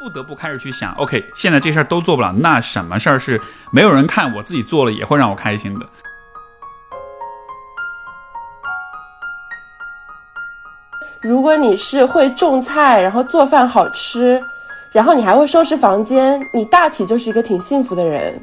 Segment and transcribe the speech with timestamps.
[0.00, 3.38] 不得不开始去想，OK，现在这事儿都做不了，那什么事儿是
[3.70, 5.86] 没有人看，我自己做了也会让我开心的？
[11.20, 14.42] 如果你是会种菜，然后做饭好吃，
[14.90, 18.42] 然后你还会收拾房间，你大体就是一个挺幸福的人。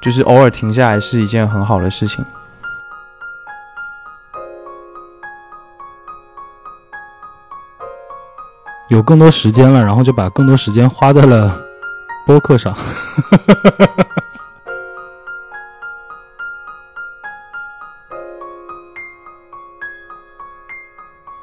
[0.00, 2.24] 就是偶尔停下来是一件很好的事情。
[8.94, 11.60] 有更多时间了，然后就把更多时间花在了
[12.24, 12.72] 播客上。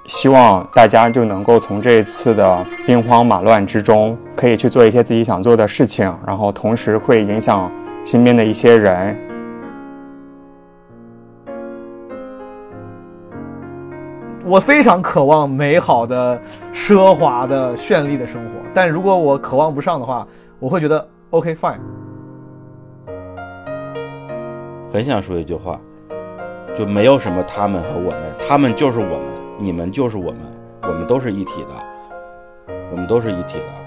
[0.05, 7.69] 希望大家就能够从这一次的兵荒马乱之中，可以去做一些自己想做的事情，然后同时会影响
[8.05, 9.30] 身边的一些人。
[14.51, 16.37] 我非常渴望美好的、
[16.73, 20.27] 奢华的、绚丽的生活，但如果我渴望不上的话，
[20.59, 21.79] 我会觉得 OK fine。
[24.91, 25.79] 很想说一句话，
[26.75, 29.21] 就没有什么他们和我们，他们就是我们。
[29.57, 30.39] 你们就是我们，
[30.81, 33.80] 我们都是一体的，我们都是一体的。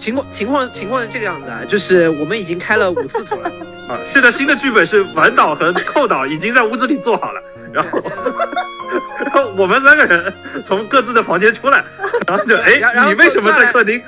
[0.00, 3.50] 情况情况情况是这个样子啊，就是我们已经开了五次头了
[3.86, 4.00] 啊。
[4.06, 8.00] 现在新的剧本是晚导和寇导已经在屋子里做好了，然后
[9.20, 10.32] 然后我们三个人
[10.64, 11.84] 从各自的房间出来，
[12.26, 14.02] 然后就哎，你为什么在客厅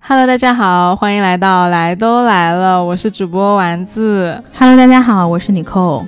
[0.00, 4.42] ？Hello，大家好，欢迎来到来都来了，我是主播丸子。
[4.58, 6.04] Hello，大家好，我是你扣。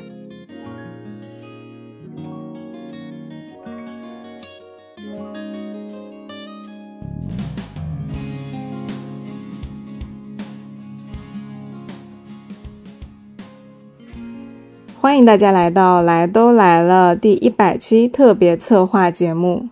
[15.01, 19.69] 欢迎大家来到来都来了第一百期特别策划节目。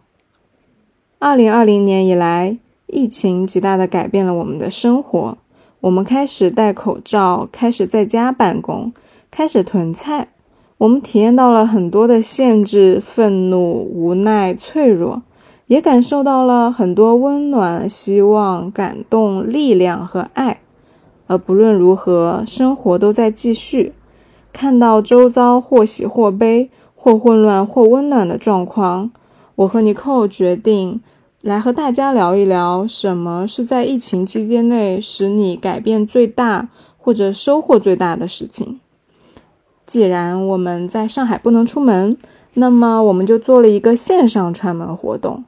[1.19, 2.59] 二零二零年以来。
[2.87, 5.37] 疫情极大地改变了我们的生活，
[5.81, 8.93] 我们开始戴口罩，开始在家办公，
[9.29, 10.29] 开始囤菜。
[10.79, 15.23] 我们体验到了很多的限制、愤怒、无奈、脆弱，
[15.67, 20.61] 也感受到了很多温暖、希望、感动、力量和爱。
[21.27, 23.93] 而不论如何，生活都在继续。
[24.57, 29.11] 看到周遭或喜或悲、或混乱或温暖的状况，
[29.55, 31.03] 我和尼寇决定。
[31.43, 38.81] 来和大家聊一聊，什么是在疫情期间内使你改变最大或者收获最大的事情？
[39.85, 42.17] 既然我们在上海不能出门，
[42.55, 45.45] 那么我们就做了一个线上串门活动。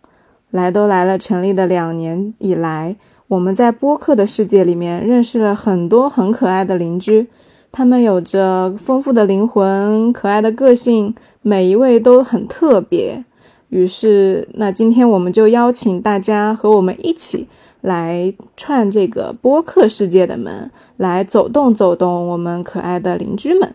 [0.50, 2.96] 来都来了，成立的两年以来，
[3.28, 7.28] 我们在播客的世界里面认识了很多很可爱的邻居，
[7.78, 13.24] 他们有着丰富的灵魂、可爱的个性，每一位都很特别。
[13.68, 17.46] 于是，那今天我们就邀请大家和我们一起
[17.80, 23.72] 来串这个播客世界的门，来走动走动我们可爱的邻居们。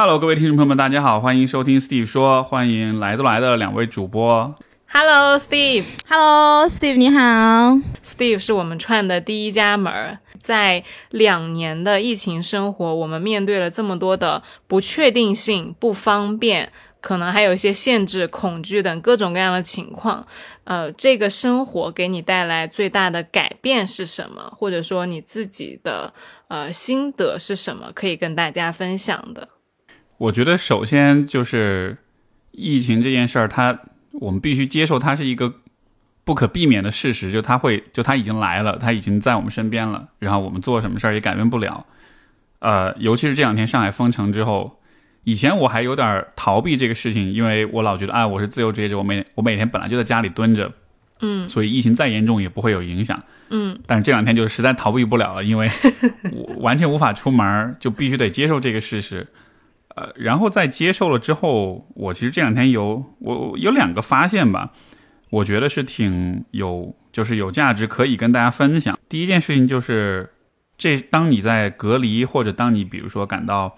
[0.00, 4.54] Hello，各位听众朋友们，大家好，欢迎收听 Steve 说，欢迎来都来的两位主播。
[4.86, 5.86] Hello Steve。
[6.08, 7.18] Hello Steve，你好。
[8.04, 10.18] Steve 是我们串的第一家门儿。
[10.38, 16.70] 在两年的疫情生活，我们面对了这么多的不确定性、不方便，
[17.00, 20.24] 可能还有一些限制、恐惧等各种各样的情况。
[20.62, 24.52] 呃，这个生活给你带来最大的改变是什么？
[24.56, 26.14] 或者说你自己的
[26.46, 27.90] 呃心得是什么？
[27.92, 29.48] 可以跟大家分享的。
[30.18, 31.96] 我觉得首先就是
[32.52, 33.78] 疫情这件事儿，它。
[34.20, 35.54] 我们必须接受它是一个
[36.24, 40.08] 不可避免的事实，就它会，就它已经来了，它已经在我们身边了。
[40.18, 41.86] 然后我们做什么事儿也改变不了。
[42.58, 44.80] 呃，尤其是这两天上海封城之后，
[45.22, 50.72] 以前我还有点逃避这个事情，因为我老觉得，哎，我是自由职业者，我每我每天本来就在家里蹲着，
[51.20, 53.78] 嗯，所以疫情再严重也不会有影响，嗯。
[53.86, 55.70] 但是这两天就实在逃避不了了，因为
[56.34, 59.24] 我完全无法出门，就必须得接受这个事实。
[59.98, 64.70] 呃，然后在接受了之后，我其实这两天有我有两个发现吧，
[65.30, 68.96] 我觉得是挺有，就是有价值可以跟大家分享。
[69.08, 70.30] 第一件事情就是，
[70.76, 73.76] 这当你在隔离或者当你比如说感到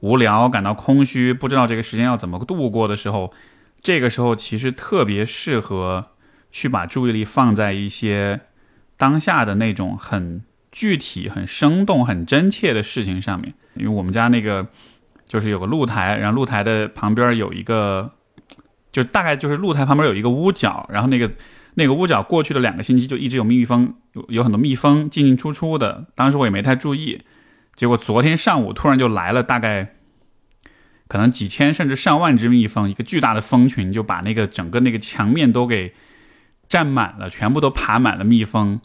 [0.00, 3.32] 无聊、感到空虚，不知道这个时间要怎么度过的时候，
[3.80, 6.06] 这个时候其实特别适合
[6.50, 8.40] 去把注意力放在一些
[8.96, 10.42] 当下的那种很
[10.72, 13.54] 具体、很生动、很真切的事情上面。
[13.74, 14.66] 因为我们家那个
[15.34, 18.08] 就是有个露台，然后露台的旁边有一个，
[18.92, 21.28] 就大概就是露台旁边有一个屋角，然后那个
[21.74, 26.06] 那个屋角过去的两个星期就一直有蜜蜂，有有很多蜜蜂进进出出的。
[26.14, 27.20] 当时我也没太注意，
[27.74, 29.96] 结果昨天上午突然就来了大概。
[31.06, 35.92] 可能几千甚至上万只蜜蜂，一个巨大的蜂群就把那个整个那个墙面都给
[36.66, 38.80] 占满了，全部都爬满了蜜蜂。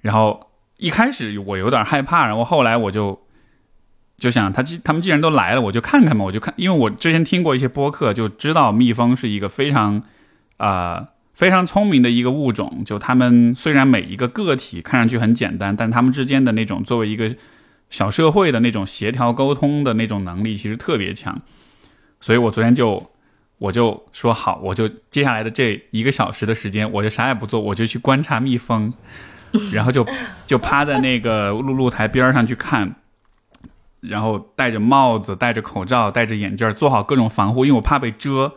[0.00, 3.22] 然后一开始我有点害怕，然后后来我就
[4.20, 10.02] 就想，他既他们既然都来了，我就看看嘛，我就看，因为我之前听过一些播客，就知道蜜蜂是一个非常
[10.58, 12.82] 啊非常聪明的一个物种。
[12.84, 17.34] 就他们虽然每一个个体看上去很简单，但他们之间的那种作为一个
[17.88, 21.40] 小社会的那种协调沟通的那种能力，其实特别强。
[22.20, 23.10] 所以我昨天就，
[23.56, 28.92] 我就说好，我就接下来的这一个小时的时间，我就啥也不做，我就去观察蜜蜂，
[29.72, 30.06] 然后就
[30.46, 32.94] 就趴在那个露露台边上去看，
[34.00, 38.52] 然后戴着帽子、戴着口罩、戴着眼镜，做好各种防护，因为我怕被蛰，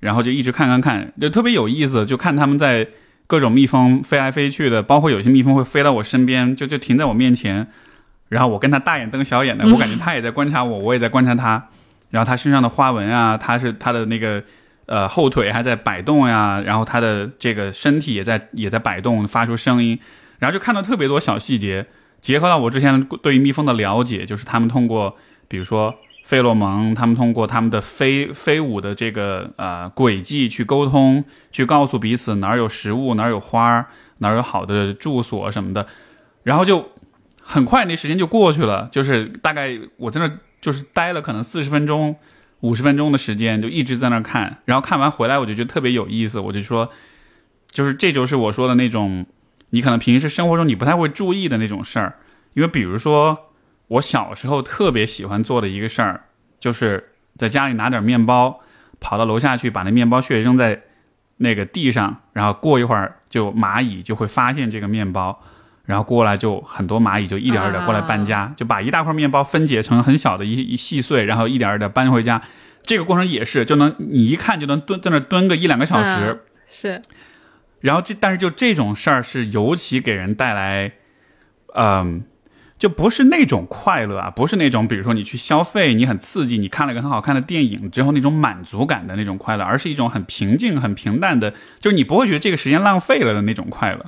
[0.00, 2.86] 然后就一直看看看，就特别有意思，就看他们在
[3.26, 7.66] 各种蜜蜂飞来飞去的，包括有些蜜蜂会飞到我身边，就就停在我面前，
[8.28, 11.68] 然后我跟他大眼瞪小眼的，我感觉他也在观察我，我也在观察他。
[12.10, 14.44] 然后它身上的花纹啊，它是它的那个
[14.84, 19.98] 呃后腿还在摆动呀，然后它的这个身体也在也在摆动，发出声音，
[20.38, 21.86] 然后就看到特别多小细节，
[22.22, 25.14] 结合到我之前对于蜜蜂的了解，就是他们通过
[25.48, 33.86] 比如说费洛蒙，他们通过他们的飞飞舞的这个呃轨迹去沟通，去告诉彼此哪儿有食物，哪儿有花，
[34.18, 35.86] 哪儿有好的住所什么的，
[36.44, 36.88] 然后就
[37.42, 40.38] 很快那时间就过去了，就是大概我在那。
[40.62, 42.14] 就是待了可能四十分钟、
[42.60, 46.38] 五十分钟的时间，就一直在那儿看，然后看完回来，我就觉得特别有意思。
[46.38, 46.88] 我就说，
[47.68, 49.26] 就是这就是我说的那种，
[49.72, 52.14] 你可能平时生活中你不太会注意的那种事儿。
[52.54, 53.50] 因为比如说，
[53.88, 56.24] 我小时候特别喜欢做的一个事儿，
[56.60, 58.60] 就是在家里拿点面包，
[59.00, 60.82] 跑到楼下去把那面包屑扔在
[61.38, 65.42] 那个地上，然后过一会儿就蚂蚁就会发现这个面包。
[65.84, 72.40] 然后过来就很多蚂蚁，就一点一点过来搬家，就把一大块面包分解成很小的一一细碎，然后一点一点搬回家。
[72.84, 76.44] 这个过程也是，就能你一看就能蹲在那蹲个一两个小时。
[76.68, 77.02] 是。
[77.82, 80.92] 然后这但是就这种事儿是尤其给人带来，
[81.74, 82.24] 嗯，
[82.78, 94.06] 就不是那种快乐啊，不是那种比如说你去消费，你很刺激，你看了一个很好看的电影之后那种满足感的那种快乐，而是一种很平静、很平淡的，就是你不会觉得这个时间浪费了的那种快乐。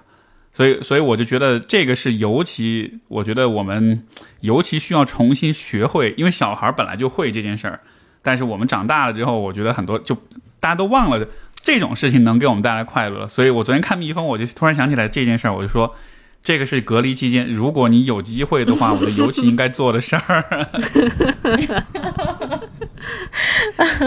[0.52, 4.06] 所以，所以我就觉得这个是尤其，我觉得我们
[4.38, 7.80] 尤其需要重新学会，因为小孩本来就会这件事儿，
[8.22, 10.14] 但是我们长大了之后，我觉得很多就
[10.60, 11.26] 大家都忘了
[11.64, 13.26] 这种事情能给我们带来快乐。
[13.26, 15.96] 所以我昨天看蜜蜂，我就突然想起来这件事儿，我就说
[16.42, 20.68] 这个是隔离期间，如果你有机会的话，我觉得尤其应该做的事儿。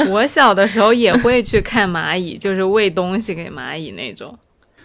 [0.10, 4.38] 我小的时候也会去看蚂蚁，就是喂东西给蚂蚁那种。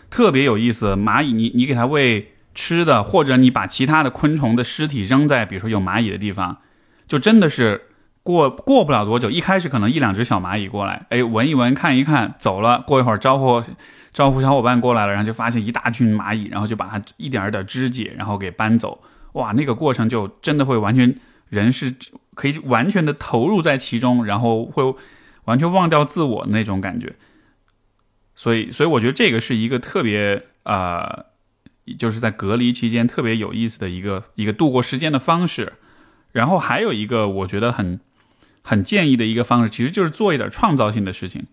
[0.08, 6.58] 特别有意思，蚂蚁，你你给它喂吃的，或者你把其他的昆虫的尸体扔在，比如说有蚂蚁的地方，
[7.06, 7.82] 就真的是
[8.22, 12.82] 过过不了多久，一开始可能一两只小蚂蚁过来，哎，闻一闻，看一看，走了。
[12.86, 13.62] 过一会儿招呼
[14.12, 19.02] 招呼小伙伴过来了，然后就发现一大群蚂蚁，然后就把它一点一点肢解，然后给搬走。
[19.32, 21.14] 哇，那个过程就真的会完全
[21.48, 21.94] 人是
[22.34, 24.94] 可以完全的投入在其中，然后会
[25.44, 27.14] 完全忘掉自我那种感觉。
[28.34, 31.24] 所以，所以我觉得这个是一个特别啊，
[31.98, 35.72] 就是在隔离期间特别有意思的一个一个度过时间的方式。
[36.32, 38.00] 然后还有一个我觉得很
[38.62, 41.44] 很建议的一个方式，其实就是做一点创造性的事情。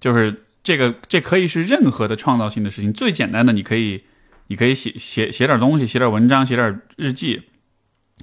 [0.00, 2.92] 就是这个，这可以是任何的创造性的事情。
[2.92, 4.04] 最简单的，你可以
[4.46, 7.42] 你可以写写写点东西，写点文章，写点日记，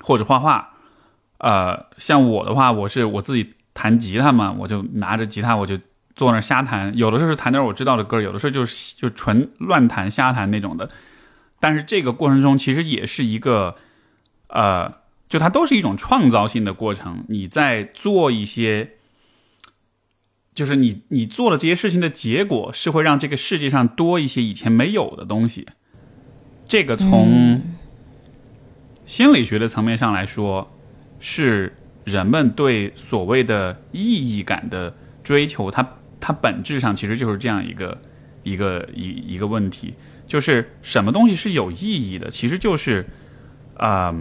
[0.03, 0.73] 或者画画。
[1.39, 5.77] 呃，像我的话，我是我自己弹吉他嘛，我就拿着吉他，我就。
[6.15, 10.89] 坐那瞎弹，有的时候是弹点我知道的歌，有的时候就是就纯乱弹瞎弹那种的。
[11.59, 13.75] 但是这个过程中其实也是一个，
[14.47, 14.91] 呃，
[15.27, 17.25] 就它都是一种创造性的过程。
[17.27, 18.91] 你在做一些，
[20.53, 25.67] 就是你你做了这些事情的结果是会让这个世界上多一些以前没有的东西。
[26.67, 27.61] 这个从
[29.05, 30.71] 心理学的层面上来说，
[31.19, 35.93] 是人们对所谓的意义感的追求，它。
[36.19, 38.01] 它本质上其实就是这样一个
[38.41, 39.93] 一个一一个问题，
[40.25, 42.31] 就是什么东西是有意义的？
[42.31, 43.05] 其实就是，
[43.75, 44.13] 啊，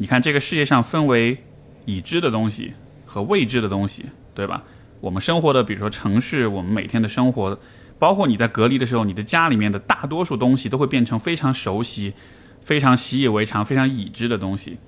[0.00, 1.36] 你看这个世界上分为
[1.84, 2.72] 已知的东西
[3.04, 4.62] 和未知的东西，对吧？
[5.02, 7.58] 我们生活的，比如说城市，我们每天的生活，
[7.98, 12.14] 包括你在隔离的时候，你的家里面的大多数东西都会变成非常熟悉、
[12.62, 14.78] 非常习以为常、非常已知的东西。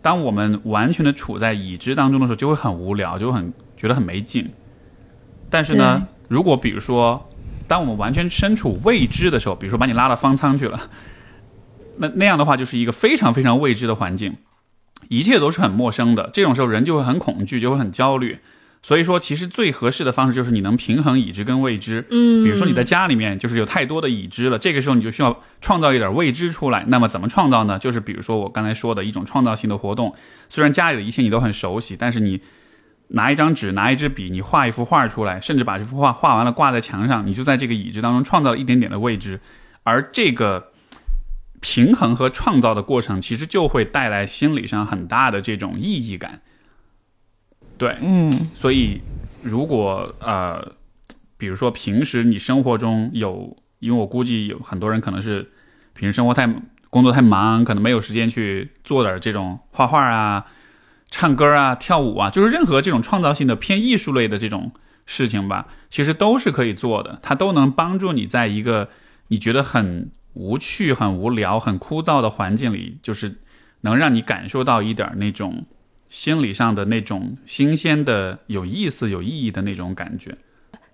[0.00, 4.48] 当我们完全的处在已知当中的时候，就会很无聊，就很觉得很没劲。
[5.50, 7.30] 但是呢，如果比如说，
[7.66, 10.88] 当我们完全身处未知的时候，比如说把你拉到方舱去了，
[11.98, 14.36] 那那样的话就是一个非常非常未知的环境，
[15.08, 16.30] 一切都是很陌生的。
[16.32, 18.38] 这种时候人就会很恐惧，就会很焦虑。
[18.80, 22.06] 所以说，其实最合适的方式就是你能平衡已知跟未知。
[22.10, 26.84] 嗯，比如说你在家里面就是有太多的已知了，这个时候你就需要创造一点未知出来。
[26.86, 27.76] 那么怎么创造呢？
[27.76, 30.14] 就是比如说我刚才说的一种创造性的活动。
[30.48, 32.40] 虽然家里的一切你都很熟悉，但是你
[33.08, 39.40] 拿一张纸，拿一支笔，你画一幅画出来，甚至把这幅画画完了挂在墙上，你就在这个已知当中创造了一点点的未知。
[39.82, 40.67] 而这个
[41.60, 46.40] 平衡和创造的过程，其实就会带来心理上很大的这种意义感。
[47.76, 49.00] 对，嗯，所以
[49.42, 50.72] 如果呃，
[51.36, 55.50] 比如说平时你生活中有，因为我估计有很多人可能是
[55.94, 56.48] 平时生活太
[56.90, 60.46] 工作太忙，可能没有时间去做点这种画画啊、
[61.10, 64.72] 唱歌啊、跳舞啊，就是任何这种创造性的偏艺术类的这种
[65.06, 68.88] 事情吧，其实都是可以做的，它都能帮助你在一个
[69.28, 73.36] 你觉得很无趣、很无聊、很枯燥的环境里，就是
[73.82, 75.64] 能让你感受到一点那种。
[76.10, 80.34] 心理上的那种新鲜的、有意思、有意义的那种感觉。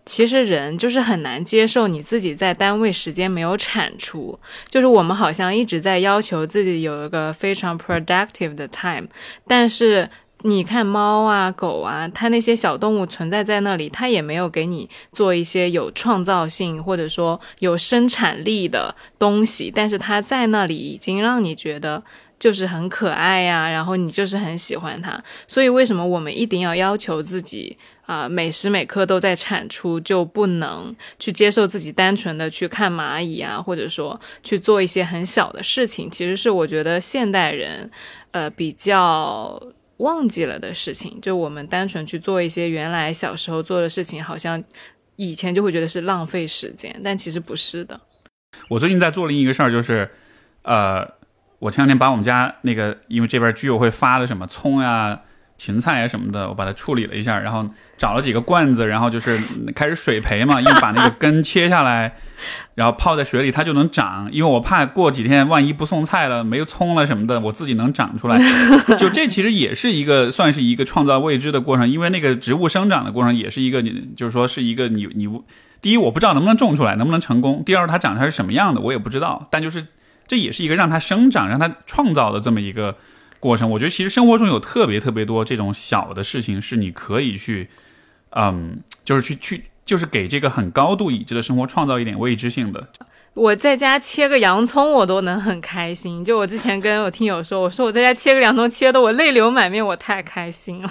[0.04, 4.36] 其实人就是很难接受你自己在单位时间没有产出，
[4.68, 9.06] 就是我们好像一直在要求自己有一个非常 productive 的 time，
[9.46, 10.10] 但是
[10.44, 22.02] 你看猫啊、狗啊，它那些小动物存在在那里，它也没有给你做一些有创造性或者说有生产力的东西，但是它在那里已经让你觉得。
[22.36, 27.74] 就是很可爱呀，然后你就是很喜欢它，所以为什么我们一定要要求自己
[28.04, 36.10] 啊，每时每刻都在产出，就不能去接受自己单纯的去看蚂蚁啊，或者说去做一些很小的事情？
[36.10, 37.90] 其实是我觉得现代人，
[38.32, 39.58] 呃，比较
[39.98, 41.20] 忘记了的事情。
[41.20, 44.62] 就我们单纯去做一些原来小时候做的事情，好像
[45.16, 48.00] 以前就会觉得是浪费时间，但其实不是的。
[48.68, 50.10] 我最近在做另一个事儿，就是
[50.62, 51.08] 呃。
[51.60, 55.18] 我前两天把我们家那个，因为这边居委会发的什么葱呀、
[55.56, 59.38] 芹菜啊什么的，我把它处理了一下，然后找了几个罐子，然后就是
[59.72, 62.16] 开始水培嘛，因为把那个根切下来，
[62.74, 64.28] 然后泡在水里，它就能长。
[64.32, 68.38] 因为我怕过几天万一不送菜了，没有葱了什么的，我自己能长出来。
[68.98, 75.28] 就这其实也是一个算是一个创造未知的过程，因为那个植物生长的过程也是一个，你就是说是一个你你
[75.80, 79.86] 第一我不知道能不能种出来，能不能成功；第二它长出来是什么样的我也不知道，但就是。
[80.26, 82.96] 这也是一个让它生长、让它创造的这么一个
[83.44, 83.70] 过程。
[83.70, 87.68] 我觉得其实生活中有特别特别多这种小的事情，是你可以去，
[88.30, 92.88] 嗯，就是去去，就是给这个很高度已知的生活创造一点未知性的。
[93.34, 96.24] 我在家切个洋葱，我都能很开心。
[96.24, 100.90] 就我之前跟我听友说，我说我在家切个洋葱，切的我泪流满面，我太开心了。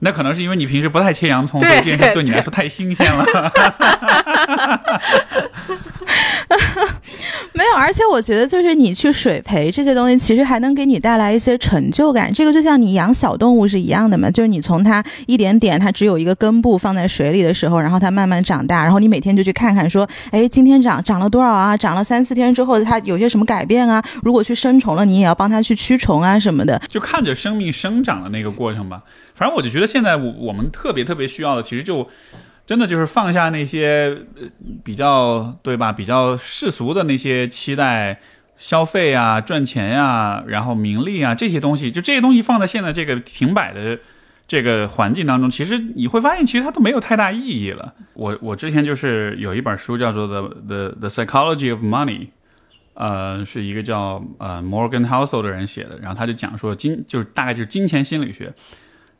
[0.00, 3.24] 那可能是因为你平时不太切洋葱，所以这件事对你来说太新鲜了。
[7.52, 12.32] 没有，而且我觉得就是你去水培这些东西，其实还能给你带来一些成就感。
[12.32, 21.76] 这个就像你养小动物是一样的嘛，就是你从它一点点，它只有一个根部放在水里的时候，然后它慢慢长大，然后你每天就去看看，说，哎，今天长长了多少啊？
[21.76, 24.02] 长了三四天之后，它有些什么改变啊？
[24.22, 29.02] 如果去生虫了，你也要帮它去驱虫啊什么的，就看着生命生长的那个过程吧。
[29.34, 32.06] 反正我就觉得现在我我们特别特别需要的，其实就
[32.66, 34.16] 真的就是放下那些
[34.82, 38.18] 比较对吧，比较世俗的那些期待、
[38.56, 43.98] 消费啊、赚钱呀，然后名利啊这些东西，就这些东西放在现在这个停摆的
[44.48, 47.92] 这个环境当中，其实你会发现，其实它都没有太大意义了。
[48.14, 52.18] 我我之前就是有一本书叫做《The The The Psychology of Money》，
[52.94, 58.52] 呃，是一个叫呃 Morgan Housel 的人写的，然后他就讲说金就是大概就是金钱心理学。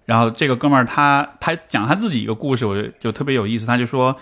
[0.07, 3.65] 然后这个哥们儿他他讲他自己一个故事，我就就特别有意思。
[3.65, 4.15] 他就说，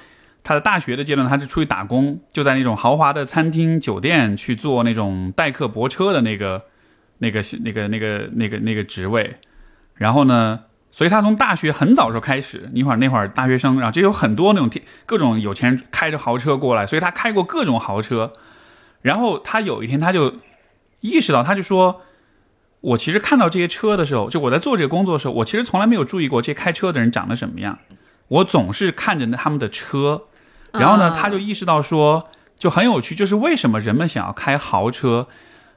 [0.44, 6.62] 他的大学的阶段，他是出去打工，就在那种豪华的餐厅、酒店去做那种代客泊车的那个、
[7.18, 9.38] 那个、那个、那个、那个、那个职位。
[9.94, 10.60] 然后呢，
[10.90, 14.70] 所以他从大学很早时候开始，那会儿那会儿大学生，然后就有很多那种
[15.04, 18.32] 各种有钱人开着豪车过来，所以他开过各种豪车。
[19.00, 20.32] 然后他有一天他就
[21.00, 22.02] 意识到，他就说。
[22.82, 27.78] 我其实看到这些车的时候，就我在做这个工作的时候，我其实从来没有注意过这开车的人长得什么样。
[28.28, 30.22] 我总是看着他们的车，
[30.72, 35.28] 然后呢，他就意识到说，就很有趣，就是为什么人们想要开豪车，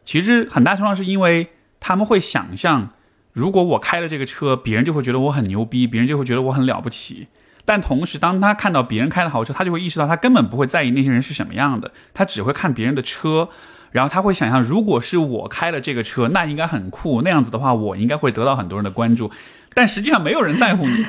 [0.04, 2.90] 其实很大程度上是因为他们会想象，
[3.34, 7.28] 如果我开了这个车，别人就会觉得我很牛逼，别人就会觉得我很了不起。
[7.66, 13.50] 但同时，当他看到别人开的豪车，他就会意识到他根本不会在意那些人是什么样的，他只会看别人的车，
[13.96, 19.32] 然后他会想象，如果是我开了这个车，那应该很酷，那样子的话，我应该会得到很多人的关注。
[19.74, 21.06] 但实际上，没有人在乎你。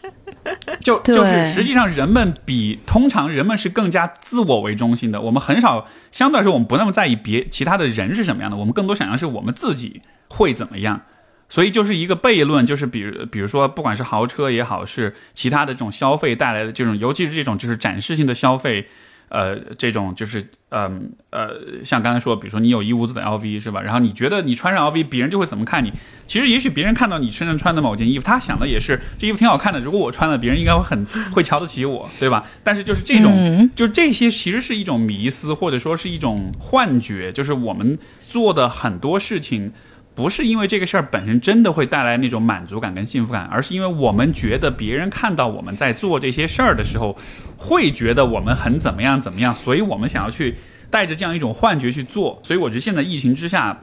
[0.80, 5.20] 就就是实际上，人们比通常人们是更加自我为中心的。
[5.20, 11.02] 我们很少相对来说，我们不那么在意别其他的人是什么样的，我们更多想象是我们自己会怎么样。
[11.50, 18.88] 所以就是一个悖论，就是比如比如说，不管是豪车也好，是其他的这种消费带来的这种，尤其是这种就是展示性的消费。
[19.32, 23.80] 呃，这种就是嗯呃，像刚才说，比如说你有一屋子的 LV 是吧？
[23.80, 25.90] 然后你觉得你穿上 LV，别人就会怎么看你？
[26.26, 29.80] 其实也许别人看到你身上穿的某件衣服，他想的也是这衣服挺好看的。
[29.80, 32.44] 如果我穿了，别人应该会很会瞧得起我，对吧？
[32.62, 39.72] 但是就是这种，就这些其实是一种迷思，或者说是一种幻觉，就是我们做的很多事情。
[40.14, 47.16] 不是因为这个事儿本身真的会带来那种满足感跟幸福感，而是因为我们觉得别人看到我们在做这些事儿的时候，
[47.56, 50.54] 会觉得我们很怎么样怎么样，所以我们想要去
[50.90, 52.38] 带着这样一种幻觉去做。
[52.42, 53.76] 所以我觉得现在疫情之下，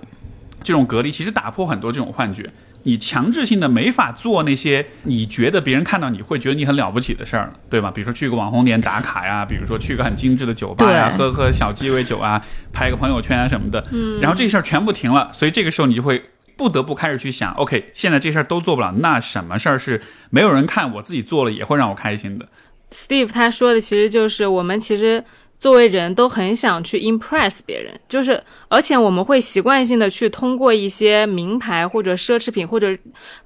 [0.62, 2.48] 这种隔离其实打破很多这种幻觉。
[2.84, 7.92] 你强制性的没法做那些你觉得别人看到你会觉得你很了不起的事儿，对吧？
[7.92, 13.86] 比如说去个网红点打卡呀，比如说去个很精致的酒吧呀，喝喝小鸡尾酒啊，拍个朋友圈啊什么的。
[13.92, 14.20] 嗯。
[14.22, 16.24] 然后这事儿全部停了，所以这个时候你就会
[16.56, 22.48] 不得不开始去想，OK，现在这事儿都做不了，那什么事儿是没有人看，我自己做了也会让我开心的
[22.92, 25.24] ？Steve 他说的其实就是我们其实。
[25.60, 32.98] 作为人都很想去 impress 别人，就是，而且我们会习惯性的去通过一些名牌或者奢侈品或者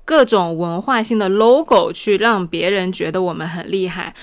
[0.06, 4.14] 各种文化性的 logo 去让别人觉得我们很厉害，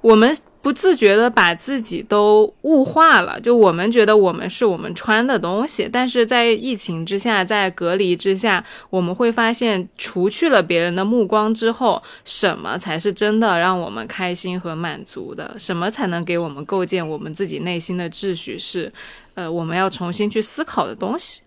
[0.00, 0.36] 我们。
[0.60, 15.54] 不自觉的把自己都物化了，就我们觉得我们是我们穿的东西，但是在疫情之下，在隔离之下，我们会发现，除去了别人的目光之后，什么才是真的让我们开心和满足的？
[15.58, 18.58] 什么才能给我们构建我们自己内心的秩序？
[18.58, 18.92] 是，
[19.34, 21.42] 呃，我们要重新去思考的东西。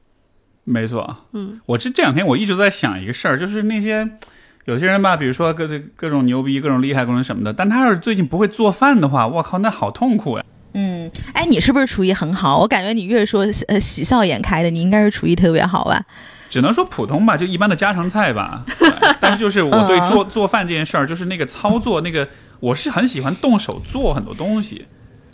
[0.64, 4.10] 没错，嗯，我这这两天我一直在想一个事儿，就是那些。
[4.72, 10.46] 有些人吧，比如说各各种牛逼、各种厉害、各种什么的，但他要是最近不会做饭的话，我靠，那好痛苦呀。
[10.74, 12.58] 嗯，哎，你是不是厨艺很好？
[12.60, 16.02] 我感觉你越说呃喜笑颜开的，你应该是厨艺特别好吧？
[16.50, 18.64] 只能说普通吧，就一般的家常菜吧。
[19.20, 22.26] 但是就是我对做做饭这件事儿，就是那个操作，那个
[22.62, 24.86] 我是很喜欢动手做很多东西。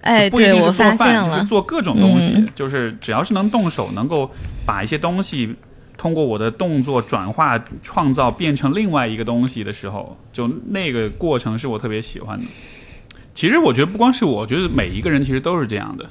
[0.01, 4.31] 哎，不一定是做饭，是做各种东西，就是只要是能动手，能够
[4.65, 5.55] 把一些东西。
[5.97, 12.45] 通过我的动作转化、创造变成另外一个东西的时候，就那个过程是我特别喜欢的。
[13.33, 16.07] 其实我觉得不光是我，觉得每一个人其实都是这样的，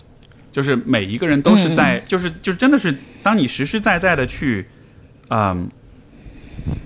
[0.50, 4.66] 就是每一个人都是在，就是就真的是当你实实在在的去，
[5.28, 5.68] 嗯，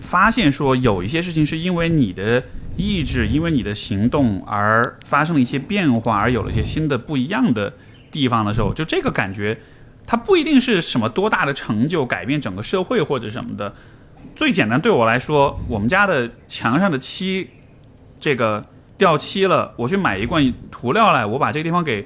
[0.01, 2.43] 发现说有一些事情是因为你的
[2.77, 7.73] 意志、因为你的行动而发生了一些变化，而有了一些新的不一样的
[8.11, 9.59] 地方的时候，就这个感觉。
[10.11, 13.73] 它不一定是什么多大的成就，改变整个社会或者什么的。
[14.35, 17.49] 最简单对我来说，我们家的墙上的漆，
[18.19, 18.61] 这个
[18.99, 22.05] 掉漆了，我去买一罐涂料来，我把这个地方给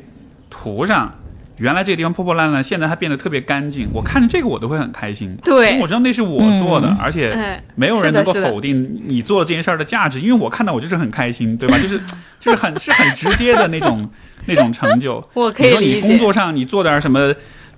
[0.51, 1.11] 涂上。
[1.57, 3.88] 原来这个地方破破烂烂，现在它变得特别干净。
[3.95, 11.79] 我看着这个我都会很开心，对，因为我知道那是我做的，而且没有人能够否定你做的这件事儿的价值，因为我看到我就是很开心，对吧？
[11.81, 11.99] 就是
[12.38, 13.99] 就是很是很直接的那种
[14.45, 15.27] 那种成就。
[15.33, 15.95] 我可以理解。
[15.95, 17.33] 你工作上你做点什么？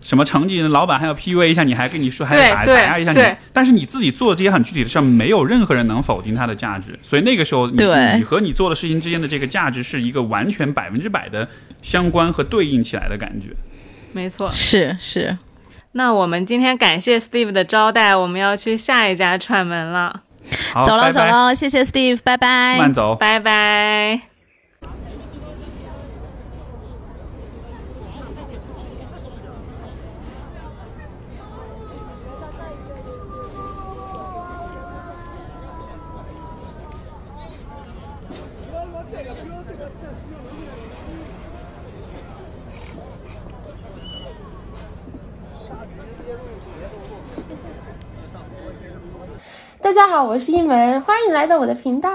[0.07, 0.63] 什么成绩？
[0.63, 3.21] 老板还要 PUA 一下你，还跟你说，还打打压一下你。
[3.53, 6.97] 但是你自己做的这些很具体的事儿，没有任何人能否定它的价值。
[7.03, 7.83] 所以那个时候，你
[8.17, 11.49] 你和你做的事情之间的这个价值是一个完全百分之百的
[11.83, 13.49] 相关和对应起来的感觉。
[14.13, 15.37] 没错，是是。
[15.93, 20.23] 那我们今天感谢 Steve 的招待，我们要去下一家串门了。
[20.87, 22.79] 走了走了，谢谢 Steve，拜拜。
[22.79, 24.36] 慢走，拜拜。
[49.87, 52.11] 大家好，我是一门，欢迎来到我的频道。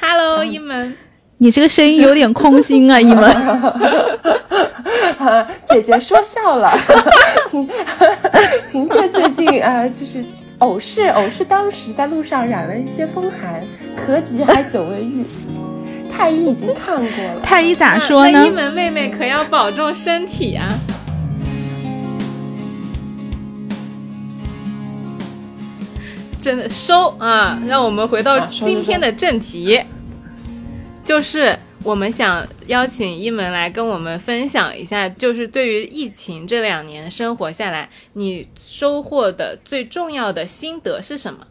[0.00, 0.96] Hello，一门，
[1.36, 3.30] 你这个声音有点空心啊， 一门。
[5.68, 6.72] 姐姐说笑了。
[7.52, 7.68] 婷
[8.72, 10.24] 婷姐最近啊，就是
[10.60, 13.62] 偶是偶是当时在路上染了一些风寒，
[13.94, 15.22] 咳疾还久未愈。
[16.10, 18.46] 太医已经看过了，太医咋说呢？
[18.46, 20.64] 一门妹妹可要保重身体啊。
[26.42, 27.62] 真的收啊！
[27.68, 29.80] 让我们回到今天的正题。
[31.04, 41.46] 就是我们想邀请一门来跟我们分享一下，就是对于疫情这两年生活下来，你收获的最重要的心得是什么？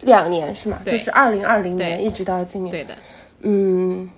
[0.00, 0.78] 两年是吗？
[0.82, 2.70] 对就是二零二零年一直到今年。
[2.70, 2.96] 对的，
[3.42, 4.08] 嗯，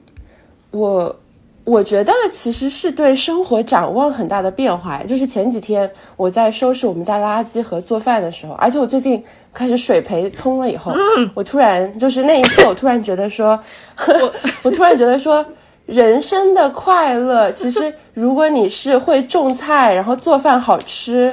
[0.70, 1.20] 我
[1.66, 5.02] 我觉得其实是对生活展望很大的变化。
[5.02, 10.94] 就是前几天我在收拾我们家垃圾和做饭的时候，而且我最近开始水培葱了以后，
[11.34, 13.58] 我突然就是那一刻，我突然觉得说，
[13.98, 14.32] 我
[14.64, 15.44] 我突然觉得说。
[15.86, 21.32] 人生的快乐，其实如果你是会种菜，然后做饭好吃，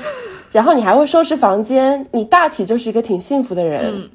[0.51, 3.81] 然后你还会收拾房间，你大体就是一个挺幸福的人。
[3.85, 4.07] 嗯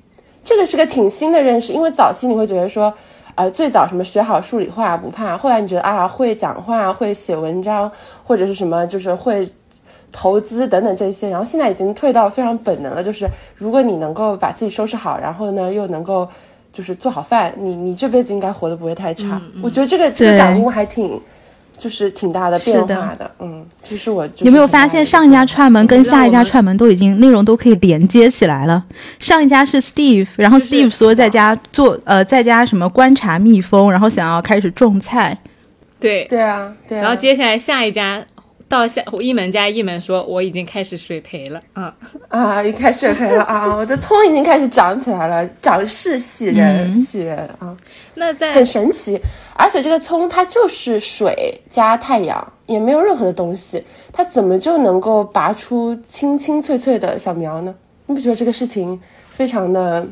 [0.44, 2.94] 这个是个挺新的认识，因为早期你会觉得说，
[3.38, 7.88] 呃，最早什么学好数理化不怕，后来你觉得啊，会讲话、会写文章，
[8.24, 9.48] 或者是什么，就是会
[10.11, 16.29] 投资等等这些，然后现在已经退到非常本能了，就是如果你能够把自己收拾好，然后呢又能够
[16.72, 19.40] 就是做好饭，你你这辈子应该活得不会太差。
[19.62, 21.20] 我觉得这个这个感悟还挺。
[21.78, 28.84] 就是挺大的变化的，嗯，就是我就是有没有发现上一家串门跟下一家串门都已经内容都可以连接起来了？
[29.18, 35.38] 上一家是 Steve，然后 Steve 说在家做呃在家什么观察蜜蜂，然后想要开始种菜。
[36.00, 37.02] 对对啊，对啊。
[37.02, 38.22] 然后接下来下一家
[38.68, 41.94] 到下一门加一门说我已经开始水培了啊
[42.28, 47.74] 啊，一开始水培了啊， 我的葱已经开始长起来了，长势喜人，嗯喜人啊。
[48.14, 49.18] 那在很神奇，
[49.54, 57.74] 而且这个葱它就是水加太阳，也没有任何的东西，它怎么就能够拔出青青翠翠的小苗呢？
[58.04, 59.00] 你不觉得这个事情
[59.31, 60.07] 非常的，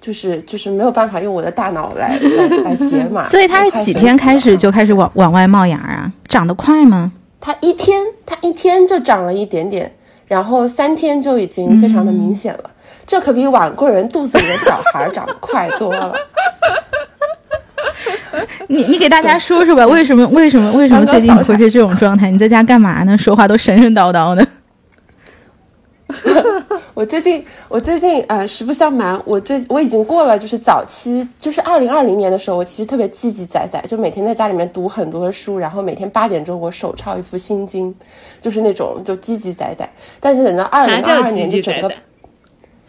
[0.00, 3.24] 就是就是没有办法用我的大脑来来来解码？
[3.30, 6.12] 所以它是几天开始就开始往往外冒芽啊？
[6.28, 7.12] 长得快吗？
[7.44, 9.92] 它一天它一天就长了一点点，
[10.28, 12.70] 然后三天就已经非常的明显了。
[13.04, 16.14] 这可比碗贵人肚子里的小孩长得快多了。
[18.68, 22.30] 你你给大家说说吧，为什么为什么为什么最近你会是这种状态？
[22.30, 23.18] 你在家干嘛呢？
[23.18, 24.46] 说话都神神叨叨的。
[26.94, 37.94] 我最近，我最近呃，实不相瞒，我最我已经过了，就是早期，就是二零二零年的时候，我其实特别积极仔仔，就每天在家里面读很多的书，然后每天八点钟我手抄一副心经，
[38.40, 39.88] 就是那种就积极仔仔。
[40.20, 41.92] 但是等到二零二二年，就整个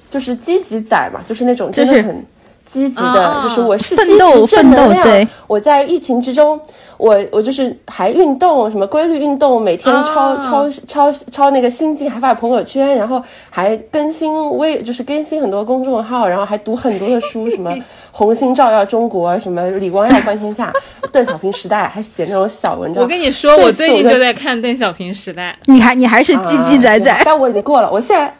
[0.09, 2.25] 就是积极仔嘛，就是那种真的很。
[2.71, 5.03] 积极的，哦就是我是奋积斗奋极正能量。
[5.03, 6.59] 斗对我在疫情之中，
[6.97, 17.71] 我我就是还运动，什么规律运动，每天抄、哦抄抄抄那个心经，还发朋友圈，然后还更新微，就是更新很多公众号，然后还读很多的书，什么
[18.11, 20.73] 《红星照耀中国》，什么《李光耀观天下》，
[21.11, 23.03] 邓小平时代，还写那种小文章。
[23.03, 25.55] 我跟你说，我最近就在看邓小平时代。
[25.65, 28.33] 你还你还是积极仔仔啊，但我已经过了，我现在。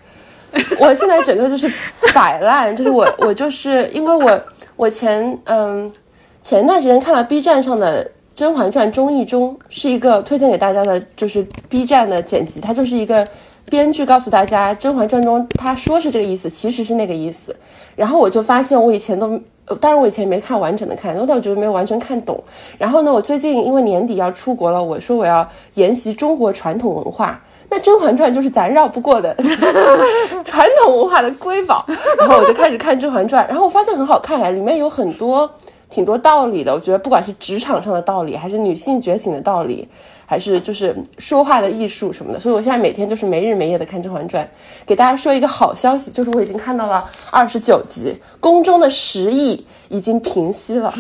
[0.80, 1.68] 我现在整个就是
[2.14, 4.42] 摆烂，就是我我就是因为我
[4.76, 5.92] 我前嗯
[6.44, 13.28] 前段时间看了 B 站上的《甄嬛传》综艺中是一个推荐给大家的，就是 B 站的剪辑，它就是一个
[13.70, 17.56] 编剧告诉大家《甄嬛传》中他说是这个意思，其实是那个意思。
[17.96, 19.40] 然后我就发现我以前都，
[19.80, 22.44] 当然我以前没看完整的看，但我觉得没有完全看懂。
[22.78, 27.42] 然后呢，我最近因为年底要出国了，我说我要研习中国传统文化。
[27.70, 29.36] 那《甄嬛传》就是咱绕不过的
[30.46, 31.86] 传统文化的瑰宝，
[32.20, 35.50] 然后我就开始看《甄嬛传》，然后我发现很好看哎，里面有很多
[35.90, 36.74] 挺多道理的。
[36.74, 39.88] 我觉得不管是职场上的道理，还是女性觉醒的道理，
[40.26, 44.44] 还是就是说话的艺术什么的，所以我现在每天就是没日没夜的看《甄嬛传》。
[44.86, 50.94] 给大家说一个好消息，就是我已经看到了二十九集，宫中的时疫已经平息了。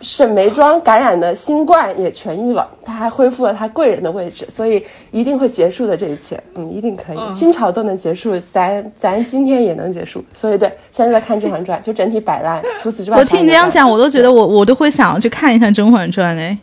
[0.00, 7.16] 沈眉庄感染的新冠也痊愈了，她还恢复了她贵人的位置，所以一定会结束的这一切，嗯，一定可以。
[7.18, 12.62] 嗯清朝都能结束，咱咱今天也能结束，所以对，现在在看《甄嬛传》，就整体摆烂。
[12.80, 16.56] 除此之外，我听你这样讲，我都觉得我我都会想要去看一看《甄嬛传》哎，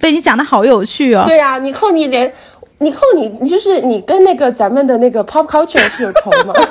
[0.00, 1.24] 被你讲的好有趣哦。
[1.26, 2.32] 对呀、啊，你扣你连。
[2.84, 6.52] 你扣你，你就是你跟那个咱们的那个 pop culture 是有仇吗？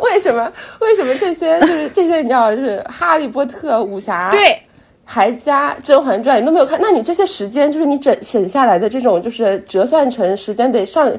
[0.00, 0.50] 为什么？
[0.80, 4.60] 为什么这些就是这些你知道，就是哈利波特、武侠，对，
[5.10, 6.78] 还加《甄嬛传》，你都没有看？
[6.82, 11.10] 那你这些时间，就是你整省下来的这种，就是折算成时间得上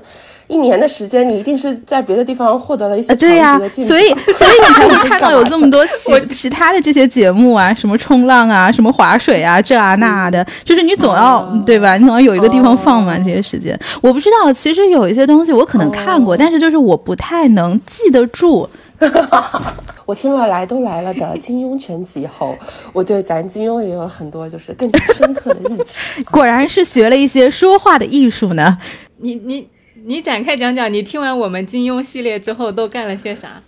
[0.45, 11.97] 一年的时间，你一定是在别的地方获得了一些啊对呀、呀、所以所以你 才会看到有这么多 其其他的这些节目啊，什么冲浪啊，什么划水啊，这啊那的，就是你总要、哦、对吧？
[11.97, 13.75] 你总要有一个地方放嘛，这些时间。
[14.02, 18.69] 我不知道，其实有一些东西我可能看过，哦、但是就是我不太能记得住。
[20.06, 22.58] 我听了来都来了的金庸全集以后，
[22.94, 26.24] 我对咱金庸也有很多就是更深刻的认识。
[26.32, 28.78] 果然是学了一些说话的艺术呢。
[29.18, 29.68] 你你
[30.06, 33.62] 你展开讲讲，你听完我们金庸系列之后都干了些啥？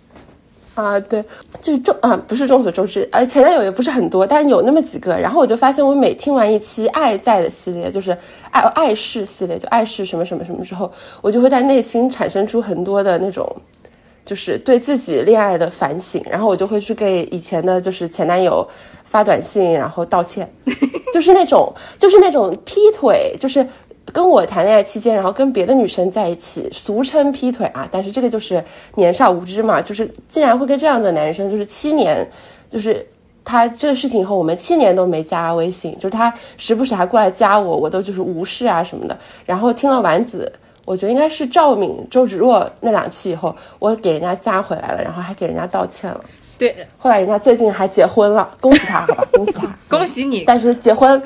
[0.74, 1.24] 啊，对，
[1.62, 5.14] 就是众啊，不是众所周知，呃，前男友也不是很多，但有那么几个。
[5.14, 8.18] 然后我就发现，我每听完一期《爱在》的系列，就是
[8.52, 10.92] 爱爱是系列，就爱是什么什么什么之后，
[11.22, 13.46] 我就会在内心产生出很多的那种，
[14.32, 16.24] 就是对自己恋爱的反省。
[16.30, 18.66] 然后我就会去给以前的，就是前男友
[19.04, 20.50] 发短信，然后道歉，
[21.14, 23.68] 就是那种，就是那种劈腿，就是。
[24.12, 27.88] 跟我谈恋爱期间，然后跟别的女生在一起，俗称劈腿啊。
[27.92, 28.62] 但是这个就是
[28.96, 32.28] 年少无知嘛，就是竟然会跟这样的男生，就是七年，
[32.68, 33.08] 就是
[33.46, 39.18] 他这个事情以后，我们七年都没加微信，就是他时不时还过来加我，我都就是无视啊什么的。
[39.46, 40.52] 然后听了丸子，
[40.86, 46.22] 我觉得应该是赵敏、周芷若那两期以后，我给人家加回来了，然后还给人家道歉了。
[46.58, 50.44] 对，后来人家最近还结婚了，恭喜他，好吧，恭喜他， 恭喜你。
[50.46, 51.22] 但是结婚，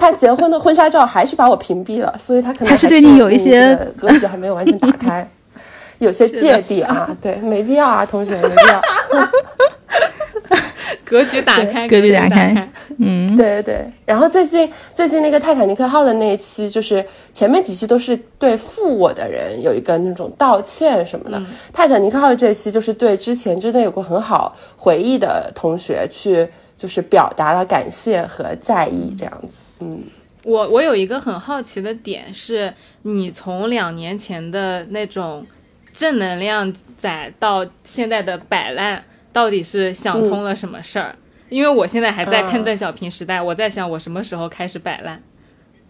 [0.00, 5.28] 他结婚的婚纱照还是把我屏蔽了，所以他可能还是对你有一些格局还没有完全打开，
[5.98, 8.80] 有些芥蒂啊，对，没必要啊，同学，没必要。
[11.04, 13.92] 格局打开，格局打开， 嗯，对对对。
[14.06, 21.42] 然后最近最近那个泰坦尼克号的那一期，就是前面几期都是对负我的人有一个那种道歉什么的。
[21.72, 29.62] 泰坦尼克号这期就是对之前真的有过很好回忆的同学去，就是表达了感谢和在意这样子。
[29.80, 30.02] 嗯，
[30.42, 35.46] 我我有一个很好奇的点是，你从两年前的那种
[35.92, 39.02] 正能量仔到现在的摆烂。
[39.38, 41.14] 到底是想通了什么事儿？
[41.48, 45.22] 因为我现在还在看邓小平时代，我在想我什么时候开始摆烂。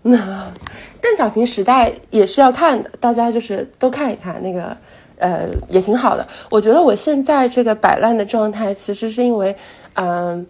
[0.02, 0.16] 那
[1.00, 4.76] 邓小平时代也是要看的，大家就是都看一看那个，
[5.16, 6.28] 呃，也挺好的。
[6.50, 9.56] 我觉得我现在这个摆烂的状态，其实是因为，
[9.94, 10.46] 嗯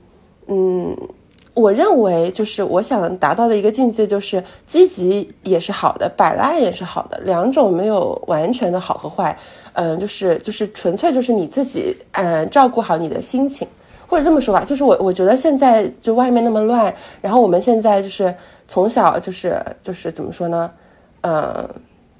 [0.49, 0.97] 嗯。
[1.55, 9.37] 我认为，就是我想达到的一个境界，就是积极也是好的，摆烂也是好的，两种没有完全的好和坏，
[9.81, 13.67] 嗯，就是就是纯粹就是你自己，嗯，照顾好你的心情，
[14.09, 18.35] 或者这么说吧，就是我我觉得现在就外面那么乱，然后我们现在就是
[18.67, 20.71] 从小就是就是怎么说呢，
[21.21, 21.69] 嗯。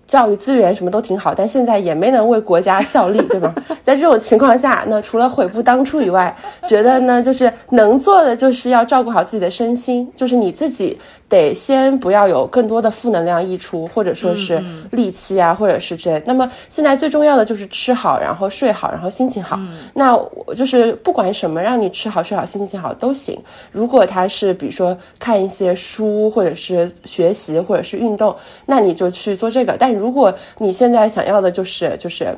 [0.09, 3.55] 教育资源什么都挺好，但现在也没能为国家效力，对吗？
[3.85, 6.35] 在这种情况下，那除了悔不当初以外，
[6.67, 14.59] 觉得呢，就是能做的就是要照顾好自己的身心，就是你自己得先不要有更多的负能量溢出，或者说是
[14.93, 16.19] 戾气啊，或者是这。
[16.25, 19.59] 那么现在最重要的就是吃好，然后睡好，然后心情好。
[19.93, 23.39] 那我就是不管什么让你吃好、睡好、心情好都行。
[23.71, 29.77] 如果他是比如说看一些书，或者是学习，或者是运动，那你就去做这个。
[29.79, 32.35] 但如果你现在想要的就是就是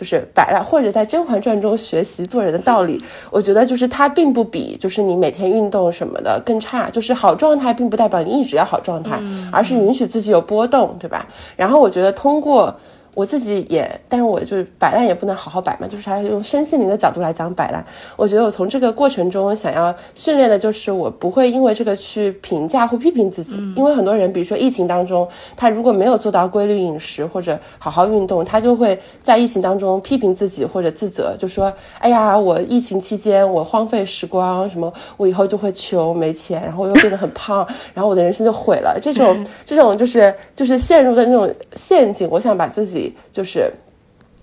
[0.00, 2.98] 就是摆烂，或者在《甄嬛传》中学习做人的道理，
[3.30, 6.88] 我觉得就是它并不比就是你每天运动什么的更差。
[6.88, 9.20] 就是好状态并不代表你一直要好状态，
[9.52, 11.28] 而是允许自己有波动，对吧？
[11.54, 12.74] 然后我觉得通过。
[13.14, 17.84] 我自己也，但是我就是摆烂也不能好好摆嘛，就是还用身心灵的角度来讲摆烂。
[18.16, 42.99] 我觉得我从这个过程中想要训练的就是我不会因为这个去评价或批评自己，因为很多人，比如说疫情当中，他如果没有做到规律饮食或者好好运动，他就会在疫情当中批评自己或者自责，就说：“哎呀，我疫情期间我荒废时光，什么我以后就会穷没钱，然后我又变得很胖，然后我的人生就毁了。”这种 这种就是就是陷入的那种陷阱，我想把自己。
[43.30, 43.72] 就是，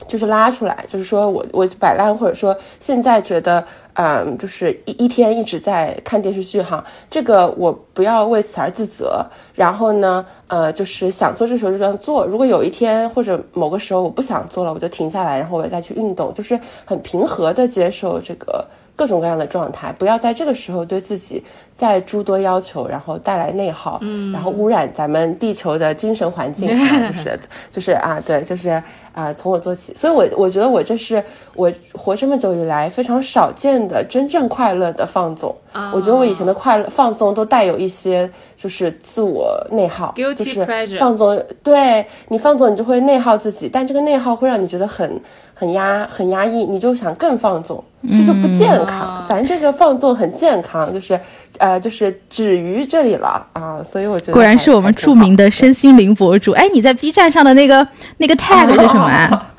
[0.07, 9.25] 就是拉出来，就是说我我摆烂，或者说现在觉得，嗯，就是一一天一直在看电视剧哈，这个我不要为此而自责。
[9.55, 12.25] 然后呢，呃，就是想做这时候就这样做。
[12.25, 18.65] 如果有一天或者某个时候我不想做了，我就停下来，然后我再去运动，就是很平和的接受这个。
[18.97, 21.41] 各种各样的状态，不要在这个时候对自己
[21.75, 26.67] 再诸多要求，然后带来内耗，嗯，然后污染咱们地球的精神环境，
[27.07, 27.39] 就是
[27.71, 28.81] 就是啊，对，就是
[29.13, 29.93] 啊，从我做起。
[29.93, 35.55] 所以，我我觉得我这是我活这么久以来非常少见的真正快乐的放纵。
[35.93, 38.27] 我觉得我以前的快乐放纵都带有一些
[38.67, 40.67] 就是自我内耗，就是
[40.99, 41.41] 放纵。
[41.63, 45.09] 对你放纵，你就会内耗自己，但这个内耗会让你觉得很
[45.53, 47.81] 很压很压抑，你就想更放纵。
[48.09, 51.17] 这就不健康，咱这个放纵很健康，就是，
[51.59, 56.51] 呃，就是止于这里了啊，所以我觉得果然是我们著名的身心灵博主。
[56.51, 59.53] 哎，你在 B 站上的那个那个 tag 是什么啊？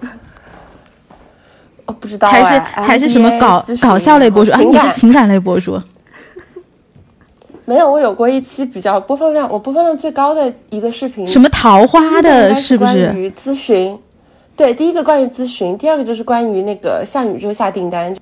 [1.87, 4.53] 哦，不知道，还是还是什么搞搞笑类博主？
[4.53, 5.81] 啊，你是情感类博主？
[7.69, 12.93] 没有，我有过一期比较播放量，我播放量最高的一个视频，什么桃花的，是不是？
[12.95, 13.99] 关于咨询，
[14.57, 18.17] 对，第一个关于咨询，第二个就是关于那个向宇宙下订单。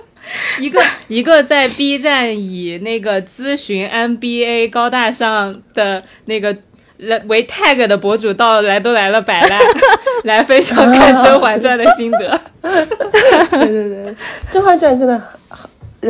[0.58, 6.56] 一个一个在 B 站以那个咨询 MBA 高大上的那个
[6.96, 9.60] 来为 tag 的博主到来都来了摆烂，
[10.24, 12.40] 来分享看《甄嬛传》的心得。
[12.62, 14.12] 对对对，
[14.50, 15.38] 《甄嬛传》真的很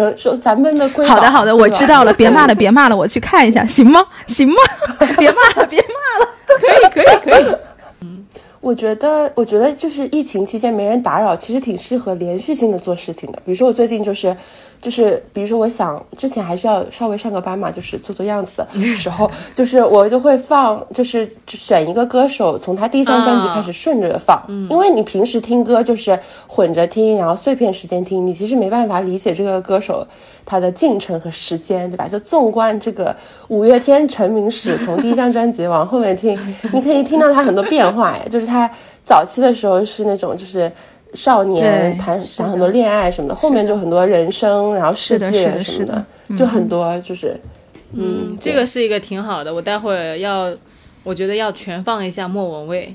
[0.04, 4.04] 人说咱们的瑰宝好的好的，我知道了，别骂了别骂了，我去看一下，行吗？
[4.28, 4.54] 行吗？
[5.18, 6.32] 别骂了 别骂了。
[6.60, 7.54] 可以可以可以。
[8.02, 8.24] 嗯
[8.60, 13.38] 我觉得，我觉得就是疫情期间没人打扰，其实挺适合连续性的做事情的。
[13.44, 14.36] 比如说我最近就是，
[14.80, 30.06] 就是比如说我想之前还是要稍微上个班嘛，就是做做样子的 时候，就是我就会放，就是选一个歌手，从他第一张专辑开始顺着放，因为你平时听歌就是混着听，然后碎片时间听，你其实没办法理解这个歌手
[30.44, 32.06] 他的进程和时间，对吧？
[32.06, 33.14] 就纵观这个
[33.48, 36.38] 五月天成名史，从第一张专辑往后面听，
[36.72, 38.70] 你可以听到他很多变化，哎，就是他
[39.04, 40.70] 早期的时候是那种就是。
[41.14, 46.04] 少年对谈讲很多恋爱什么的，后面就很多人生，然后世是的是的界什么是的。
[46.36, 47.40] 就很多就是，
[47.92, 50.52] 嗯，这个是一个挺好的，我待会儿要，
[51.04, 52.94] 我觉得要全放一下莫文蔚。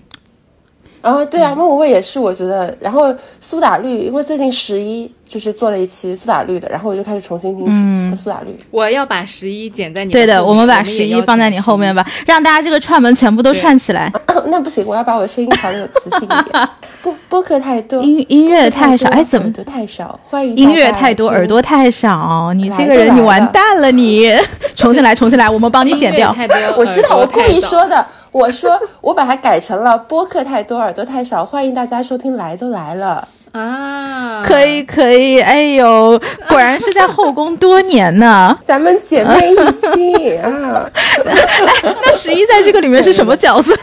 [1.02, 8.56] 然后对啊，莫文蔚也是，我觉得，然后苏打绿，因为最近十一就是做了一期苏打绿的，然后我就开始重新听嗯苏打绿。
[8.70, 14.12] 我要把十一剪在你对的，我们把十一放在你后面吧，让大家这个串门全部都串起来。
[14.46, 16.70] 那不行，我要把我的声音调的有磁性一点。
[17.02, 20.20] 播播客太多， 音音乐太少，多哎，怎么耳朵太少？
[20.24, 22.54] 欢迎音乐太多，耳朵太少？
[22.54, 23.90] 你这个人，你完蛋了！
[23.92, 24.32] 你
[24.76, 26.36] 重新来，重新来，我们帮你剪掉。
[26.78, 28.06] 我知道，我故意说的。
[28.32, 31.46] 我说 我把它改成了播客太多，耳朵太少。
[31.46, 34.42] 欢迎大家收听，来都来了啊！
[34.46, 38.58] 可以可以，哎呦， 果然是在后宫多年呢。
[38.66, 40.90] 咱们姐妹一心 啊！
[41.26, 43.74] 那十一在这个里面是什么角色？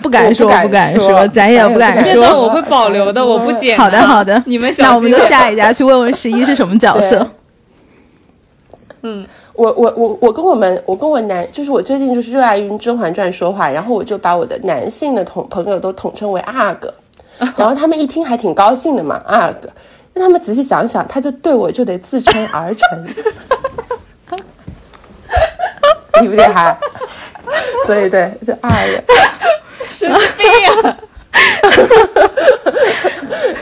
[0.00, 2.02] 不敢说，不敢说，咱也不敢说。
[2.04, 3.76] 这段我会保留的，我不剪。
[3.76, 7.26] 好的，好的，你们那我们就就下一家去问问十一是什么角色。
[9.02, 16.92] 嗯，我我我我跟我们我跟我男，就是我最近就是热爱于《甄嬛传》说话，然后我就把我的男性的同朋友都统称为阿哥，
[17.56, 19.68] 然后他们一听还挺高兴的嘛，阿哥。
[20.12, 23.06] 那他们仔细想想，他就对我就得自称儿臣，
[26.20, 26.76] 厉不厉害？
[27.86, 29.02] 所以对，就二人。
[29.86, 30.46] 神经病
[30.90, 30.96] 啊！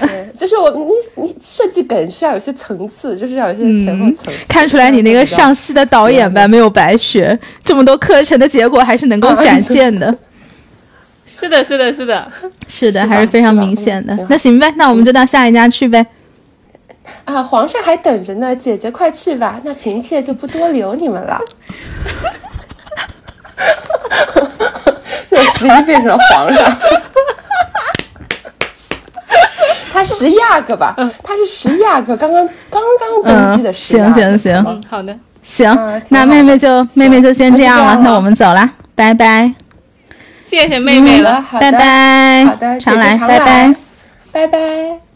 [0.00, 0.84] 对， 就是我你
[1.22, 4.30] 你设计梗需要有些层次，就是要有些前后层次。
[4.48, 10.14] 看出来你那个上戏的导演吧没有白学，这么多课程的结果还是能够展现的。
[11.24, 12.32] 是的，是的，是的，
[12.68, 14.14] 是的，还是非常明显的。
[14.28, 16.04] 那行呗，那我们就到下一家去呗。
[17.24, 21.40] 啊，皇上还等着呢，姐姐快去吧，那嫔妾就不多留你们了。
[25.30, 26.78] 就十一变成了皇上，
[29.92, 30.94] 他十一二个吧？
[31.22, 34.38] 他是十一二个，刚刚刚刚登基的十一阿行。
[34.38, 39.52] 行行，嗯，好的，行，那妹妹就妹妹就先这样了，那我们走了，拜拜。
[40.42, 43.74] 谢谢妹妹了，好拜拜，好的，常来，常拜拜。
[44.32, 45.11] 拜拜。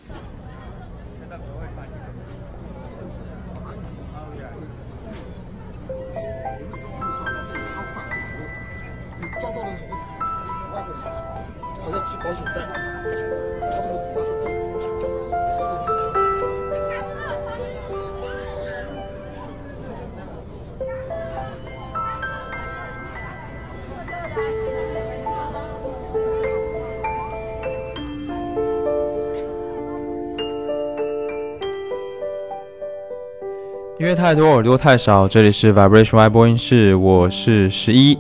[34.07, 35.27] 音乐太多，耳朵太少。
[35.27, 38.17] 这里是 Vibration Y 播音室，我是十一。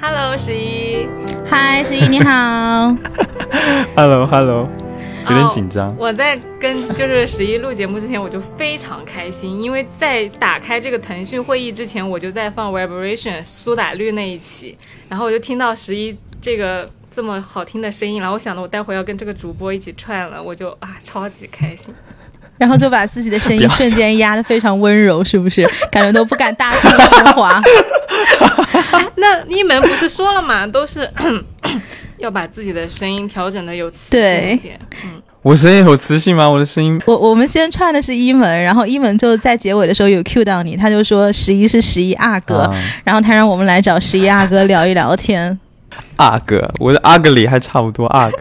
[0.00, 1.06] Hello，十一，
[1.48, 2.92] 嗨，十一你好。
[3.94, 4.68] Hello Hello，
[5.22, 5.94] 有点哦紧张。
[5.96, 14.76] 我在跟就是十一录节目之前，我就非常开心，因为在打开这个腾讯会议之前，我就在放 Vibration 苏打绿那一期，
[15.08, 21.94] 然后我就听到十一这个这么好听的声音，然后我想着我待会要跟这个主播一起串了，我就啊超级开心。
[22.58, 25.68] 然后就把自己的声音 瞬间压得非常温柔，是不是？
[25.90, 27.60] 感觉都不敢大声说话。
[29.16, 31.08] 那一门不是说了嘛，都是
[32.18, 34.78] 要把自己的声音调整的有磁性一点。
[35.04, 36.48] 嗯，我声音有磁性吗？
[36.48, 42.74] 我的声音我我们先串的是一门，然后一门就在结尾的时候有 Q 到你，他就说十一是十一阿哥，啊
[43.04, 45.58] 然后他让我们来找十一阿哥聊一聊天。
[46.16, 48.36] 阿哥，我的阿哥里还差不多阿哥。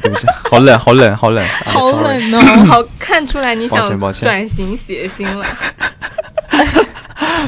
[0.00, 5.46] 对不起，好冷，好冷，好冷， 好冷哦， 好看出来你抱想转型写星了。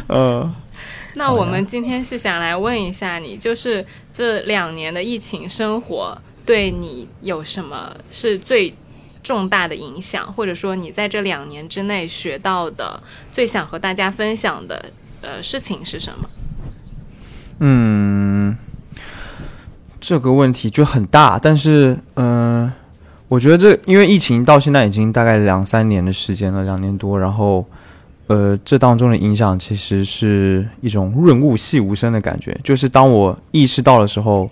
[0.06, 0.54] 呃，
[1.14, 8.74] 那我们今天是想来问一下你，就是这两年的疫情生活对你有什么是最
[9.22, 13.00] 重大的影响，或者说你在这两年之内学到的
[13.32, 14.84] 最想和大家分享的
[15.22, 16.28] 呃事情是什么？
[17.60, 18.56] 嗯，
[20.00, 22.72] 这个问题就很大，但是嗯、呃
[23.30, 27.64] 我觉得这因为疫情到现在已经大概两三年的时间了，两年多，然后
[28.26, 34.50] 呃，这当中的影响其实是一种润物细无声的感觉，就是当我意识到的时候，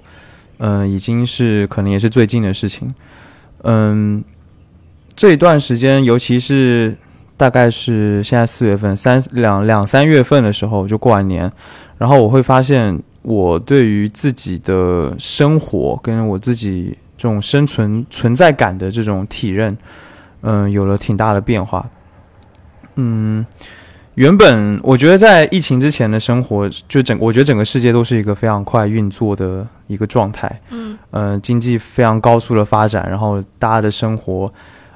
[0.59, 2.89] 嗯、已经是可能也是最近的事情，
[3.65, 4.23] 嗯，
[5.17, 6.97] 这一段时间，尤其是
[7.37, 11.51] 大概是现在四月份、三两两三月份的时候，就过完年，
[11.99, 19.77] 然后我会发现，我对于自己的生活跟我自己这种生存存在感的这种体认，
[20.41, 21.85] 嗯、有了挺大的变化。
[22.95, 23.45] 嗯，
[24.15, 30.61] 原本我觉得在疫情之前的生活，就整我觉得整个世界都是一个非常快运作的一个状态。
[30.71, 34.53] 嗯呃，经济非常高速的发展，然后大家的生活，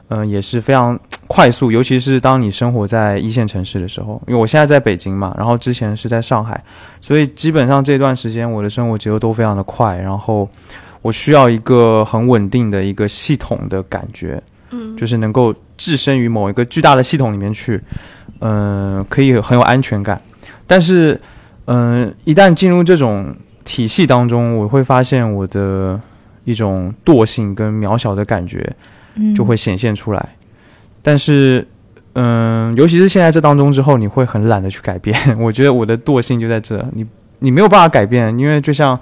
[0.08, 0.98] 嗯、也是非常
[1.28, 4.20] 快速，尤其是当你生活在一线城市的时候。
[4.26, 6.62] 因为我现在在北京嘛，然后之前是在上海，
[7.00, 10.48] 所以基本上这段时间我的生活节奏都非常的快，然后
[11.02, 17.80] 我需要一个很稳定的一个系统的感觉，嗯就是能够置身于某一个巨大的系统里面去，
[18.40, 20.20] 嗯、可以很有安全感。
[20.66, 21.20] 但是，
[21.66, 23.34] 嗯、一旦进入这种
[23.64, 26.00] 体系当中，我会发现我的
[26.44, 28.74] 一种惰性跟渺小的感觉
[29.16, 30.28] 嗯就会显现出来。
[31.02, 31.66] 但是，
[32.14, 35.16] 嗯，尤其是现在这当中之后，你会很懒得去改变。
[35.38, 37.04] 我觉得我的惰性就在这，你
[37.40, 38.98] 你没有办法改变，因为就像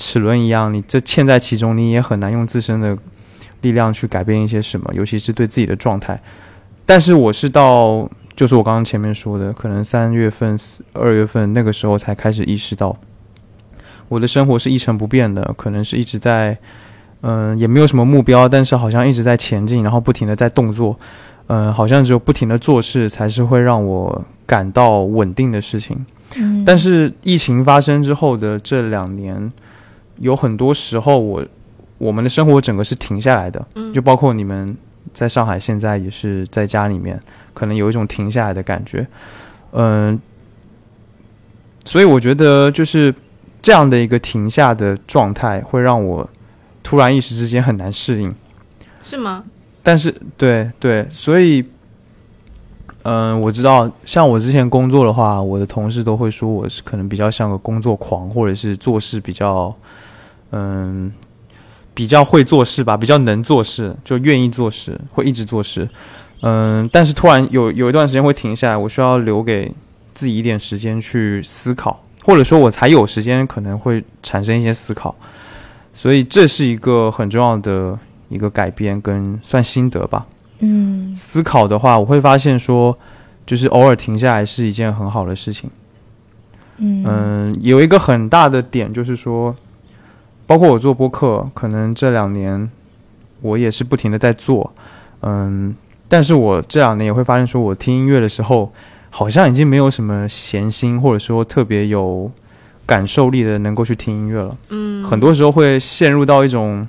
[0.00, 2.96] 齿轮一样，你这嵌在其中，你也很难用自身的
[3.60, 6.20] 力量去改变一些什么，尤其是对自己的状态。
[6.86, 12.96] 但是我是到，就是我刚刚前面说的，可能三月份、四二月份那个时候才开始意识到，
[14.08, 16.58] 我的生活是一成不变的，可能是一直在，
[17.20, 20.98] 嗯、也没有什么目标，但是好像一直在前进，然后不停的在动作，
[21.48, 26.04] 嗯、好像只有不停的做事才是会让我感到稳定的事情。
[26.36, 29.50] 嗯但是疫情发生之后的这两年，
[30.20, 31.44] 有很多时候我
[31.98, 34.74] 我们的生活整个是停下来的，嗯就包括你们
[35.12, 37.20] 在上海现在也是在家里面，
[37.52, 39.06] 可能有一种停下来的感觉，
[39.72, 40.18] 嗯、
[41.84, 43.14] 所以我觉得就是
[43.60, 46.28] 这样的一个停下的状态，会让我
[46.82, 48.34] 突然一时之间很难适应。
[49.02, 49.44] 是吗？
[49.82, 51.64] 但是对对，所以，
[53.02, 59.74] 嗯、我知道，像我之前工作的话，我的同事都会说我是可能比较像个工作狂，或者是做事比较，
[60.52, 61.12] 嗯，
[61.94, 65.88] 比较会做事吧，比较能做事，就愿意做事，会一直做事。
[66.42, 69.72] 嗯，但是突然有有一段时间会停下来，我需要留给
[70.14, 75.14] 自己一点时间去思考，或者说我才有时间可能会产生一些思考，
[75.92, 77.98] 所以这是一个很重要的
[78.28, 80.26] 一个改变跟算心得吧。
[80.60, 82.98] 嗯思考的话，我会发现说，
[83.44, 85.70] 就是偶尔停下来是一件很好的事情。
[86.78, 89.54] 嗯嗯，有一个很大的点就是说，
[90.50, 92.68] 包括我做播客，可能这两年
[93.40, 94.72] 我也是不停的在做，
[95.20, 95.72] 嗯，
[96.08, 98.72] 但是我这两年也会发现说，我听音乐的时候，
[99.10, 102.28] 好像已经没有什么闲心，或者说特别有
[102.84, 104.56] 感受力的能够去听音乐了。
[104.70, 106.84] 嗯很多时候会陷入到一种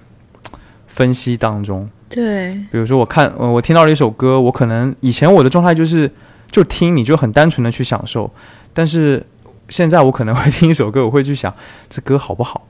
[0.88, 1.88] 分析当中。
[2.10, 6.10] 对，比如说我看，呃，我听到了一首歌，我可能以前我的状态就是
[6.50, 8.28] 就听，你就很单纯的去享受，
[8.74, 9.24] 但是
[9.70, 11.54] 现在我可能会听一首歌，我会去想
[11.88, 12.66] 这歌好不好，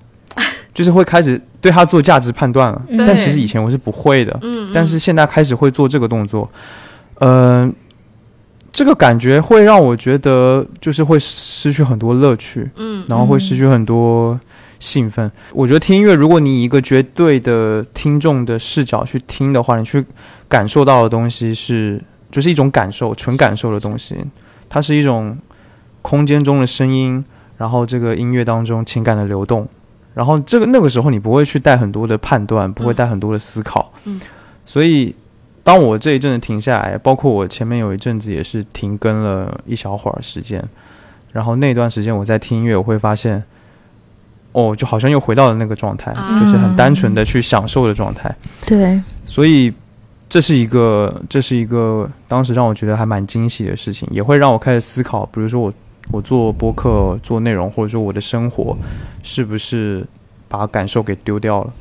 [0.74, 2.82] 就是会开始对他做价值判断了。
[2.98, 6.50] 但其实以前我是不会的，嗯嗯但是现在开始会做这个动作，
[7.20, 7.70] 呃，
[8.72, 14.40] 这个感觉会让我觉得就是会失去很多乐趣，嗯然后会失去很多
[14.80, 15.30] 兴奋。
[15.54, 20.04] 我觉得听音乐，如果你以一个绝对的听众的视角去听的话，你去
[20.48, 22.02] 感受到的东西是，
[22.32, 24.16] 就是一种感受，纯感受的东西。
[24.70, 25.38] 它是一种
[26.02, 27.24] 空间中的声音，
[27.58, 29.68] 然后这个音乐当中情感的流动，
[30.14, 33.92] 然后这个那个时候你不会去带很多的判断，不会带很多的思考。
[34.06, 34.20] 嗯
[34.64, 35.14] 所以，
[35.64, 40.64] 当我这一阵子停下来，包括我前面有一阵子也是停更了一小会儿时间，
[41.32, 43.44] 然后那段时间我在听音乐，我会发现，
[44.54, 48.34] 哦，就好像又回到了那个状态，啊就是很单纯的去享受的状态。
[48.66, 49.74] 对，所以
[50.30, 55.74] 这是一个，这是一个当时让我觉得还蛮惊喜的事情，也会让我开始思考，比如说我
[56.12, 58.78] 我做播客做内容，或者说我的生活
[59.22, 60.06] 是不是
[60.48, 61.74] 把感受给丢掉了。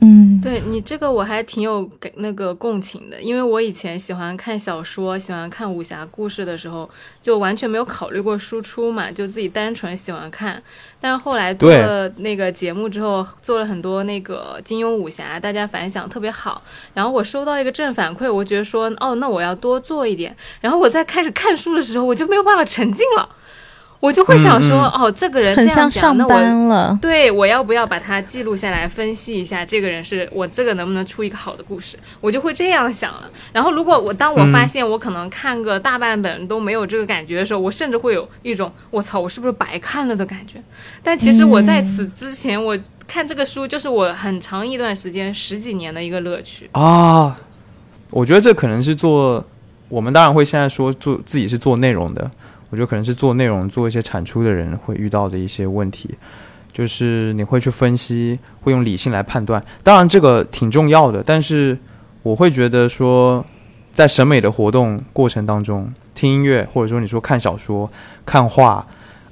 [0.00, 6.88] 嗯，对你这个我还挺有感那个共情的，因为我以前喜欢看小说、喜欢看武侠故事的时候，
[7.22, 10.62] 就完全没有考虑过输出嘛，就自己单纯喜欢看。
[11.00, 16.62] 但是后来做了那个节目之后，做了很多那个金庸武侠，大家反响特别好。
[16.92, 20.36] 然后我收到一个正反馈，我觉得说，哦，那我要多做一点。
[20.60, 23.26] 然后我在开始看书的时候，我就没有办法沉浸了。
[24.00, 26.98] 我就会想说，嗯嗯哦，这个人这很样讲，像上那我班了。
[27.00, 33.30] 对我要不要把它记录下来，分析一下这个人是我这个能不能出一个好的故事，我就会这样想了。
[33.52, 40.62] 然后如果我当我发现我可能看个大半本都没有这个感觉的时候，我甚至会有一种我操，我是不是白看了的感觉。
[41.02, 42.76] 但其实我在此之前，我
[43.06, 46.68] 看这个书就是我很长一段时间十几年的一个乐趣。
[46.72, 47.36] 啊，
[48.10, 49.44] 我觉得这可能是做，
[49.88, 52.30] 我们当然会现在说做自己是做内容的，
[52.74, 56.12] 我觉得可能是做内容、做一些产出的人会遇到的一些问题，
[56.72, 59.62] 就是你会去分析，会用理性来判断。
[59.84, 61.78] 当然这个挺重要的，但是
[62.24, 63.46] 我会觉得说，
[63.92, 67.88] 在审美的活动过程当中，听音乐或者说你说看小说、
[68.26, 68.84] 看画，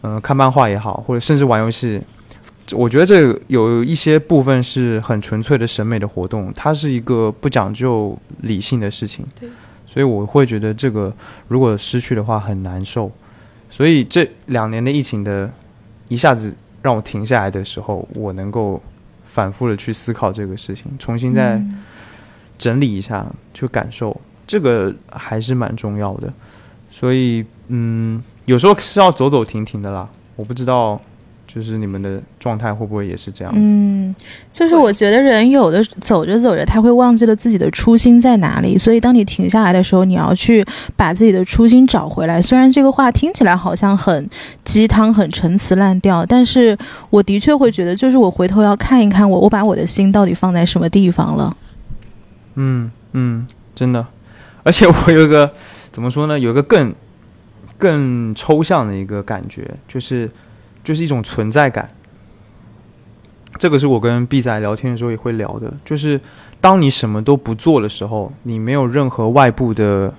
[0.02, 2.00] 嗯、看漫画也好，或者甚至玩游戏，
[2.72, 9.26] 我觉得这有一些部分是很纯粹的审美的活动，它是一个不讲究理性的事情。
[9.40, 9.48] 对，
[9.84, 11.12] 所以我会觉得这个
[11.48, 13.10] 如果失去的话很难受。
[13.72, 15.50] 所以这两年的疫情的，
[16.08, 18.78] 一下子让我停下来的时候，我能够
[19.24, 21.58] 反复的去思考这个事情，重新再
[22.58, 24.14] 整理一下，去感受，
[24.46, 26.30] 这个还是蛮重要的。
[26.90, 30.06] 所以，嗯，有时候是要走走停停的啦。
[30.36, 31.00] 我不知道，
[31.52, 33.60] 就是你们的状态会不会也是这样子？
[33.60, 34.14] 嗯，
[34.50, 40.64] 就是我觉得人有的走着走着，他会忘记了自己的初心在哪里，所以当你停下来的时候，你要去
[40.96, 42.40] 把自己的初心找回来。
[42.40, 44.28] 虽然这个话听起来好像很
[44.64, 46.74] 鸡汤、很陈词滥调，但是
[47.10, 51.54] 我的确会觉得，就是我回头要看一看我，我把我的心到底放在什么地方了。
[52.54, 54.06] 嗯嗯，真的，
[54.62, 55.52] 而且我有一个
[55.90, 56.38] 怎么说呢？
[56.38, 56.94] 有一个更
[57.76, 60.30] 更抽象的一个感觉，就是
[60.84, 61.88] 就是一种存在感。
[63.58, 66.20] 这个是我跟 B 仔聊天的时候也会聊的，就是
[66.60, 70.12] 当你什么都不做的时候，你没有任何外部的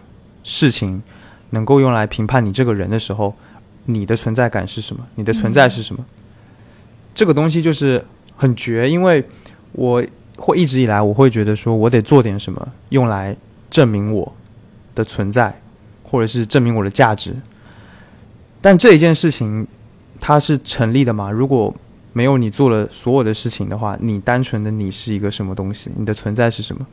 [0.44, 1.02] 事情
[1.50, 3.36] 能够用来评判你这个人的时候，
[3.86, 5.06] 你的存在感是什么？
[5.16, 6.06] 你的存在是什么？
[7.14, 8.06] 这个东西就是
[8.36, 9.26] 很绝，因为
[9.74, 10.04] 我
[10.38, 13.36] 会一直以来我会觉得说我得做点什么，用来
[13.70, 14.34] 证明我
[14.96, 15.60] 的存在，
[16.04, 17.36] 或者是证明我的价值。
[18.62, 19.68] 但这一件事情
[20.26, 21.30] 它是成立的吗？
[21.30, 21.76] 如果
[22.14, 25.92] 没有你做了所有的事情的话，你单纯的你是一个什么东西？
[25.98, 26.88] 你的存在是什么？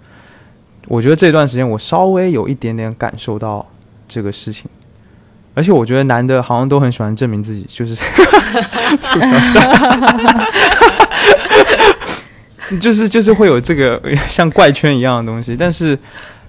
[0.89, 3.65] 我觉得这段时间我稍微有一点点感受到
[4.09, 4.69] 这个事情，
[5.55, 7.95] 而且我觉得男的好像都很喜欢证明自己，就是
[9.01, 9.61] 吐槽一下
[12.81, 15.97] 就是就是会有这个 像怪圈一样的东西，但是，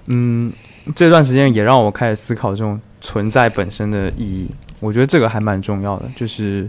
[0.06, 0.52] 嗯，
[0.96, 4.50] 这段时间也让我开始思考这种存在本身的意义。
[4.82, 6.68] 我觉得这个还蛮重要的，就是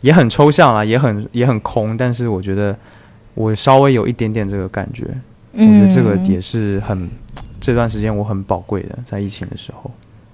[0.00, 2.74] 也很抽象啊，也很也很空，但是我觉得
[3.34, 5.04] 我稍微有一点点这个感觉，
[5.52, 7.08] 我觉得这个嗯也是很
[7.60, 9.90] 这段时间我很宝贵的，在疫情的时候。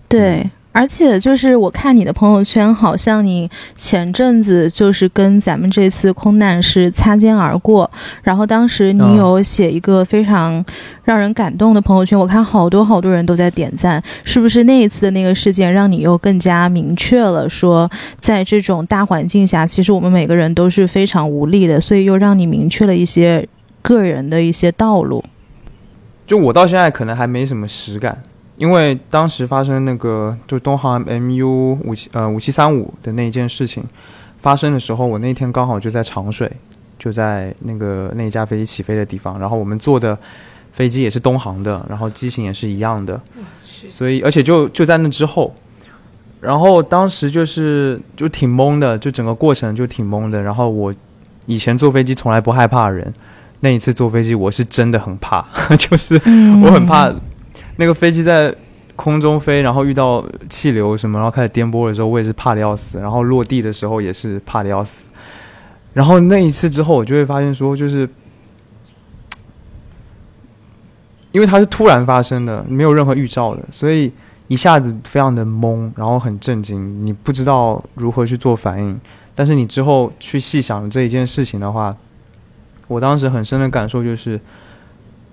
[0.08, 0.48] 对，
[0.78, 7.90] 而且就是我看你的朋友圈，好像你前阵子就是跟咱们这次空难是擦肩而过，
[8.22, 10.64] 然后当时你嗯有写一个非常
[11.02, 23.44] 让人感动的朋友圈，我看好多好多人都在点赞，是不是那一次的那个事件让你又更加明确了说，在这种大环境下，其实我们每个人都是非常无力的，所以又让你明确了一些
[23.82, 25.24] 个人的一些道路。
[26.24, 28.22] 就我到现在可能还没什么实感，
[28.58, 33.82] 因为当时发生那个就东航 MU 五七呃五七三五的那一件事情
[34.40, 36.50] 发生的时候，我那天刚好就在长水，
[36.98, 40.18] 就在那个那一架飞机起飞的地方，然后我们坐的
[40.72, 43.20] 飞机也是东航的，然后机型也是一样的，
[43.86, 45.54] 所以而且就就在那之后，
[46.40, 50.42] 然后当时就是就挺懵的，就整个过程就挺懵的。
[50.42, 50.94] 然后我
[51.46, 53.12] 以前坐飞机从来不害怕人，
[53.60, 55.44] 那一次坐飞机我是真的很怕，
[55.78, 56.14] 就是
[56.62, 57.12] 我很怕
[57.78, 58.54] 那个飞机在
[58.96, 62.98] 空中飞，然后遇到气流什么，然后开始颠簸的时候，我也是怕的要死。
[62.98, 65.06] 然后落地的时候也是怕的要死。
[65.94, 68.08] 然后那一次之后，我就会发现说，就是
[71.30, 74.12] 因为它是突然发生的，没有任何预兆的，所以
[74.48, 79.00] 一下子非常的懵，然后很震惊，你不知道如何去做反应。
[79.34, 81.96] 但是你之后去细想这一件事情的话，
[82.88, 84.40] 我当时很深的感受就是，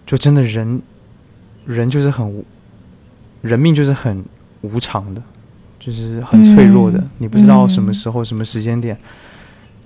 [0.05, 0.79] 就真的人，
[1.65, 2.43] 人就是很无，
[3.41, 4.23] 人命就是很
[4.61, 5.21] 无常的，
[5.79, 8.97] 就是很脆弱的，嗯你不知道什么时候、什么时间点，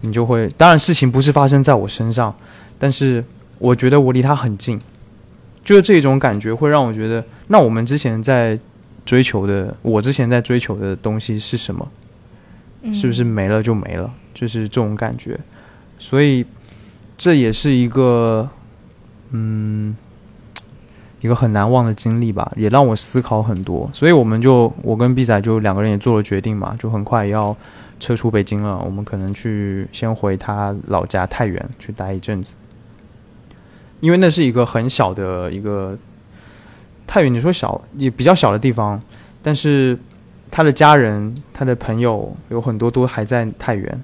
[0.01, 0.49] 你就会。
[0.57, 2.33] 当然，事情不是发生在我身上，
[2.77, 3.23] 但是
[3.57, 4.79] 我觉得我离他很近，
[5.63, 8.59] 就是这种感觉会让我觉得，那我们之前在
[9.05, 11.87] 追求的，我之前在追求的东西是什么？
[12.93, 14.09] 是不是没了就没了？
[14.33, 15.37] 就是这种感觉，
[15.97, 16.45] 所以
[17.17, 18.49] 这也是一个，
[19.31, 19.93] 嗯，
[21.21, 23.89] 一个很难忘的经历吧，也让我思考很多。
[23.93, 27.55] 所以我们就我跟 B 仔就两个人也做了决定嘛，就很快也要
[27.99, 32.53] 撤出北京了，我们可能去先回他老家太原去待一阵子，
[33.99, 35.97] 因为那是一个很小的一个
[37.05, 39.01] 太原，你说小也比较小的地方，
[39.41, 39.99] 但是
[40.49, 44.01] 他的家人、他的朋友有很多都还在太原，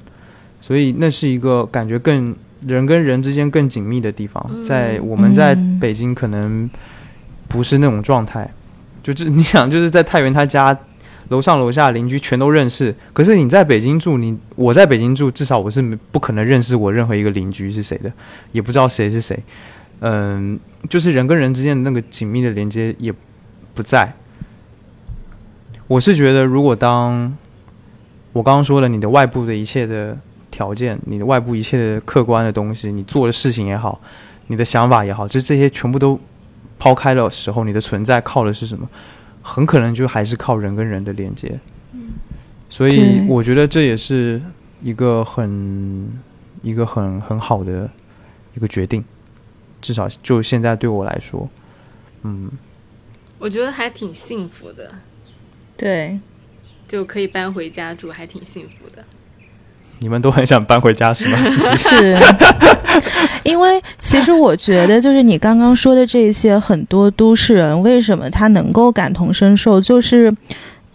[0.59, 2.35] 所以那是一个感觉更
[2.67, 4.63] 人跟人之间更紧密的地方。
[4.63, 6.69] 在我们在北京可能
[7.47, 8.49] 不是那种状态，
[9.03, 10.77] 就是你想就是在太原他家。
[11.29, 15.81] 楼上楼下邻居全都认识，可是你在北京住，你我在北京住，至少我是
[16.11, 18.13] 不可能认识我任何一个邻居是谁的，
[18.51, 19.35] 也不知道谁是谁。
[20.01, 23.11] 嗯，就是人跟人之间的那个紧密的连接也
[23.73, 24.13] 不在。
[25.87, 27.35] 我是觉得，如果当
[28.31, 30.15] 我刚刚说了，你的外部的一切的
[30.51, 33.99] 条件，你的外部一切的客观的东西，你做的事情也好，
[34.45, 36.19] 你的想法也好，就这些全部都
[36.85, 38.87] 抛开的时候，你的存在靠的是什么？
[39.41, 41.59] 很可能就还是靠人跟人的连接，
[41.93, 42.09] 嗯，
[42.69, 44.39] 所以我觉得这也是
[44.81, 46.11] 一个很
[46.61, 47.89] 一个很很好的
[48.53, 49.03] 一个决定，
[49.81, 51.49] 至少就现在对我来说，
[52.21, 52.51] 嗯，
[53.39, 54.93] 我觉得还挺幸福的，
[55.75, 56.19] 对，
[56.87, 59.03] 就可以搬回家住，还挺幸福的。
[59.99, 61.37] 你们都很想搬回家是吗？
[61.75, 62.17] 是，
[63.43, 70.33] 因为其实我觉得，就是你刚刚说的这些，很多都市人为什么他能够感同身受，就是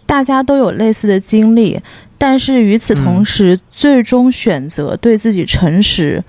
[0.05, 1.79] 大家都有类似的经历，
[2.17, 6.23] 但是与此同时，最终选择对自己诚实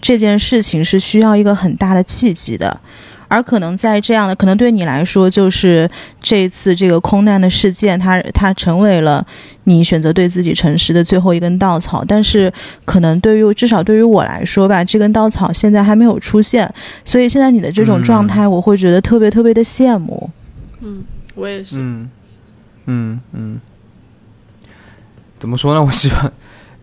[0.00, 2.80] 这件事情是需要一个很大的契机的。
[3.28, 5.88] 而可能在这样的，可能对你来说，就是
[6.20, 9.24] 这次这个空难的事件，它它成为了
[9.64, 12.02] 你选择对自己诚实的最后一根稻草。
[12.08, 12.52] 但是，
[12.84, 16.72] 可能对于至少对于我来说吧，这根稻草现在还没有出现，
[17.04, 20.30] 所以现在你的这种状态，我会觉得特别特别的羡慕。
[20.80, 21.04] 嗯，
[21.34, 21.76] 我也是。
[21.78, 22.10] 嗯
[22.86, 23.60] 嗯嗯，
[25.38, 25.84] 怎么说呢？
[25.84, 26.32] 我希望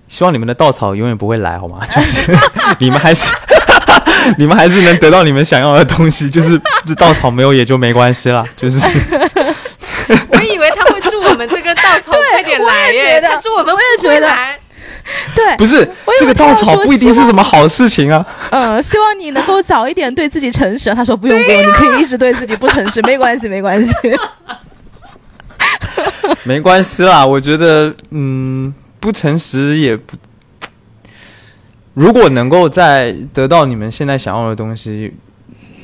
[0.07, 1.83] 希望你们的稻草永远不会来，好吗？
[1.87, 2.37] 就是
[2.77, 3.33] 你们还是。
[4.37, 8.45] 你们还是能得到你们想要的东西，就是这稻草没有也就没关系了。
[8.57, 8.77] 就是，
[10.29, 14.29] 我以为他会祝我们这个稻草 快点来耶，他祝我们我也觉得，
[15.35, 15.87] 对，不是
[16.19, 18.25] 这个稻草不一定是什么好事情啊。
[18.49, 20.93] 嗯，希望你能够早一点对自己诚实。
[20.93, 23.91] 他说不用不用，你可以一直对自己不诚实，没关系没关系。
[26.43, 30.15] 没关系啦，我觉得嗯，不诚实也不。
[31.95, 35.11] 如果能够在得到你们现在想要的东西，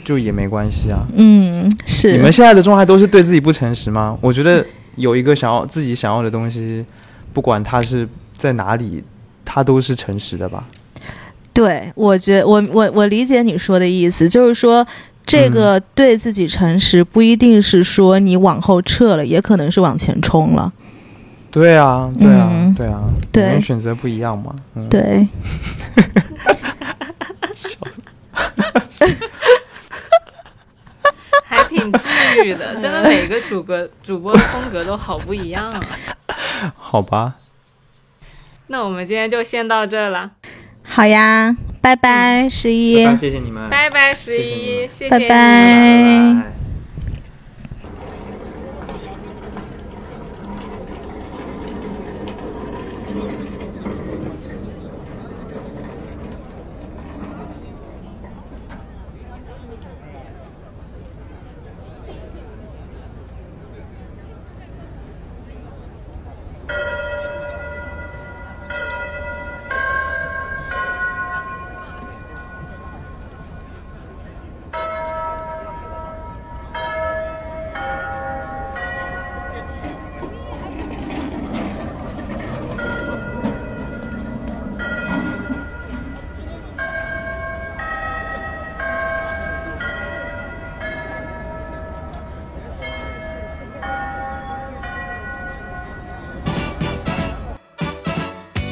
[0.03, 1.07] 就也没关系啊。
[1.15, 2.11] 嗯，是。
[2.11, 4.17] 你们现在的状态都是对自己不诚实吗？
[4.21, 4.63] 我觉得
[4.97, 6.85] 有一个想要自己想要的东西，
[7.31, 8.07] 不管它是
[8.37, 9.01] 在哪里，
[9.45, 10.65] 它都是诚实的吧。
[11.53, 14.85] 对，我觉我我我理解你说的意思，就是说
[15.25, 20.73] 这个对自己诚实，不一定是说你往后撤了，也可能是往前冲了。
[21.51, 24.55] 对啊，对啊，对啊，对，选择不一样嘛。
[24.89, 25.27] 对。
[31.43, 32.07] 还挺治
[32.45, 35.81] 愈的，真的，每个主播主播的风格都好不一样啊。
[36.77, 37.35] 好吧。
[38.67, 40.31] 那我们今天就先到这了。
[40.83, 43.03] 好呀，拜拜，十一。
[43.17, 43.69] 谢谢你们。
[43.69, 45.09] 拜拜，十一，谢谢。
[45.09, 46.60] 拜拜。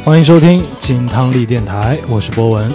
[0.10, 2.74] 欢迎收听金汤力电台，我是博文，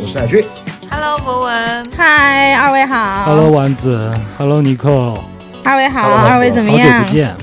[0.00, 0.44] 我是海俊。
[0.88, 1.84] Hello，博文。
[1.96, 3.24] 嗨，二位好。
[3.24, 4.16] Hello，丸子。
[4.38, 5.18] Hello，Nico。
[5.64, 6.88] 二位好，二位怎么样？
[6.88, 7.34] 好久不见，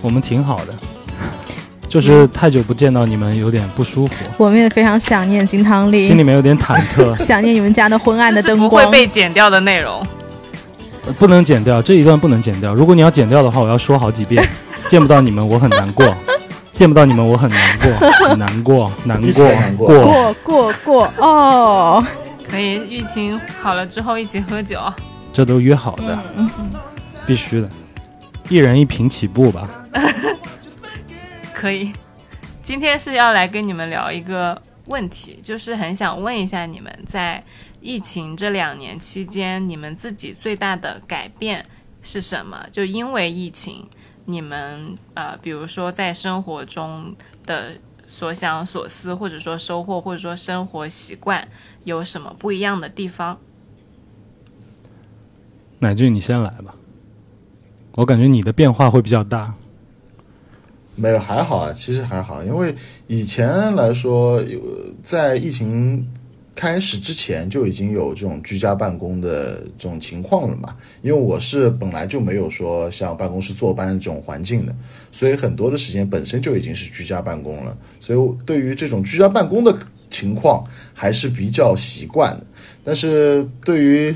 [0.00, 0.74] 我们挺好的，
[1.86, 4.14] 就是太久不见到你们，有点不舒服。
[4.38, 8.70] 我们也非常想念金汤力，心里面有点忐忑， 想念你们家的昏暗的灯光。
[8.70, 10.02] 不会被剪掉的内容，
[11.18, 12.72] 不能剪掉这一段，不能剪掉。
[12.72, 14.42] 如果你要剪掉的话，我要说好几遍。
[14.88, 16.16] 见不到你们，我很难过。
[16.80, 19.20] 见不到你们，我很难过， 很难过，难
[19.76, 22.06] 过，过过过过哦。
[22.48, 24.80] 可以，疫情好了之后一起喝酒。
[25.30, 26.18] 这都约好的，
[27.26, 27.68] 必须的，
[28.48, 29.68] 一人一瓶起步吧。
[31.52, 31.92] 可以，
[32.62, 37.44] 今天是要来跟你们聊一个问题，就是很想问一下你们在
[37.82, 41.62] 疫情这两年期间，你们自己最大的改变
[42.02, 42.58] 是什么？
[42.72, 43.86] 就因为疫情，
[44.30, 47.14] 你们呃，比如说在生活中
[47.44, 47.72] 的
[48.06, 51.46] 所想所思，或者说收获，或者说生活习惯
[51.84, 53.38] 有什么不一样的地方？
[55.78, 56.74] 乃俊，你先来吧。
[57.92, 59.54] 我感觉你的变化会比较大。
[60.96, 62.74] 没有，还好啊，其实还好，因为
[63.06, 64.60] 以前来说，有
[65.02, 66.06] 在疫情
[66.60, 70.76] 开始之前就已经有这种居家办公的这种情况了嘛。
[71.00, 74.76] 因为我是本来就没有说像办公室坐班这种环境的，
[75.10, 77.74] 所以很多的时间本身就已经是居家办公了。
[77.98, 79.74] 所以对于这种居家办公的
[80.10, 82.44] 情况还是比较习惯的。
[82.84, 84.14] 但是对于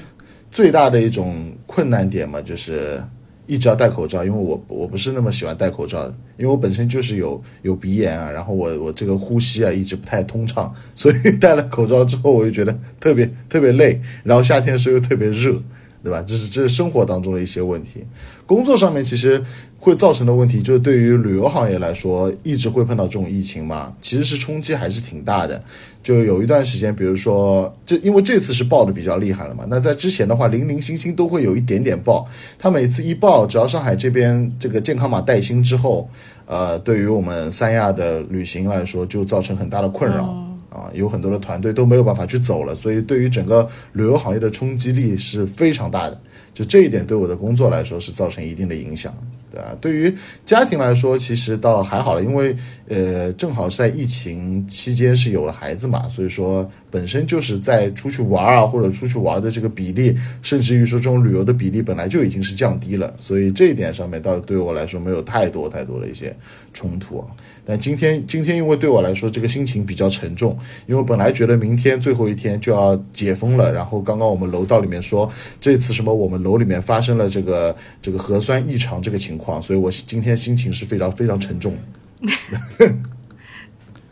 [0.52, 3.02] 最大的一种困难点嘛，就是
[3.46, 15.60] 一直要戴口罩，因为我我不是那么喜欢戴口罩，因为我本身就是有有鼻炎啊，然后我我这个呼吸啊一直不太通畅，所以戴了口罩之后我就觉得特别特别累，然后夏天的时候又特别热，
[16.04, 16.22] 对吧？
[16.22, 18.04] 这是这是生活当中的一些问题，
[18.44, 19.42] 工作上面其实
[19.78, 25.64] 会造成的问题，就是对于旅游行业来说，一直会碰到这种疫情嘛，其实是冲击还是挺大的。
[26.02, 29.64] 就有一段时间，比如说这，因为这次是爆的比较厉害了嘛。
[29.70, 32.26] 那在之前的话，零零星星都会有一点点爆。
[32.58, 36.06] 它每次一爆，只要上海这边这个健康码带薪之后，
[36.44, 40.34] 呃，对于我们三亚的旅行来说，就造成很大的困扰
[40.74, 40.90] 啊。
[40.92, 46.20] 有很多的团队都没有办法去走了，所以对于整个旅游行业的冲击力是非常大的。
[46.54, 49.14] 就这一点对我的工作来说是造成一定的影响。
[49.52, 50.12] 对啊，对于
[50.46, 52.56] 家庭来说，其实倒还好了，因为
[52.88, 66.34] 呃，正好是在疫情期间是有了孩子嘛，所以说本身就是在出去玩啊，或者出去玩的这个比例，甚至于说这种旅游的比例本来就已经是降低了，所以这一点上面倒对我来说没有太多太多的一些
[66.72, 67.26] 冲突啊。
[67.66, 75.30] 但今天今天因为对我来说这个心情比较沉重，因为本来觉得明天最后一天就要解封了，然后刚刚我们楼道里面说
[75.60, 81.76] 这次什么我们楼里面发生了这个这个核酸异常这个情况，所以我今天心情是非常非常沉重。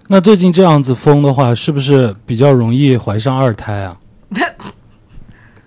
[0.09, 3.97] 那最近这样子封的话，是不是比较容易怀上二胎啊？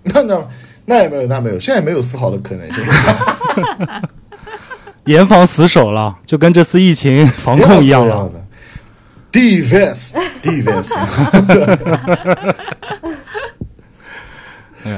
[0.03, 0.47] 那那
[0.85, 2.83] 那也没有，那没有，现在没有丝毫的可能性。
[5.05, 8.29] 严防死守了，就跟这次疫情防控一样了。
[9.31, 10.93] Defense，defense。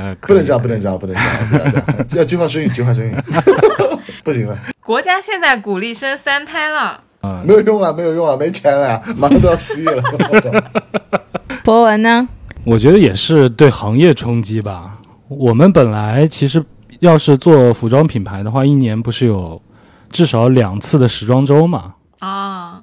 [0.08, 3.16] 呃，不能这样，不能这样，不能这样，不能这样，要计划生育，计划生育，
[4.24, 4.58] 不行了。
[4.82, 10.02] 国家现在鼓励生三胎了啊，没有用了，没有用了，没钱了呀，马上都要失业了。
[11.64, 12.28] 博文呢？
[12.64, 14.98] 我觉得也是对行业冲击吧。
[15.28, 16.64] 我们本来其实
[17.00, 19.62] 要是做服装品牌的话，一年不是有
[20.10, 21.96] 至少两次的时装周嘛？
[22.20, 22.82] 啊，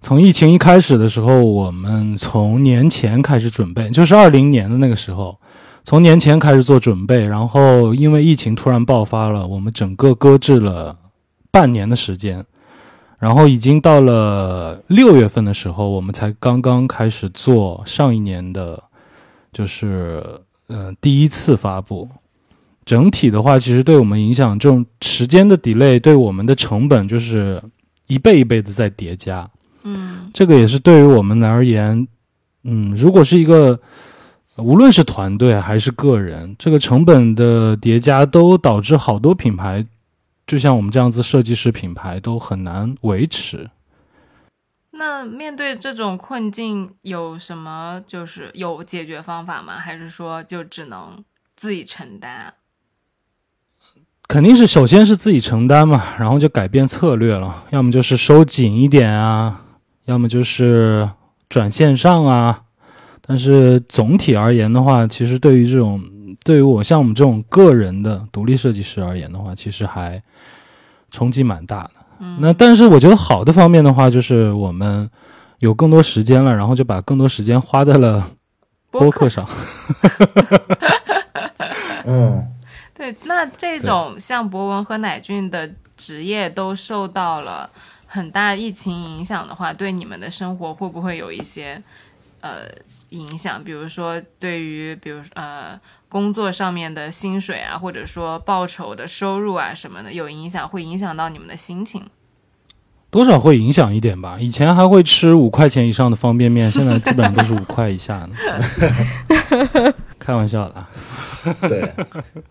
[0.00, 5.38] 从疫情一开始的时候，我们从年前开始准备，就是二零年的那个时候，
[5.88, 10.94] 从年前开始做准备，然后因为疫情突然爆发了，我们整个搁置了
[11.50, 12.44] 半年的时间，
[13.18, 18.82] 然后已经到了六月份的时候，我们才刚刚开始做上一年的，
[19.50, 20.22] 就是
[20.66, 22.06] 呃第一次发布。
[22.84, 27.62] 整体的话，其实对我们影响，这种时间的 delay 对我们的成本就是
[28.08, 29.48] 一倍一倍的在叠加。
[29.84, 32.06] 嗯，这个也是对于我们而言，
[32.64, 33.80] 嗯，如果是一个
[34.58, 39.86] 无论是团队还是个人，这个成本的叠加都导致好多品牌，
[40.46, 43.70] 就像我们这样子设计师品牌都很难维持。
[44.90, 49.78] 那面对这种困境，有什么就是有解决方法吗？
[49.78, 51.22] 还是说就只能
[51.54, 52.54] 自己承担？
[54.26, 59.62] 肯定是首先是自己承担嘛，然后就改变策略了，要么就是收紧一点啊，
[60.06, 61.08] 要么就是
[61.48, 62.64] 转线上啊。
[63.28, 66.02] 但是总体而言的话，其实对于这种
[66.42, 70.22] 对于我像我们这种个人的独立设计师而言的话，其实还
[71.10, 71.90] 冲击蛮大的。
[72.20, 75.08] 嗯，那但是我觉得好的方面的话，就是我们
[75.58, 78.30] 有更多时间了，然后就把更多时间花在了
[78.90, 79.46] 播客上。
[82.06, 82.42] 嗯，
[82.94, 87.68] 对，那这种像博文和乃俊的职业都受到了
[88.06, 91.80] 很大疫情影响的话，对你们的生活会不会有一些
[92.40, 92.62] 呃
[93.10, 93.62] 影响？
[93.62, 95.78] 比如说对于比如呃
[96.08, 102.04] 工作上面的薪水啊，或者说报酬的收入啊什么的有影响，会影响到你们的心情？
[103.10, 104.36] 多少会影响一点吧。
[104.38, 109.94] 以前还会吃五块钱以上的方便面，现在基本上都是五块以下的。
[110.18, 110.90] 开玩笑的啊。
[111.62, 111.90] 对，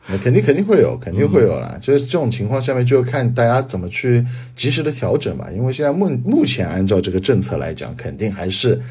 [0.07, 1.77] 那肯定肯定会有，肯定会有啦。
[1.79, 5.47] 就是这种情况下面，就看大家怎么去及时的调整吧。
[5.51, 8.81] 因为现在目目前按照这个政策来讲，肯定还是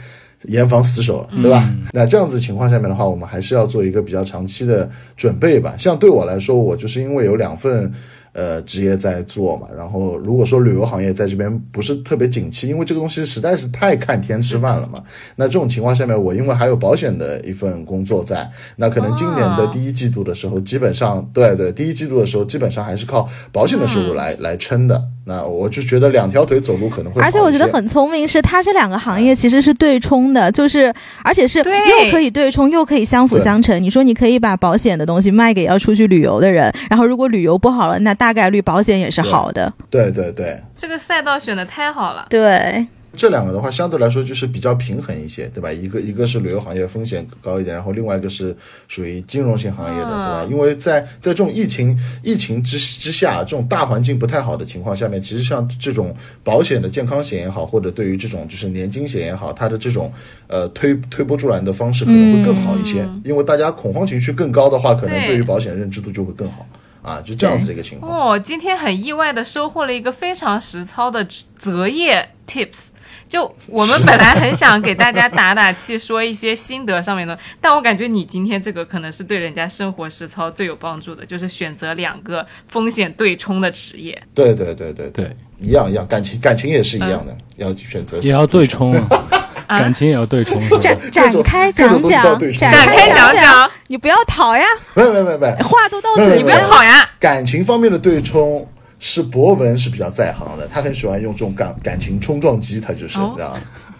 [0.44, 1.68] 严防死守了，对吧？
[1.92, 5.74] 那这样子情况下面的话，我们还是要做一个比较长期的准备吧。
[5.76, 7.92] 像对我来说，我就是因为有两份。
[8.36, 15.02] 呃，职业在做嘛，然后如果说旅游行业在这边不是特别景气，因为这个东西实在是太看天吃饭了嘛。
[15.36, 25.02] 那这种情况下面，我因为还有保险的一份工作在，那可能今年的第一季度的时候，基本上对对，第一季度的时候基本上还是靠保险的收入来来撑的。
[25.28, 30.92] 那我就觉得两条腿走路可能会，而且我觉得很聪明，是它这两个行业其实是对冲的，就是
[31.24, 33.82] 而且是又可以对冲，又可以相辅相成。
[33.82, 39.72] 你说你可以把保险的东西卖给要出去旅游的人，然后如果旅游不好了，那大概率保险也是好的。
[39.90, 42.26] 对对对，这个赛道选的太好了。
[42.30, 42.86] 对。
[43.18, 45.72] 这两个的话，相对来说就是比较平衡一些，对吧？
[45.72, 48.54] 一个一个是旅游行业风险高一点，然后另外一个是
[48.88, 50.46] 属于金融型行业的，对吧？
[50.50, 56.14] 因为在在这种疫情疫情之之下，这种大环境不太好的情况下面，其实像这种
[56.44, 60.12] 保险的健康险也好，或者对于这种就是年金险也好，它的这种
[60.46, 66.66] 呃推推波助澜的方式可能会更好一些，因为大家恐慌情绪更高的话，可能对于保险认知度就会更好
[67.06, 68.30] 啊，就这样子的一个情况。
[68.30, 72.88] 哦，今天很意外的收获了一个非常实操的择业 tips。
[73.28, 84.20] 就我们本来很想给大家打打气， 说一些心得上面的，但我感觉你今天这个可能是对人家生活实操最有帮助的，就是选择两个风险对冲的职业。
[84.32, 89.25] 对对对对对，一样一样，感情感情也是一样的，要选择也要对冲啊，
[89.66, 90.60] 感情也要对冲。
[90.80, 94.64] 展展开讲讲，展开讲讲，你不要逃呀！
[94.94, 97.08] 没没没没，话都到嘴，你不要跑呀！
[97.18, 98.66] 感情方面的对冲。
[98.98, 103.52] 是博文是比较在行的，他很喜欢用这种感感情冲撞机，他就是这样。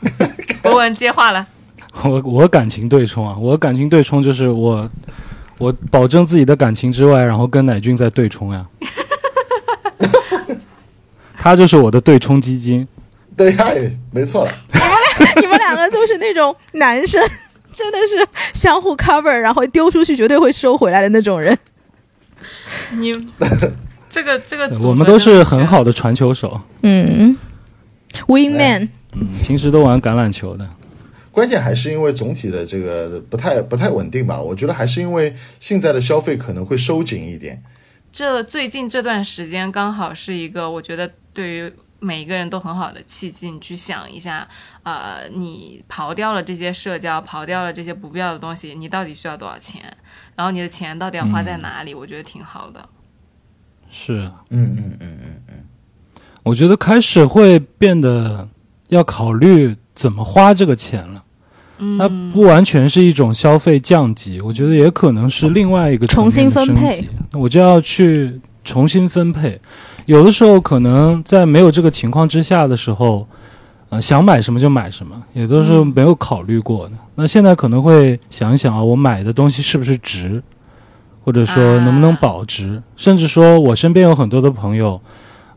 [0.63, 1.47] 博文接话了，
[2.03, 4.89] 我我感情对冲啊，我感情对冲就是我
[5.59, 8.65] 我保证自己的感情之外，然后跟乃俊在对冲呀。
[11.37, 12.89] 他就是我的对冲基金。
[13.37, 13.67] 对呀，
[14.11, 14.51] 没错了。
[15.41, 17.21] 你们两个就是那种男生，
[17.75, 21.57] 真的是相互 cover，然后丢出去绝对会收回来的那种人。
[22.93, 23.13] 你。
[24.09, 26.59] 这个这个，我们都是很好的传球手。
[26.83, 27.37] 嗯
[28.29, 28.89] ，Win Man。
[29.13, 30.67] 嗯，平时都玩橄榄球的。
[31.31, 34.41] 关键还是因为总体的这个不太不太稳定吧？
[34.41, 37.63] 我觉得还是因为现在的消费可能会收紧一点。
[38.11, 43.51] 这最近这段时间刚好是一个，我觉得对于每一个人都很好的契机。
[43.51, 44.47] 你去想一下，
[44.83, 49.83] 呃，你刨掉了这些社交，刨掉了这些不必要的东西，你到底需要多少钱？
[50.35, 51.95] 然后你的钱到底要花在哪里？
[51.95, 52.89] 我觉得挺好的。
[53.91, 55.55] 是，嗯嗯嗯嗯嗯，
[56.43, 58.49] 我觉得开始会变得
[58.89, 61.25] 要考虑怎么花这个钱了。
[61.79, 67.09] 嗯，它不完全是一种消费降级，我觉得也可能是另外一个重新分配。
[67.33, 69.61] 我就要去重新分配。
[70.07, 73.27] 有的时候可能在没有这个情况之下的时候，
[73.91, 76.93] 呃，想买什么就买什么，也都是没有考虑过的。
[77.17, 80.43] 那现在可能会想一想啊，我买的东西是不是值？
[81.25, 85.01] 或者说能不能保值，甚至说我身边有很多的朋友，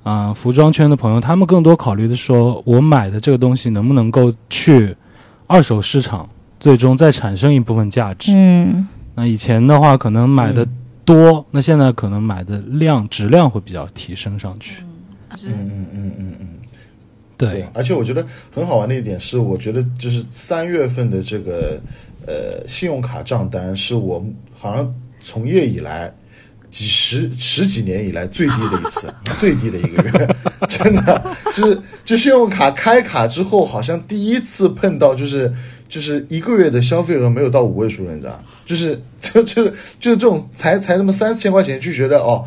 [0.02, 4.95] 啊，服装圈的朋友，他们更多考虑的说，我买的这个东西能不能够去
[5.45, 6.28] 二手市场，
[6.60, 8.32] 最终再产生一部分价值。
[8.34, 10.68] 嗯，那以前的话可能买的
[11.14, 14.84] 多，那现在可能买的量质量会比较提升上去。
[15.45, 16.47] 嗯嗯嗯嗯嗯，
[17.36, 17.68] 对。
[17.74, 21.82] 而且我觉得很好玩的一点是，我觉得就是三月份的这个
[22.28, 24.93] 呃信用卡账单是我好像。
[25.22, 26.10] 从业以来，
[26.70, 30.36] 几十十几年以来最低的一次， 最低的一个月，
[30.66, 35.51] 真的就是就信用卡开卡之后，好像第一次碰到就是
[35.89, 39.65] 就是一个月的消费额没有到五位数了，你知道就是 就就
[39.99, 42.45] 就是这种才才那么三四千块钱，就觉得哦，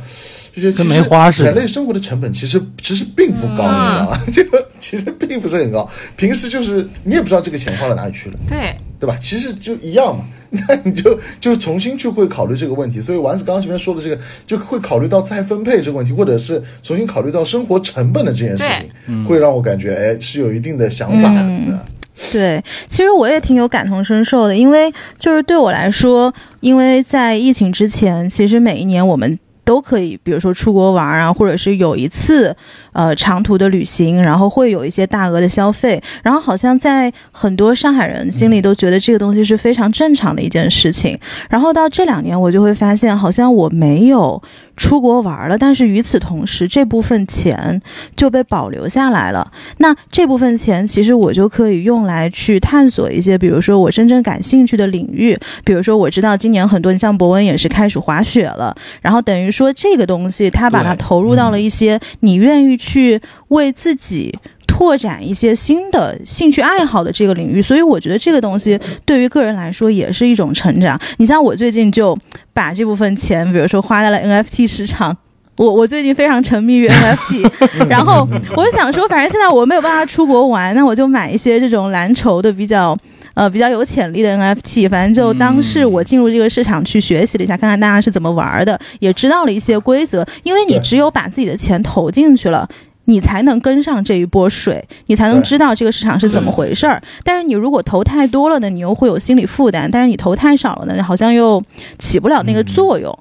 [0.54, 4.22] 就觉得其实人类生活的成本其实其实并不高，你知道吗？
[4.32, 8.74] 这个其实并不是很高，平时就是你也不知道这个钱花到哪里去了，对。
[9.02, 9.16] 对吧？
[9.20, 10.24] 其实就一样嘛。
[10.68, 14.16] 那你就就重新去会考虑这个问题，所以丸子刚刚前面说的这个，
[14.46, 18.62] 就会考虑到再分配这个问题，或者是重新考虑到生活成本的这件事
[19.06, 21.86] 情，会让我感觉哎是有一定的想法的。
[22.30, 32.56] 对，其实我也挺有感同身受的，因为就是对我来说，因为在疫情之前，其实每一年我们都可以，比如说出国玩啊，或者是有一次。
[32.92, 41.18] 呃长途的旅行，然后会有一些大额的消费，然后好像在很多上海人心里都觉得这个东西是非常正常的一件事情。
[41.48, 44.42] 然后到这两年，我就会发现，好像我没有
[44.76, 47.80] 出国玩了，但是与此同时，这部分钱
[48.16, 49.50] 就被保留下来了。
[49.78, 55.38] 那这部分钱，其实我就可以用来去探索一些，比如说我真正感兴趣的领域。
[55.64, 64.36] 比如说，我知道今年很多，你像博文也是开始滑雪了，然后等于说这个东西，他把它投入到了一些你愿意去为自己。
[64.66, 70.98] 拓展一些新的兴趣爱好的这个领域，所以我觉得这个东西对于个人来说也是一种成长。
[71.18, 72.18] 你像我最近就
[72.54, 75.16] 把这部分钱，比如说花在了 NFT 市场。
[75.56, 77.50] 我我最近非常沉迷于 NFT，
[77.88, 78.26] 然后
[78.56, 82.96] 我就想说，反正现在我没有办法出国玩，那我就买一些这种蓝筹的比较
[83.34, 84.88] 呃比较有潜力的 NFT。
[84.88, 90.26] 反正就当是我进入这个市场去学习了一下，看看大家是怎么玩的，也知道了一些规则。
[90.42, 92.68] 因为你只有把自己的钱投进去了。
[93.06, 97.02] 你才能跟上这一波水，你才能知道这个市场是怎么回事儿。
[97.24, 101.60] 但是你如果投太多了呢，你又会有心理负担；但是你投太少了呢，好像又
[101.98, 103.12] 起不了那个作用，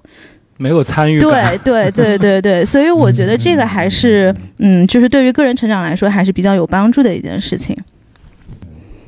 [0.62, 1.58] 没有参与感。
[1.58, 7.76] 对对对对对，所以我觉得这个还是嗯，就是对于个人成长来说还是比较有帮助的一件事情。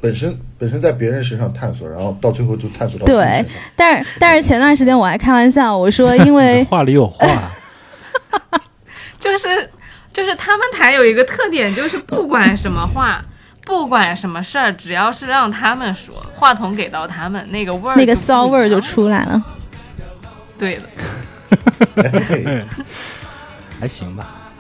[0.02, 3.46] 本身本身在别人身上探索，然后到最后就探索到对，
[3.76, 7.52] 但是但是前段时间我还开玩笑，我说因为 话里有话，
[9.20, 9.48] 就是。
[10.14, 13.20] 就是他们台有一个特点，就是不管什么话，
[13.66, 19.44] 不管什么事儿，只要是让他们说，话筒给到他们，那个味儿，那个骚味儿就出来了。
[20.56, 20.84] 对的，
[23.80, 24.52] 还行吧，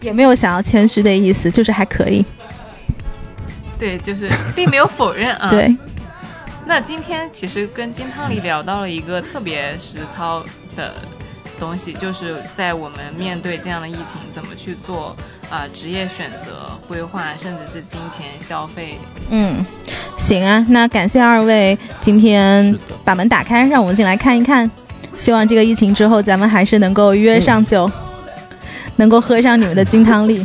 [0.00, 2.24] 也没有想要谦虚的意思，就是还可以。
[3.78, 5.50] 对，就是并没有否认啊。
[5.50, 5.76] 对。
[6.64, 10.44] 那今天其实跟金汤里聊到了一个特别实操
[10.76, 10.94] 的。
[11.58, 15.16] 东西就是在我们面对这样的疫情，怎么去做
[15.48, 18.98] 啊职业选择规划，甚至是金钱消费。
[19.30, 19.64] 嗯，
[20.18, 24.70] 行啊，那感谢二位今天把门打开，让我们进来看一看。
[25.16, 27.90] 希望这个疫情之后，咱们还是能够约上酒，
[28.96, 30.40] 能够喝上你们的金汤力。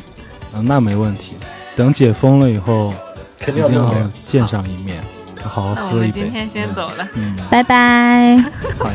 [0.53, 1.33] 啊，那没问题。
[1.75, 2.93] 等解封了以后，
[3.39, 3.93] 肯定要
[4.25, 5.01] 见上一面，
[5.43, 6.21] 好好喝一杯。
[6.21, 8.43] 今天先走了，嗯，拜拜，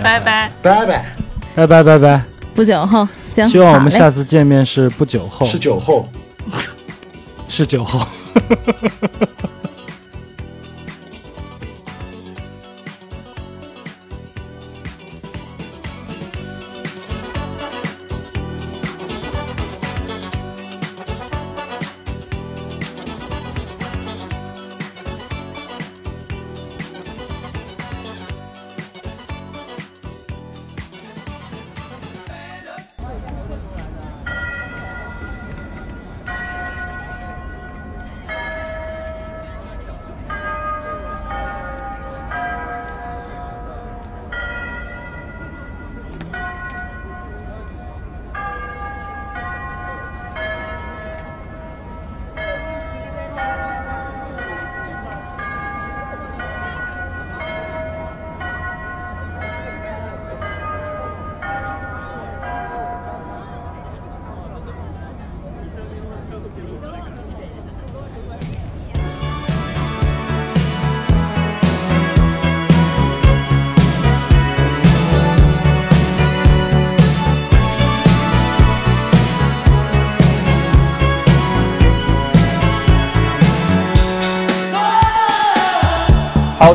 [0.03, 1.07] 拜拜，拜拜。
[1.55, 2.23] 拜拜拜拜，
[2.55, 6.07] 不久后，行，希望我们下次见面是不久后，是酒后，
[7.49, 8.07] 是酒后。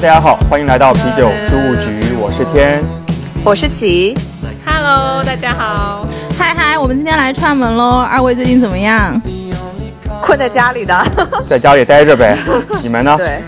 [0.01, 2.83] 大家好，欢迎来到啤酒事务局，我是天，
[3.45, 4.15] 我是齐
[4.65, 6.03] ，Hello，大家好，
[6.35, 9.21] 嗨嗨，我们今天来串门喽，二位最近怎么样？
[10.19, 11.05] 困在家里的，
[11.47, 12.35] 在家里待着呗，
[12.81, 13.15] 你们呢？
[13.15, 13.43] 对，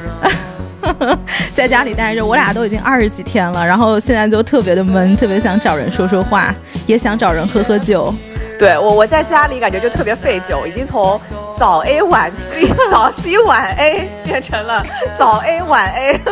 [1.55, 6.53] 在家里待着，我俩都已经二十几天了，然后现在就特别的闷，特别想找人说说话，
[6.85, 8.13] 也想找人喝喝酒。
[8.59, 11.19] 对我，我在家里感觉就特别费酒，已经从。
[11.55, 14.83] 早 A 晚 C，早 C 晚 A 变成了
[15.17, 16.19] 早 A 晚 A。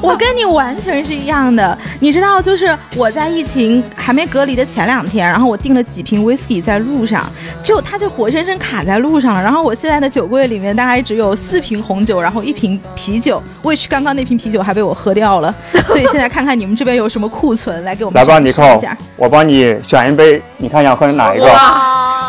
[0.00, 7.30] 我跟你完全是一样的，你知道，就是我在疫情还没隔离的前两天，然后我订了几瓶 whisky 在路上，
[7.62, 9.42] 就它就活生生卡在路上了。
[9.42, 15.54] 然后我现在的酒柜里面大概只有四瓶红酒，然后一瓶啤酒， which 刚刚那瓶啤酒还被我喝掉了。
[15.86, 18.80] 所以现在看看你们这边有什么库存，来给我们来吧，你扣，
[19.16, 21.46] 我帮你选一杯，你看想喝哪一个？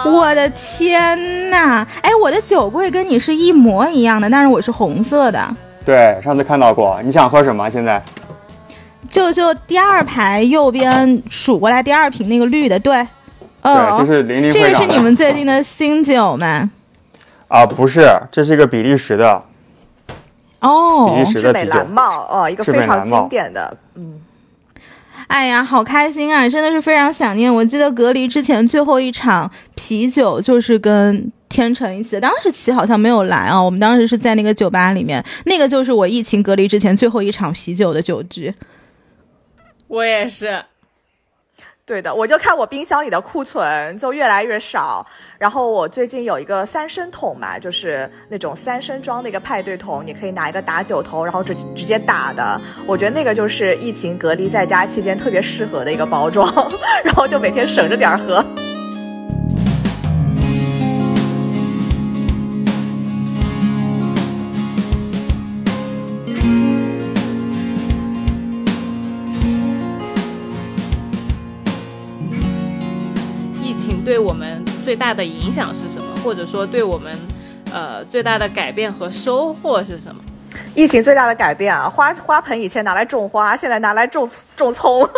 [0.03, 1.17] 我的天
[1.51, 1.87] 哪！
[2.01, 5.55] 哎，我的酒柜跟你是一模一样的，但是我是红色的。
[5.85, 6.99] 对，上次看到过。
[7.03, 7.69] 你想喝什么？
[7.69, 8.01] 现在？
[9.07, 13.05] 就就第二排右边数过来第二瓶那个绿的，对。
[13.61, 16.71] 哦，对，这是零零这个会长的是你们最近的新酒吗？
[17.47, 19.43] 啊，不是，这是一个比利时的，
[20.61, 24.21] 哦比利时智美的哦，一个非常经典的，嗯，
[25.27, 26.47] 哎呀，好开心啊！
[26.47, 27.53] 真的是非常想念。
[27.53, 38.51] 我记得隔离之前最后一场啤酒就是跟天成一起，当时齐好像没有来啊，我们当时是在那个酒吧里面，那个就是我疫情隔离之前最后一场啤酒的酒局。
[39.87, 40.63] 我也是，
[41.85, 45.05] 对的，我就看我冰箱里的库存就越来越少，
[45.37, 52.61] 然后我最近有一个三升桶嘛，就是那种三升装的一个派对桶，你可以拿一个打酒头，然后直直接打的。
[52.87, 56.49] 我觉得那个就是疫情隔离在家期间特别适合的一个包装，
[57.03, 58.41] 然后就每天省着点喝。
[74.21, 76.05] 我们最大的影响是什么？
[76.23, 77.17] 或者说对我们
[77.73, 80.21] 呃最大的改变和收获是什么？
[80.75, 85.03] 疫情最大的改变啊，花花盆以前拿来种花，现在拿来种种葱。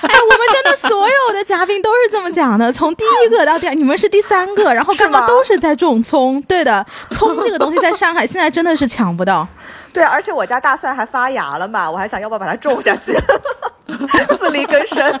[0.00, 6.40] 哎，我们真的所有的嘉宾都是这么讲的，从第一个到第二，你们是第三个，然后刚刚都是在种葱。
[6.42, 9.46] 对的，葱这个东西在上海现在真的是抢不到。
[9.92, 13.16] 对，而且我家大蒜还发芽了嘛，我还想要不要把它种下去，
[14.38, 15.20] 自力更生。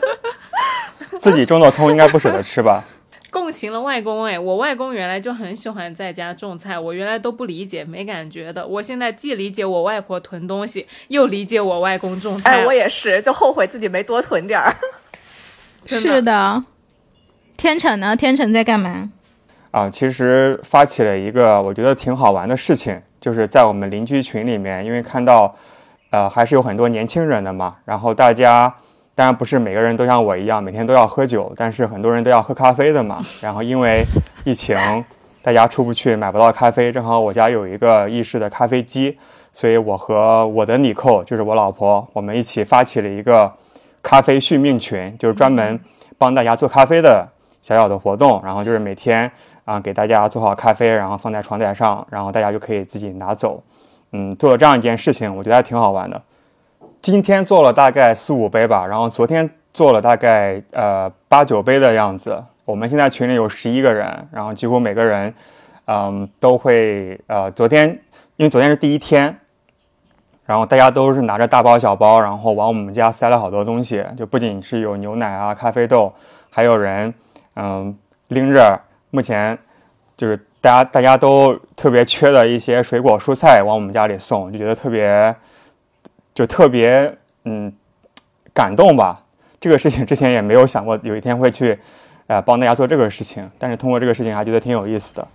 [1.18, 2.84] 自己种的葱应该不舍得吃吧？
[3.30, 12.60] 共情了外公哎，我外公原来就很喜欢在家种菜，我原来都不理解没感觉的，我现在既理解我外婆囤东西，又理解我外公种菜。
[12.60, 14.76] 哎，我也是，就后悔自己没多囤点儿。
[15.84, 16.62] 是的，
[17.56, 18.14] 天成呢？
[18.16, 19.10] 天成在干嘛？
[19.72, 25.56] 啊，其实发起了一个我觉得挺好玩的事情，就是在我们邻居群里面，因为看到，
[26.14, 28.72] 呃，还是有很多年轻人的嘛，然后大家
[29.16, 33.20] 当然不是每个人都像我一样每天都要喝酒，但是很多人都要喝咖啡的嘛。
[33.42, 34.04] 然后因为
[34.44, 34.78] 疫情，
[35.42, 39.18] 大家出不去，买不到咖啡，正好我家有一个意式的咖啡机，
[39.50, 43.52] 所以我和我的尼寇，就是我老婆，我们一起发起了一个
[44.00, 45.80] 咖啡续命群，就是专门
[46.16, 47.28] 帮大家做咖啡的
[47.60, 48.40] 小小的活动。
[48.44, 49.28] 然后就是每天
[49.64, 53.60] 啊、给大家做好咖啡，然后放在床台上，然后大家就可以自己拿走。
[54.16, 56.22] 嗯，做了这样一件事情，我觉得还挺好玩的。
[57.02, 62.40] 今天做了大概四五杯吧，然后昨天做了大概呃八九杯的样子。
[62.64, 65.34] 我们现在群里有十一个人，然后几乎每个人，
[65.86, 67.88] 嗯，都会呃，昨天
[68.36, 69.36] 因为昨天是第一天，
[70.46, 76.14] 然后大家都是拿着大包小包，然后往我们家塞了好多东西，就不仅是有牛奶啊、咖啡豆，
[76.50, 77.12] 还有人
[77.56, 77.98] 嗯
[78.28, 79.58] 拎着目前
[80.16, 85.36] 就是大家大家都特别缺的一些水果蔬菜往我们家里送，就觉得特别
[86.34, 87.70] 就特别嗯
[88.54, 89.20] 感动吧。
[89.60, 91.78] 这个事情之前也没有想过有一天会去
[92.28, 95.28] 呃帮大家做这个事情，但是通过这个事情还觉得挺有意思的。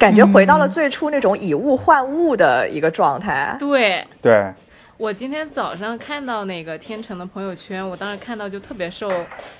[0.00, 3.56] 感觉回到了最初那种以物换物的一个状态。
[3.60, 4.52] 对，对，
[5.02, 9.10] 我今天早上看到那个天成的朋友圈，我当时看到就特别受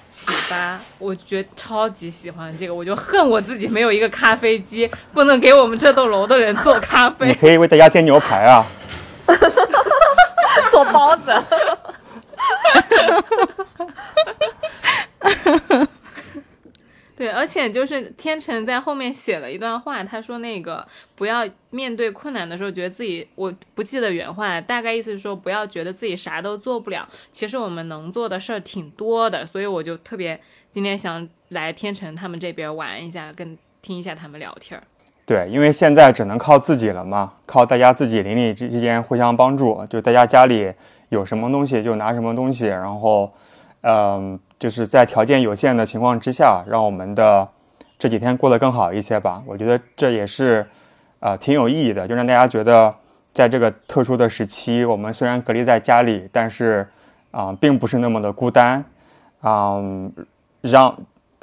[0.09, 7.35] 启发，我觉得超级喜欢这个，我就恨我自己没有一个咖啡机，不能给我们这栋楼的人做咖啡你。
[7.35, 8.65] 可以为大家煎牛排啊。
[10.71, 11.33] 做包子。
[17.23, 30.41] 对，而且就是天成在后面写了一段话，他说那个不要面对困难的时候觉得自己，我不记得原话，大概意思是说不要觉得自己啥都做不了，其实我们能做的事儿挺多的，所以我就特别
[30.73, 34.83] 今天想来天成他们这边玩一下，跟听一下他们聊天。
[35.25, 40.73] 对，因为现在只能靠自己了嘛，靠大家自己邻里之之间互相帮助，就大家家里
[41.11, 43.33] 有什么东西就拿什么东西，然后，
[43.83, 47.49] 嗯、就是在条件有限的情况之下，让我们的
[47.99, 49.43] 这几天过得更好一些吧。
[49.47, 50.67] 我觉得这也是，
[51.21, 52.95] 呃，挺有意义的，就让大家觉得
[53.33, 56.87] 在这个特殊的时期，我们虽然隔离在家里，但是
[57.31, 58.85] 啊、并不是那么的孤单，
[59.41, 59.83] 啊、
[60.61, 60.95] 让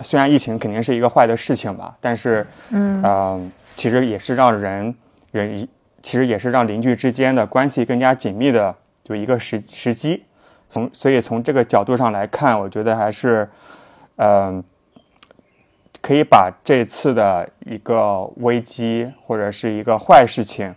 [0.02, 4.96] 虽然疫情肯定是一个坏的事情吧，但是，嗯呃，其实也是让人
[5.32, 5.68] 人，
[6.02, 10.24] 其实也是让邻居之间的关系更加紧密的就一个时时机。
[10.70, 13.50] 从所以从这个角度上来看，我觉得还是，
[14.18, 14.64] 嗯、
[16.02, 20.76] 可以把这次的一个危机或者是一个坏事情，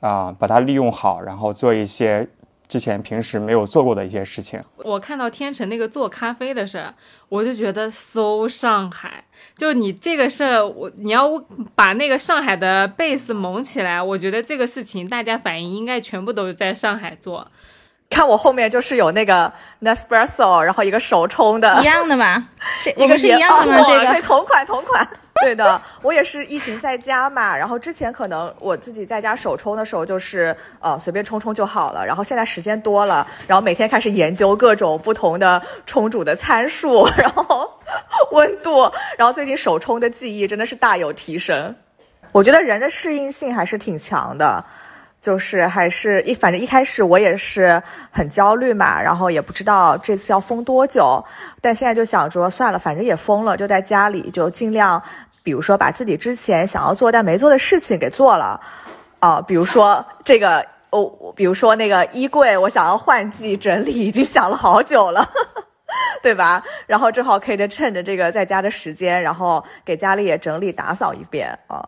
[0.00, 2.28] 啊、把它利用好，然后做一些
[2.68, 4.62] 之前平时没有做过的一些事情。
[4.76, 6.86] 我看到天成那个做咖啡的事，
[7.28, 9.24] 我就觉得 so 上海，
[9.56, 11.28] 就你这个事儿，我你要
[11.74, 17.46] 把那个上海的 base 蒙起来，我觉得这个事情大家反应应该全部都是在上海做。
[18.12, 22.46] 看我后面就是有那个 Nespresso，然后一个手冲的，一样的吗？
[22.84, 23.78] 这 一个我们是一样的吗？
[23.80, 25.08] 哦这个对，同款同款。
[25.42, 37.68] 对的，我也是疫情在家嘛，然后之前可能我自己在家手冲的时候，就是呃随便冲冲就好了，然后现在时间多了，然后每天开始研究各种不同的冲煮的参数， 然后
[38.30, 38.82] 温度，
[39.18, 41.74] 然后最近手冲的技艺真的是大有提升。
[42.30, 44.64] 我觉得人的适应性还是挺强的，
[45.22, 47.80] 就是还是一反正一开始我也是
[48.10, 51.24] 很焦虑嘛，然后也不知道这次要封多久，
[51.60, 55.00] 但现在就想说算了，反正也封了，就在家里就尽量，
[55.44, 58.60] 比如说把自己之前想要做但没做的事情给做了，
[59.20, 65.26] 啊、比如说这个哦，比如说那个衣柜，我想要换季整理，已经想了好久了。
[66.22, 66.62] 对吧？
[66.86, 71.86] 然后正好可以趁着这个在家的时间，然后给家里也整理打扫一遍啊。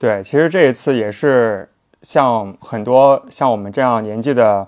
[0.00, 1.68] 对，其实这一次也是
[2.00, 4.66] 像很多像我们这样年纪的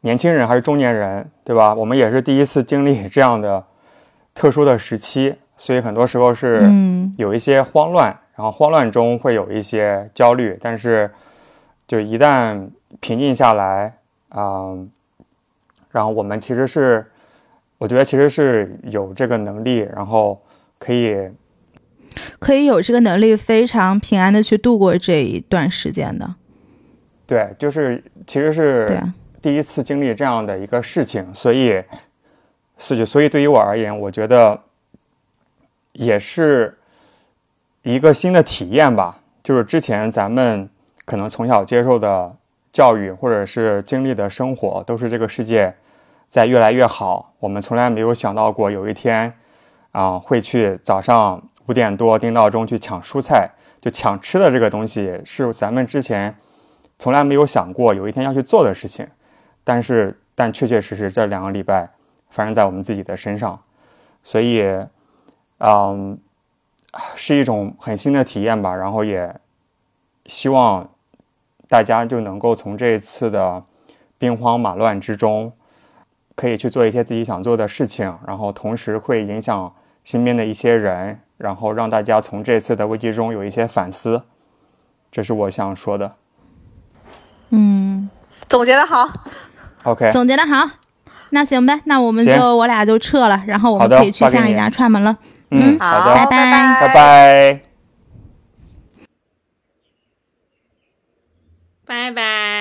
[0.00, 1.72] 年轻人还是中年人，对吧？
[1.72, 3.64] 我们也是第一次经历这样的
[4.34, 11.08] 特殊的时期，所以很多时候是嗯有一些慌乱，然后慌乱中会有一些焦虑，但是
[11.86, 12.68] 就一旦
[12.98, 13.96] 平静下来，
[14.34, 14.90] 嗯，
[15.92, 17.06] 然后我们其实是，
[17.78, 20.42] 我觉得其实是有这个能力，然后
[20.76, 21.30] 可以
[22.38, 26.34] 可以有这个能力，非常平安的去度过这一段时间的。
[27.26, 31.82] 对，就是其实是啊第一次经历这样的一个事情，所以，
[32.78, 34.60] 是所以对于我而言，我觉得
[35.92, 36.78] 也是
[37.82, 39.20] 一个新的体验吧。
[39.42, 40.68] 就是之前咱们
[41.04, 42.34] 可能从小接受的
[42.72, 45.74] 教育，或者是经历的生活，都是这个世界
[46.28, 47.34] 在越来越好。
[47.38, 49.32] 我们从来没有想到过有一天
[49.92, 53.50] 啊、会去早上五点多定闹钟去抢蔬菜，
[53.80, 56.34] 就抢吃的这个东西，是咱们之前
[56.98, 59.06] 从来没有想过有一天要去做的事情。
[59.62, 61.90] 但是，但确确实实这两个礼拜
[62.30, 63.60] 发生在我们自己的身上，
[64.22, 64.64] 所以，
[65.58, 66.18] 嗯，
[67.14, 68.74] 是一种很新的体验吧。
[68.74, 69.34] 然后也
[70.24, 70.88] 希望
[71.68, 73.62] 大家就能够从这一次的
[74.16, 75.52] 兵荒马乱之中，
[76.34, 84.24] 可以去做一些自己想做的事情，然后同时会影响身边的一些人，然后让大家从这次的危机中有一些反思。
[85.10, 86.12] 这是我想说的。
[87.48, 88.10] 嗯，
[88.46, 89.08] 总结的好
[89.84, 90.68] ，OK，总结的好。
[91.30, 95.16] 那行呗，那我们就我俩就撤了，然后我们可以去下一家串门了。
[95.50, 97.60] 嗯，好的，拜拜拜拜。
[101.86, 102.57] 拜拜。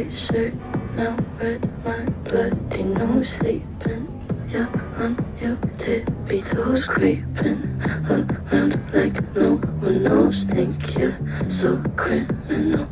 [0.00, 0.54] White shirt,
[0.96, 4.08] now red, my bloody nose sleeping.
[4.48, 4.66] Yeah,
[4.96, 7.60] on your tippy toes creeping
[8.08, 10.44] around like no one knows.
[10.44, 11.18] Think you're
[11.50, 12.88] so criminal.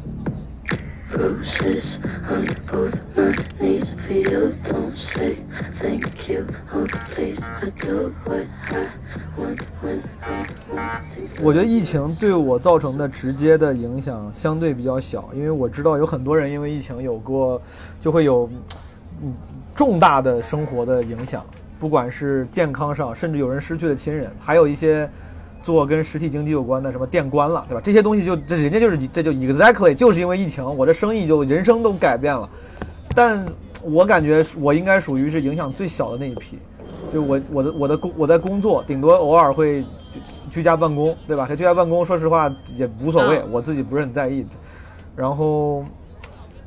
[1.10, 1.98] Bruises
[2.28, 4.54] on both my knees for you.
[4.68, 5.38] Don't say
[5.80, 6.46] thank you.
[6.72, 8.88] Oh, please, I do what I
[9.36, 11.42] want when I'm wanting.
[11.42, 17.60] 我觉得疫情对我造成的直接的影响相对比较小，因为我知道有很多人因为疫情有过，
[18.00, 18.48] 就会有
[19.22, 19.34] 嗯
[19.74, 21.42] 重大的生活的影响，
[21.80, 25.08] 不管是健康上，甚至有人失去了亲人，还有一些
[25.68, 27.80] 做跟实体经济有关的什么店关了，对吧？
[27.84, 32.48] 这些东西就这人家就是这就 exactly 就是因为疫情，我的生意就人生都改变了，
[33.14, 33.44] 但
[33.82, 36.58] 我感觉我应该属于是影响最小的那一批。
[37.12, 40.20] 就我我的我的工我在工作，顶多偶尔会居
[40.50, 41.44] 居家办公，对吧？
[41.46, 44.46] 这居家办公，说实话也无所谓，我自己不是很在意。
[45.14, 45.84] 然后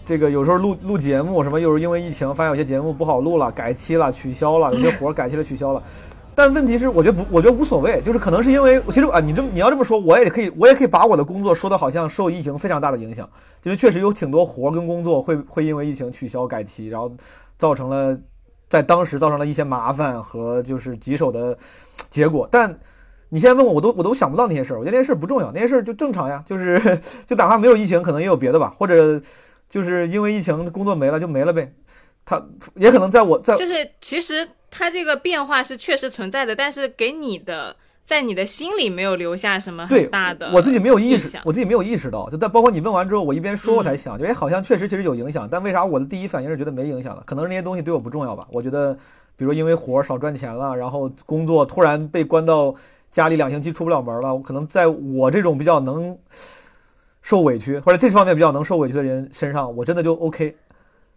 [0.05, 5.81] 这个有时候录录节目什么，又是因为疫情，发现有些节目不好录了，改期了，取消了，有些活儿改期了，取消了。
[6.33, 13.29] 但问题是，我觉得不，我觉得无所谓，就是可能是因为，其实啊，你这么你要这么说，我也可以，我也可以把我的工作说的好像受疫情非常大的影响，
[13.63, 17.11] 因为确实有挺多活跟工作会会因为疫情取消改期，然后
[17.57, 18.17] 造成了
[18.69, 21.57] 在当时造成了一些麻烦和就是棘手的
[22.09, 22.47] 结果。
[22.51, 22.79] 但
[23.29, 29.21] 你现在问我，我都我都想不到那些事儿，我觉得那些事儿不重要，那些事儿就正常呀，就是就哪怕没有疫情，可能也有别的吧，或者
[29.69, 31.73] 就是因为疫情工作没了就没了呗。
[32.23, 32.41] 他
[32.75, 42.29] 也可能在我在就是其实它这个变化是确实存在的，但是给你的在你的心里没有留下什么很大的我自己没有意识，我自己没有意识到。
[42.29, 47.21] 就在包括你问完之后，我一边说我才想，就哎，好像确实其实有影响，但为啥我的第一反应是觉得没影响了？
[47.25, 48.47] 可能是那些东西对我不重要吧。
[48.49, 48.97] 我觉得，
[49.35, 52.73] 比如因为活儿少赚钱了，然后工作突然被关到
[53.11, 56.17] 家里两星期出不了门了，我可能在我这种比较能
[57.21, 60.55] 受委屈或者这方面比较能受委屈的人身上，我真的就 OK，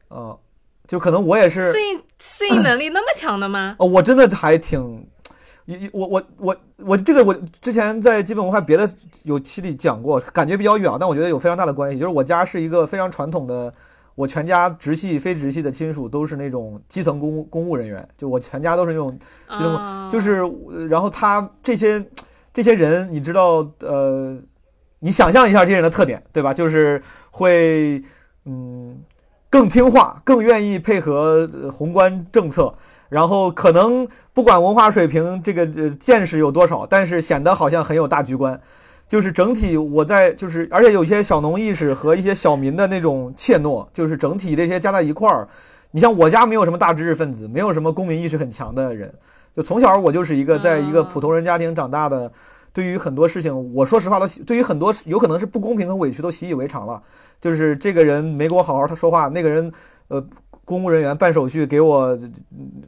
[0.08, 0.36] 啊、
[0.86, 3.74] 就可能我也是适应适应能力那么强的吗？
[3.80, 5.06] 哦，我真的还挺，
[5.92, 8.86] 我我我我这个我之前在基本文化别的
[9.22, 11.98] 有期里讲过，感觉比较远，但我觉得有非常大的关系。
[11.98, 13.72] 就是我家是一个非常传统的，
[14.14, 19.18] 我全家直系、非直系的亲属都是那种基层公务公务人员，就我全家都是那种
[19.56, 22.04] 基层就是呃然后他这些
[22.52, 24.38] 这些人，你知道呃，
[24.98, 26.52] 你想象一下这些人的特点，对吧？
[26.52, 28.02] 就是会
[28.44, 29.02] 嗯。
[29.54, 32.74] 更听话，更愿意配合呃宏观政策，
[33.08, 38.60] 然后可能不管文化水平这个呃见识有多少，但是显得好像很有大局观。
[39.06, 45.46] 就是整体我在就是，而且有一些小农意识和一些小民的那种怯懦，就是整体这些加在一块儿。
[45.92, 49.14] 你像我家没有什么大知识分子，没有什么公民意识很强的人，
[49.56, 52.32] 就从小我就是一个在一个普通人家庭长大的。
[52.74, 57.00] 对于很多事情，我说实话都对于很多有可能是不公平和委屈都习以为常了。
[57.40, 59.72] 就是这个人没给我好好他说话，那个人
[60.08, 60.22] 呃
[60.64, 62.18] 公务人员办手续给我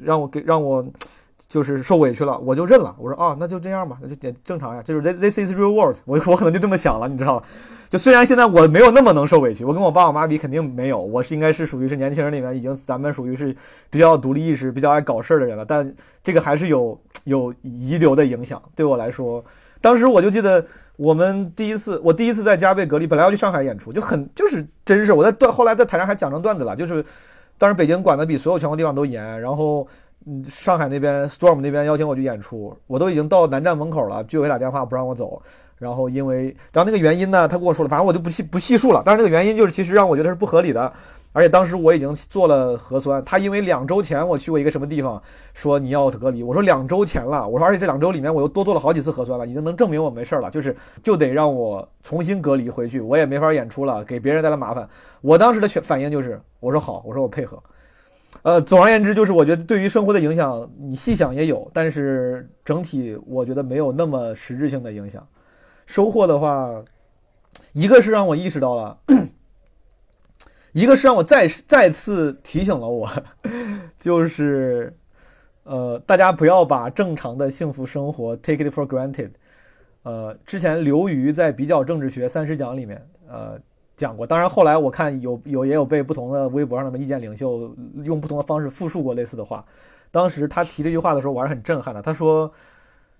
[0.00, 0.84] 让我给让我
[1.46, 2.96] 就是受委屈了，我就认了。
[2.98, 4.82] 我说啊，那就这样吧，那就点正常呀。
[4.82, 7.46] 就是 this is real world，我我可能就这么想了，你知道吧？
[7.88, 13.54] 就虽然现在我没有那么能受委屈，我跟我爸我妈比肯定没有，我是应该是属于是年轻人里面已经咱们属于是
[13.90, 15.94] 比较独立意识、比较爱搞事儿的人了，但
[16.24, 19.44] 这个还是有有遗留的影响，对我来说。
[19.80, 20.64] 当时我就记得
[20.96, 27.04] 我们第一次，我第一次在家被隔离，本来要去上海演出，就很就是真是我在段后来在台上还讲成段子了，就是
[27.58, 29.86] 当时北京管的比所有全国地方都严，然后
[30.26, 35.40] 嗯上海那边 Storm 那边邀请我去演出，我都已经到南站门口了，居委会打电话不让我走，
[35.78, 40.92] 然后因为然后那个原因呢，他跟我说了，反正我就不细不细数了，但是那个原因就是其实让我觉得是不合理的。
[41.36, 45.22] 而且当时我已经做了核酸，他因为两周前我去过一个什么地方，
[45.52, 54.88] 说你要隔离，我说两周前了，我说而且这两周里面我又多做了好几次核酸了，已经能证明我没事了，就是就得让我重新隔离回去，我也没法演出了，给别人带来麻烦。
[55.20, 57.62] 我当时的选反应就是，我说好，我说我配合。
[58.40, 65.22] 呃，总而言之，就是我觉得对于生活的影响，你细想也有，但是整体我觉得没有那么实质性的影响。
[65.84, 66.82] 收获的话，
[67.74, 68.96] 一个是让我意识到了。
[70.76, 73.10] 一个是让我再再次提醒了我，
[73.98, 74.94] 就是，
[75.64, 79.30] 呃，大家不要把正常的幸福生活 take it for granted。
[80.02, 83.58] 呃，之前刘瑜在比较政治学三十讲里面，呃，
[83.96, 84.26] 讲过。
[84.26, 89.64] 当然后来我看有有也有被不同的微博上的意见领袖用不同的方式复述过类似的话。
[90.10, 92.02] 当时他提这句话的时候，我还是很震撼的。
[92.02, 92.52] 他说，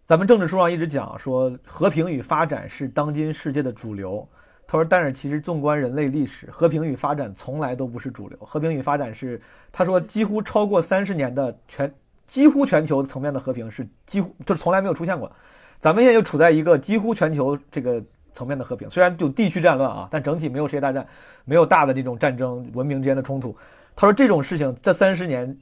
[0.05, 4.29] 咱们政治书上一直讲说和平与发展是当今世界的主流。
[4.69, 8.37] 他说：“但是其实纵观人类历史，和平与发展从来都不是主流。
[8.41, 9.41] 和平与发展是，
[9.71, 11.95] 他说几乎超过三十年的全，
[12.27, 15.31] 几乎全球层面的和平是几乎就是从来没有出现过。
[15.79, 18.03] 咱们现在就处在一个几乎全球这个
[18.33, 21.07] 层面的和平，虽然就地区战乱啊，但整体没有世界大战，
[21.45, 23.57] 没有大的这种战争、文明之间的冲突。
[23.95, 25.57] 他说这种事情这三十年。”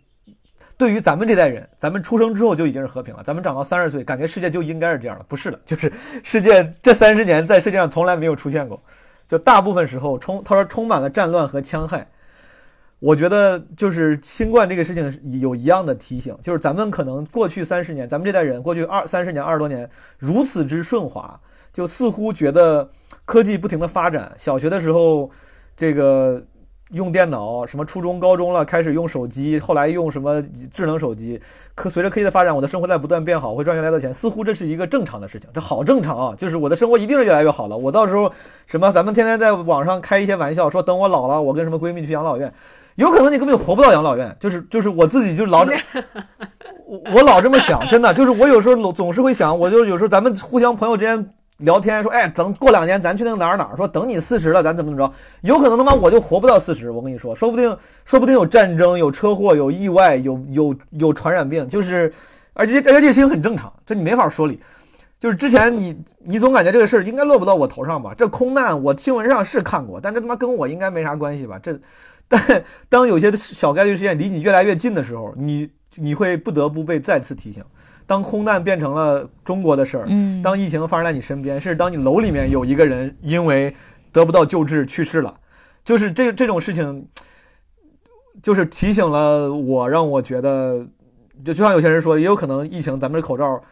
[0.77, 3.23] 对于咱们这代人，咱们出生之后就已经是和平了。
[3.23, 5.93] 咱们长到三十岁，感觉世界就应该是这样了，不是的，就是
[6.25, 8.83] 世界这三十年在世界上从来没有出现过，
[9.29, 12.07] 就大部分时候充他说充满了战乱和戕害。
[12.99, 19.89] 我觉得就是新冠这个事情有一样的提醒，就是咱们可能过去三十年，咱们这代人过去二三十年、二十多年
[20.19, 21.39] 如此之顺滑，
[21.73, 22.91] 就似乎觉得
[23.25, 24.33] 科技不停的发展。
[24.39, 25.31] 小学的时候，
[25.77, 26.43] 这个。
[26.91, 31.41] 用电脑，什么初中、高中了，开始用手机，后来用什么智能手机。
[31.75, 36.35] 可随着科技的发展，我的生活在不断变好，会赚越来越多钱，似乎这是一个正常的事情，这好正常啊！
[36.37, 37.77] 就是我的生活一定是越来越好了。
[37.77, 38.31] 我到时候
[38.67, 42.53] 什么，咱们天天在网上开一些玩笑，说等我老了，我跟什么闺蜜去养老院，
[42.97, 44.37] 有可能你根本活不到养老院。
[44.39, 45.67] 就是就是我自己就老
[46.87, 51.31] 我我老这么想，真的就是我有时候总是会想，我就有时候咱们互相朋友之间。
[51.59, 55.15] 聊天说，哎，等过两年咱去那个哪儿哪儿，说等你四十了，咱怎么怎么着？
[55.43, 62.13] 有可能他妈我就活不到四十，我跟你说，说不定说不定有战争、有车祸、有意外、有有有传染病，就是，
[62.55, 64.61] 而且而且这事情很正常，这你没法说理。
[65.17, 68.13] 就是之前你你总感觉这个事儿应该落不到我头上吧？
[68.15, 71.59] 这空难我新闻上是看过，但这他妈跟我应该没啥关系吧？
[71.63, 71.79] 这，
[72.29, 77.65] 但当有些小概率事件离你越来越近的时候，你你会不得不被再次提醒。
[78.07, 83.75] 当空难变成了中国的事儿，嗯，当疫情发生在你身边，是当你楼里面有一个人因为
[84.13, 85.35] 得不到救治去世了，
[85.85, 87.09] 就是这这种事情，
[88.43, 90.87] 就是提醒了我，让我觉得
[91.45, 93.63] 就就像有些人说，也有可能疫情咱们这口罩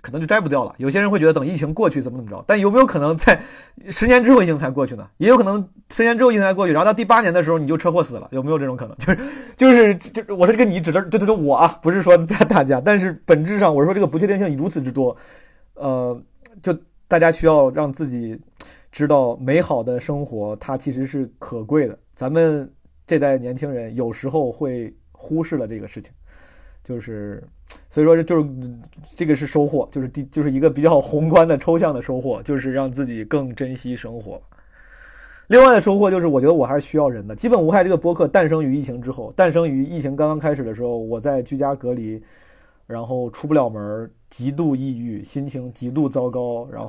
[0.00, 0.74] 可能就摘不掉了。
[0.78, 3.40] 有些人会觉得等疫情过去怎么怎么着，但有没有可能在
[3.90, 5.08] 十年之后疫情才过去呢？
[5.16, 8.96] 也有可能十年之后疫情才过去，然后到第八年的时候你就车祸死了，有没有这种可能？
[9.56, 15.16] 就是就是就我说这个你指的对对对我啊，不是说大家，但是本质上我是说这个不确定性如此之多，
[15.74, 16.20] 呃，
[16.62, 18.38] 就大家需要让自己
[18.92, 21.98] 知道美好的生活它其实是可贵的。
[22.14, 22.70] 咱们
[23.06, 26.12] 这代年轻人有时候会忽视了这个事情。
[26.84, 27.42] 就是，
[27.90, 28.48] 所以说就是
[29.16, 34.40] 这个是收获，就是第就是一个比较宏观的抽象的收获，就是让自己更珍惜生活。
[35.48, 37.34] 另外的收获就是，我觉得我还是需要人的。
[37.34, 42.22] 基本无害这个播客诞生于疫情之后，诞生于疫情刚刚开始的时候，我在居家隔离，
[42.86, 46.88] 然后出不了门，极度抑郁，心情极度糟糕，然后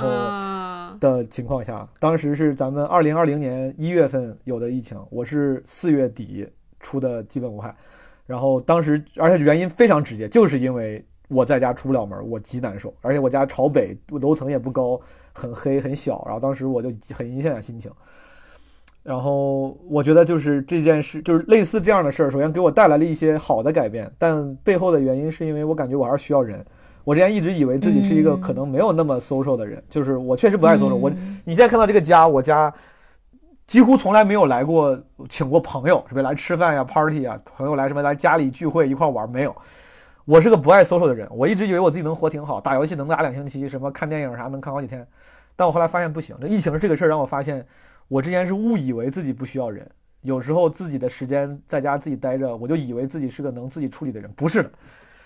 [1.00, 6.46] 的情况下，当时是咱们二零二零年一月份有的疫情，我是四月底
[6.82, 7.74] 出的基本无害。
[8.30, 15.02] 然后当时，而且原因非常直接，就是因为我在家出不了门，我极难受，而且我家朝北，楼层也不高，
[15.34, 17.90] 很黑很小，然后当时我就很影响心情。
[19.02, 26.64] 然后我觉得就是这件事，就是类似这样的事儿，首先给我带来了一些好的改变，但背后的原因是因为我感觉我还是需要人。
[27.04, 30.94] 我之前一直以为自己是一个可能没有那么 social 的人，就是我确实不爱 social。
[30.94, 31.10] 我
[31.46, 32.72] 你现在看到这个家，我家。
[33.70, 37.40] 几乎从来没有来过，请过朋友，是不是来吃饭呀、party 呀？
[37.46, 39.56] 朋友来什么来家里聚会一块玩没有？
[40.26, 45.08] 我是个不爱 social 的人，我一直以为我自己能活挺好，打游戏能打两星期，什么看电影啥能看好几天。
[45.56, 47.64] 但我后来发现不行，这疫情这个事儿让我发现，
[48.08, 49.88] 我之前是误以为自己不需要人，
[50.22, 54.72] 有时候自己的时间在家自己待着，我就以为自己是个能自己处理的人，不是的。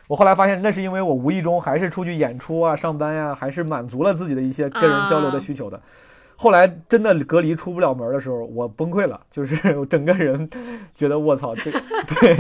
[0.06, 5.82] 我后来发现，那是因为我无意中还是出去演出啊、上班呀、还是满足了自己的一些跟人交流的需求的。
[6.36, 9.56] 后来真的隔离出不了门的时候，我崩溃了， 就是
[9.86, 10.50] 整个人
[10.94, 11.72] 觉得我操，这
[12.20, 12.36] 对，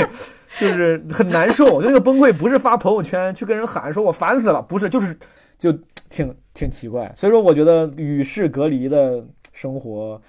[0.59, 1.81] 就是很难受。
[1.81, 5.17] 那个崩溃不是发朋友圈去跟人喊说我烦死了，不是，就是
[5.57, 5.71] 就
[6.09, 7.11] 挺挺奇怪。
[7.15, 10.21] 所以说，我觉得与世隔离的生活，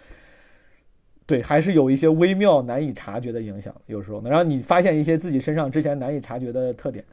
[1.26, 3.74] 对，还是有一些微妙难以察觉的影响。
[3.86, 7.04] 有时候能让你发现一些自己身上之前难以察觉的特点。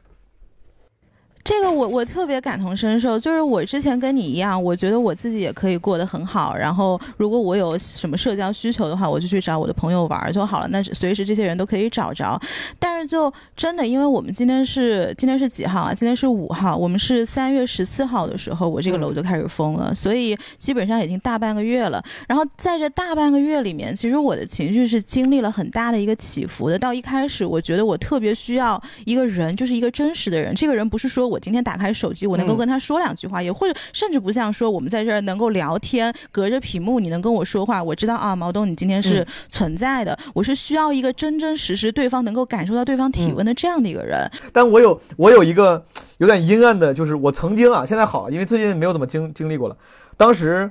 [1.44, 6.54] 这个我我特别感同身受，就是我之前跟你一样，我觉得我自己也可以过得很好。
[6.54, 10.68] 然后如果我有什么社交需求的话，我就去找我的朋友玩就好了。
[10.68, 12.40] 那随时这些人都可以找着。
[12.78, 15.92] 但是就真的，因为我们今天是今天是几号啊？
[15.92, 22.00] 今天是五号，我们是三月十四号的时候，我这个楼就开始封了，所以基本上已经大半个月了。
[22.28, 26.78] 然后在这大半个月里面，其实我的情绪是经历了很大的一个起伏的。
[26.78, 30.54] 到一开始，我觉得我特别需要一个人，就是一个真实的人。
[30.54, 31.31] 这个人不是说。
[31.32, 44.18] 我今天打开手机，我能够跟他说两句话，嗯、也或者甚至不像说我们在这儿能够聊天，隔着屏幕你能跟我说话，我知道啊，毛东你今天是存在的，嗯、我是需要一个真真实实对方能够感受到对方体温的这样的一个人。
[44.34, 45.82] 嗯、但我有我有一个
[46.18, 49.76] 有点阴暗的，就是我曾经啊，现在好了，因为最近没有怎么经经历过了。
[50.16, 50.70] 当时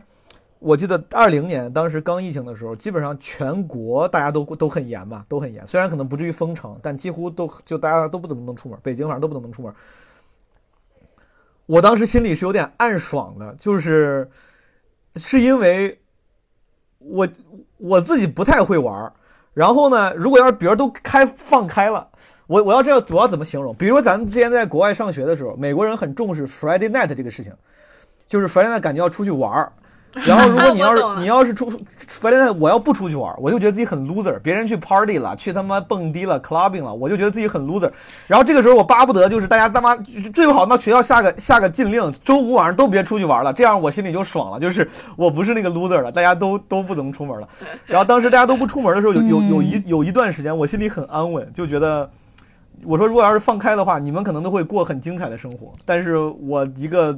[0.59, 5.65] 我记得二零年，当时刚疫情的时候，基本上全国大家都都很严嘛，都很严。
[5.65, 9.73] 虽然可能不至于封城，但几乎都就大家都不怎么能出门，北京反正都不怎么能出门。
[11.71, 14.29] 我当时心里是有点暗爽的，就是
[15.15, 15.97] 是因为
[16.97, 17.25] 我
[17.77, 19.13] 我自己不太会玩儿，
[19.53, 22.05] 然后呢，如果要是别人都开放开了，
[22.47, 23.73] 我我要这样，我要怎么形容？
[23.73, 27.53] 比如说咱们之前在国外上学的时候，美国人很重视 Friday night 这个事情，
[28.27, 29.71] 就是 Friday night 感觉要出去玩儿。
[30.27, 34.37] 然后，如果你要是你要是出 Friday night，我要不出去玩，我就觉得自己很 loser。
[34.39, 37.89] 别人去 party 了，去他妈蹦迪了，clubbing 了，我就觉得自己很 loser。
[38.27, 39.95] 然后这个时候，我巴不得就是大家他妈
[40.33, 44.85] 最好那学校下个下个禁令，周五晚上都别出去玩了，这样我心里就爽了，就是
[45.15, 47.47] 我不是那个 loser 了，大家都都不能出门了。
[47.85, 52.09] 然后当时大家都不出门的时候，有 有有一有一段时间，我心里很安稳，就觉得
[52.83, 55.71] 我说如果要是放开的话，你们可能都会过很精彩的生活。
[55.85, 57.17] 但是我一个。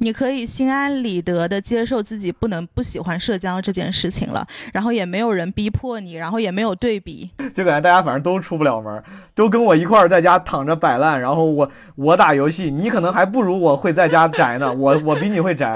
[0.00, 9.02] 你可以心安理得的接受自己不能不喜欢社交这件事情了，然后也没有人逼迫你，然后也没有对比，就感觉大家反正都出不了门，
[9.34, 15.74] 都跟我一块儿在家躺着摆烂，然后我我打游戏，你可能还不如我会在家宅呢， 我我比你会宅，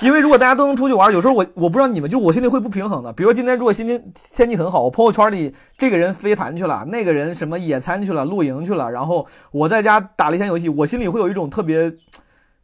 [0.00, 3.12] 因为如果大家都能出去玩，有时候我我不知道你们，就我心里会不平衡的。
[3.12, 4.00] 比如说今天如果今天
[4.32, 11.92] 天气很好，我朋友圈里这个人飞盘去了，那个人什么野餐去了，露营去了，然后我在家打了一天游戏，我心里会有一种特别。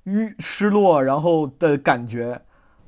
[0.06, 2.40] 郁失落，然后的感觉，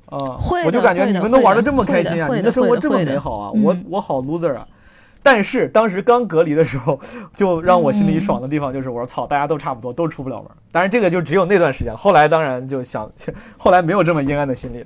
[0.07, 4.67] 啊、呃，我就感觉你们都玩的这么开心啊，你的生活这么美好啊，我我好 loser 啊。
[5.21, 6.99] 但是当时刚隔离的时候，
[7.35, 10.49] 就让我心里爽的地方就是，我说操，大家都差不多，都出不了门。
[10.71, 13.11] 当然这个就只有那段时间，后来当然就想，
[13.57, 14.83] 后来没有这么阴暗的心理。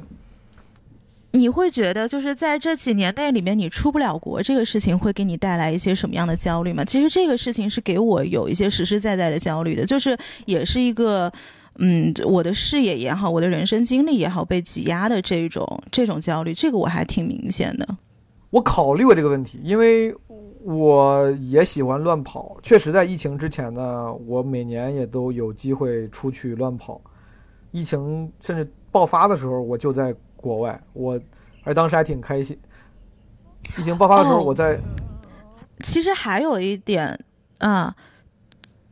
[1.35, 6.83] 你会觉得，就是在这几年内里面，你出不了国这个事情会给你带来一些什么样的焦虑吗？
[6.85, 10.15] 其实这个事情是给我有一些实实在在的焦虑的，就是
[10.45, 11.31] 也是一个，
[11.79, 17.97] 嗯，我的视野也好，我的人生经历也好，被挤压的这种这种焦虑，这个我还挺明显的。
[18.49, 20.15] 我考虑过这个问题，因为
[20.63, 22.57] 我也喜欢乱跑。
[22.61, 27.01] 确实，在疫情之前呢，我每年也都有机会出去乱跑。
[27.71, 30.15] 疫情甚至爆发的时候，我就在。
[30.43, 31.17] 国外，我
[31.63, 32.59] 而当时还挺开心。
[33.77, 34.77] 疫情爆发的时候，我在。
[35.79, 37.17] 其实还有一点
[37.59, 37.95] 啊。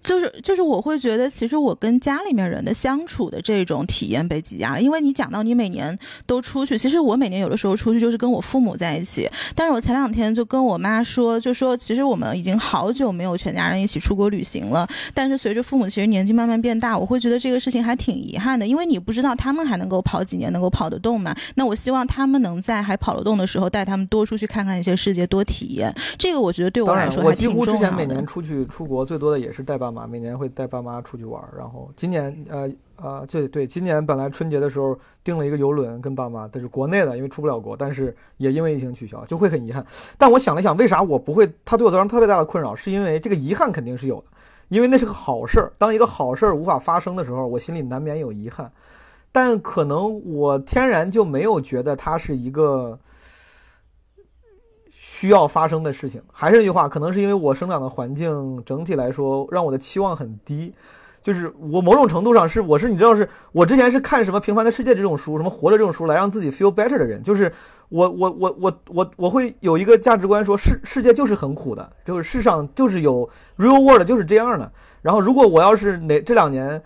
[0.01, 4.81] 就是就是，我会觉得其实我跟家里面人的相处的这种体验被挤压了。
[4.81, 9.29] 因为你讲到你每年都出去，其实我每年有的时候出去就是跟我父母在一起。
[9.55, 14.87] 但是我前两天就跟我妈说，就说其实我们已经好久没有全家人一起出国旅行了。
[15.13, 21.35] 但是随着父母其实年纪慢慢变大，我会觉得这个事情还挺遗憾的，因为你不知道他们还能够跑几年，能够跑得动嘛。
[21.55, 25.93] 那我希望他们能在还跑得动的时候，带他们多出去看看一些世界，多体验。
[26.17, 27.65] 这个我觉得对我来说还挺重要的。
[27.65, 39.85] 我几乎之前每年出去出国最多的也是带爸妈，每年会带爸妈出去玩，然后今年呃呃，对对，今年本来春节的时候订了一个游轮跟爸妈，但是国内的因为出不了国，但是也因为疫情取消，就会很遗憾。
[40.17, 41.51] 但我想了想，为啥我不会？
[41.65, 44.25] 它对我造成特别大的困扰，是因为这个遗憾肯定是有的，
[44.69, 45.73] 因为那是个好事儿。
[45.77, 48.71] 当一个好事儿无法发生的时候，我心里难免有遗憾。
[49.31, 52.99] 但可能我天然就没有觉得它是一个。
[55.21, 60.73] 需要发生的事情，还是那句话，可能是因为我生长的环境整体来说让我的期望很低，
[61.21, 67.53] 就是我某种程度上是我是你知道是我之前是看什么《平凡的世界》这种书，什么《活着》这种书来让自己 feel better 的人，就是
[67.89, 73.29] 我我我我我我会有一个价值观，说世世界就是很苦的，就是世上就是有
[73.59, 74.71] real world 就是这样的。
[75.03, 76.81] 然后如果我要是哪这两年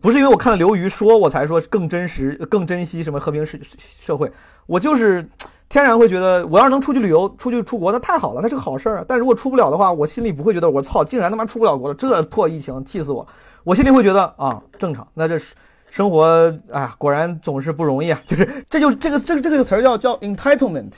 [0.00, 4.30] 不是因为我看了刘瑜说我才说更真实更珍惜什么和平社社会，
[4.66, 5.28] 我就是。
[5.72, 9.02] 天然会觉得，我要是能出去旅游、出去出国，那太好了，那是个好事儿。
[9.08, 13.26] 但如果出不了的话，我心里不会觉得我操，竟然他妈出不了国了，这破疫情气死我！
[13.64, 15.08] 我心里会觉得啊，正常。
[15.14, 15.40] 那这
[15.88, 18.20] 生活，哎呀，果然总是不容易啊。
[18.26, 20.92] 就是这就这个这个这个词儿叫叫 entitlement，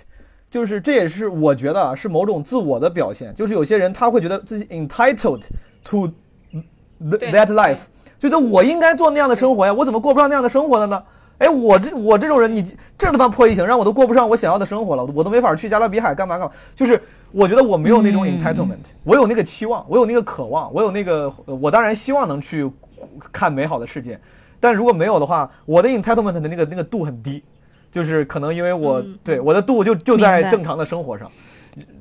[0.51, 3.33] 就是这也是我觉得啊，是某种自我的表现。
[3.37, 5.43] 就是有些人他会觉得自己 entitled
[5.85, 6.09] to
[7.01, 7.79] that life，
[8.19, 11.01] 觉得我应该做那样的生活呀，我怎么过不上那样的生活的呢？
[11.39, 12.63] 哎，我这我这种人，你
[12.97, 16.53] 这他妈破疫情，让我都过不上我想要的生活了，我都没法去加勒比海干嘛干嘛。
[16.77, 17.01] 就是
[17.33, 22.71] 我觉得我没有那种 entitlement，我有那个期望，我有那个渴望，我有那个，我当然希望能去
[23.33, 24.19] 看美好的世界。
[24.61, 27.43] 但如果没有的话，我的 entitlement 的那个那个度很低，
[27.91, 31.29] 就是可能因为我对我的度就就在正常的生活上，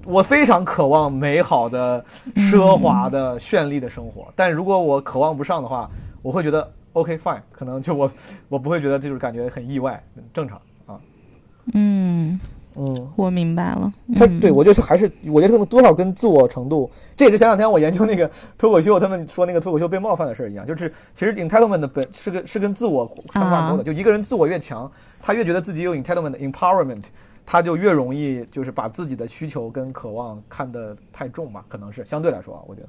[0.06, 2.06] 我非常渴望美好的、
[2.36, 4.32] 奢华的、绚丽的生活。
[4.36, 5.90] 但如果我渴望不上的话，
[6.22, 6.72] 我会觉得。
[6.94, 8.12] OK fine，可能就我
[8.50, 10.02] 我不会觉得就是感觉很意外，
[10.34, 11.00] 正常啊。
[11.74, 12.40] 嗯
[12.76, 13.92] 嗯，我明白了。
[14.16, 24.92] 他对我就是还是我觉得可能多少跟自我程度，这也是前两天我研究那个脱口秀，他们说那个脱口秀被冒犯的事儿一样，就是其实 entitlement 的本是跟是跟自我相挂钩的，就一个人自我越强，
[25.22, 27.04] 他越觉得自己有 entitlement empowerment，
[27.46, 32.88] 他就越容易就是把自己的需求跟渴望看得太重嘛，可能是相对来说啊，我觉得。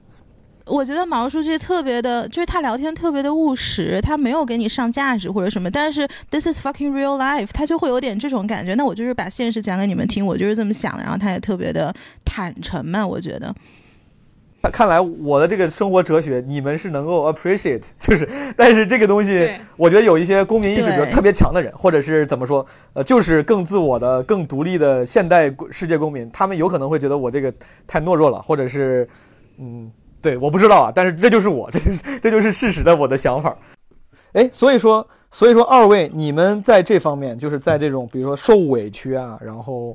[0.67, 8.75] 我觉得毛书记特别的，就是他聊天特别的务实，他没有给你上价值或者什么，但是 this is fucking real life，他就会有点这种感觉。
[8.75, 11.03] 那我就是把现实讲给你们听，我就是这么想的。
[11.03, 13.55] 然后他也特别的坦诚嘛，我觉得。
[14.73, 18.27] 看来我的这个生活哲学，你们是能够 appreciate， 就是，
[18.57, 19.47] 但是这个东西，
[19.77, 22.65] 我觉得有一些公民意识比较特别强的人，或者是怎么说，
[22.95, 27.53] 呃，就是更自我的、更独立的现代世界公民，他们有可能会觉得我这个
[27.87, 29.07] 太懦弱了，或者是，
[29.59, 29.93] 嗯。
[30.25, 33.55] 对，我不知道啊，但是这就是我，这就是这就是事实的我的想法。
[34.33, 39.95] 哎，所以说，所以说，二位你们在这方面，就是在这种比如说受委屈啊，然后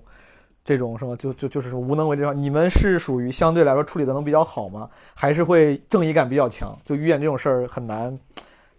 [0.63, 4.87] 这种什么就就就是无能为力方，你们是属于相对来说处理的能比较好吗？
[5.15, 6.77] 还是会正义感比较强？
[6.85, 8.15] 就遇见这种事儿很难，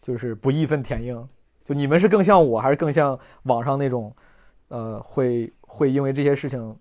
[0.00, 1.28] 就是不义愤填膺。
[1.64, 4.14] 就你们是更像我，还是更像网上那种，
[4.68, 6.76] 呃，会会因为这些事情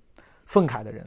[0.45, 1.03] 愤慨的人？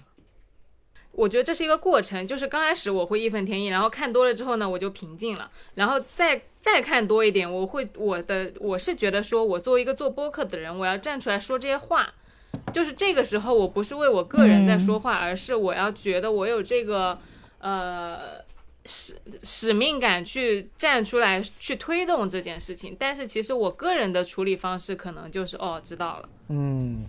[1.12, 12.14] 我觉得这是一个过程，就是刚开始我会义愤填膺，然后看多了之后呢，我就平静了，然后再再看多一点，我会我的我是觉得说，我作为一个做播客的人，我要站出来说这些话，
[12.72, 17.18] 就是这个时候我不是为我个人在说话，而是我要觉得我有这个
[17.58, 18.18] 呃
[18.86, 27.04] 使使命感去站出来去推动这件事情，但是其实我个人的处理方式可能就是哦知道了，嗯。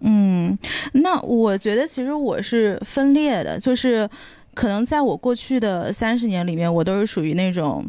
[0.00, 0.56] 嗯，
[0.92, 4.08] 那我觉得其实我是分裂的，就是
[4.54, 7.84] 可能在我过去的三十年里面，我都是属于那种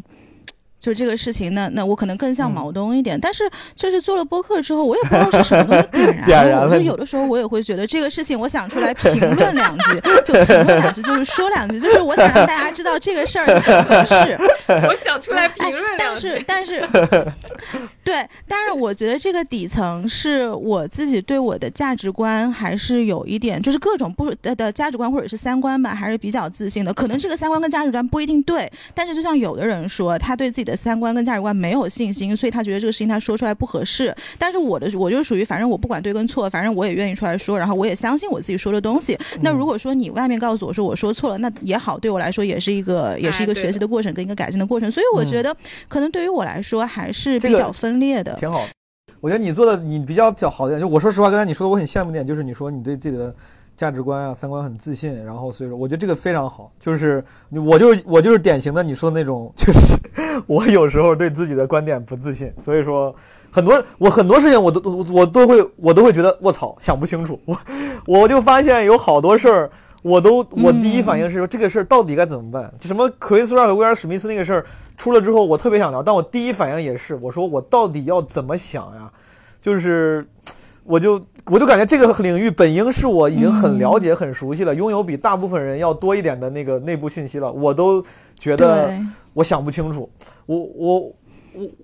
[0.78, 3.18] 就这个事情，那那我可能更像毛东一点。
[3.20, 14.38] 但是就是做了播客之后，我也不知道是什么 东西 点燃了我，就有的时候我也会觉得这个事情，我想出来评论两句，就评论两句，就是说两句，就是我想让大家知道这个事儿怎么回事。
[14.88, 16.88] 我想出来评论两但是句，但是，
[18.10, 26.92] 对，但是我觉得这个底层是我自己对我的价值观还是有一点，就是各种不的的价值观或者是三观吧，还是比较自信的。
[26.92, 34.12] 可能这个三观跟价值观不一定对，但是就像有的人说，他对自己的三观跟价值观没有信心，所以他觉得这个事情他说出来不合适。
[34.36, 39.16] 但是我的我就属于，反正我不管对跟错，反正我也愿意出来说，然后我也相信我自己说的东西。
[39.40, 44.90] 那如果说你外面告诉我说我说错了，那也好，对我来说也是一个也是一个学习的过程跟一个改进的过程。
[44.90, 45.56] 所以我觉得，
[45.86, 47.99] 可能对于我来说还是比较分
[48.36, 48.62] 挺好。
[49.20, 53.34] 我觉得你做的你比较较好一点，就我说实话，刚才你说的我很羡慕一点，就是你说你对自己的
[53.76, 56.72] 价值观啊、三观很自信，然后所以说我觉得这个非常好。
[56.80, 59.96] 就是我就是我就是典型的你说的那种，就是
[60.48, 63.14] 我有时候对自己的观点不自信，所以说
[63.50, 67.58] 很多我很多事情我都我我都会我都会觉得我操想不清楚，我
[68.06, 69.70] 我就发现有好多事儿。
[70.02, 72.72] 我都我第一反应是说这个事儿到底该怎么办？
[72.78, 74.64] 就什么 Chris 威尔史密斯那个事儿
[74.96, 79.10] 出了之后，我特别想聊，但我第一反应也是我说我到底要怎么想呀？
[79.60, 80.26] 就是
[80.84, 88.02] 我就我就感觉这个领域本应是我已经很了解、很熟悉了，拥有比大部分人要多一点的那个内部信息了，我都
[88.38, 88.90] 觉得
[89.34, 90.10] 我想不清楚。
[90.46, 91.14] 我我我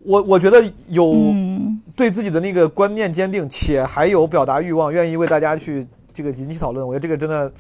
[0.05, 1.15] 我我觉得有
[1.95, 6.87] 对自己的那个观念坚定，且还有表达欲望，愿意为大家去这个引起讨论。
[6.87, 7.53] 我觉得这个真的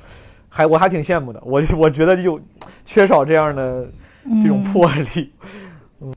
[0.48, 1.42] 还我还挺羡慕的。
[1.44, 2.40] 我我觉得就
[2.84, 3.88] 缺少这样的
[4.42, 5.32] 这种魄力。
[5.42, 6.12] 嗯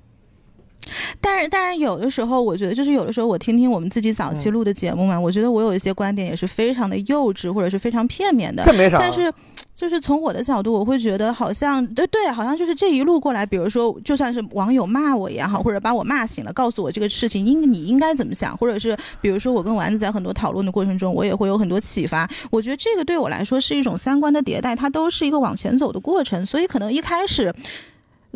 [1.21, 8.63] 但是，但是有的时候，我觉得就是有的时候，我听听我们自己早嗯期录的节目嘛，我觉得我有一些观点也是非常的幼稚，或者是非常片面的。
[8.63, 9.31] 这没啥但是，
[9.79, 22.29] 就是从我的角度，我会觉得好像对对，好像就是这一路过来，比如说，就算是网友骂我也好，或者把我骂醒了，告诉我这个事情应你应该怎么想，或者是比如说我跟丸子在很多讨论的过程中，我也会有很多启发。
[22.51, 27.55] 我觉得这个对我来说是一种三观的迭代，它都是一个往前走的过程，所以可能一开始。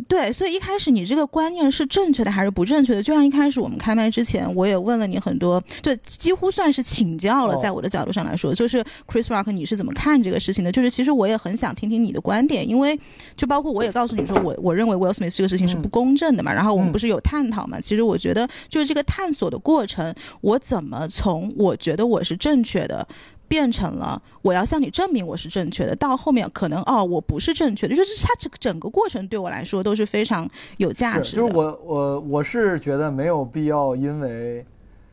[0.08, 3.02] 对，所以一开始你这个观念是正确的还是不正确的？
[3.02, 10.72] 就像一开始我们开麦之前，我也问了你很多，就几乎算是请教了，哦在我的角度上来说，就是 Chris Rock 你是怎么看这个事情的？
[10.72, 12.98] 就是其实我也很想听听你的观点，因为
[13.36, 16.52] 就包括我也告诉你说，我我认为 Will Smith 这个事情是不公正的嘛。
[16.52, 17.80] 然后我们不是有探讨嘛？
[17.80, 23.06] 其实我觉得就是这个探索的过程，我怎么从我觉得我是正确的。
[23.46, 30.48] 变成了我要向你证明我是正确的，到后面可能哦我不是正确的，就是它这个整个过程对我来说都是非常
[30.78, 31.24] 有价值的。
[31.24, 34.64] 是就是我我我是觉得没有必要，因为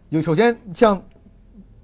[0.09, 1.01] 有首先像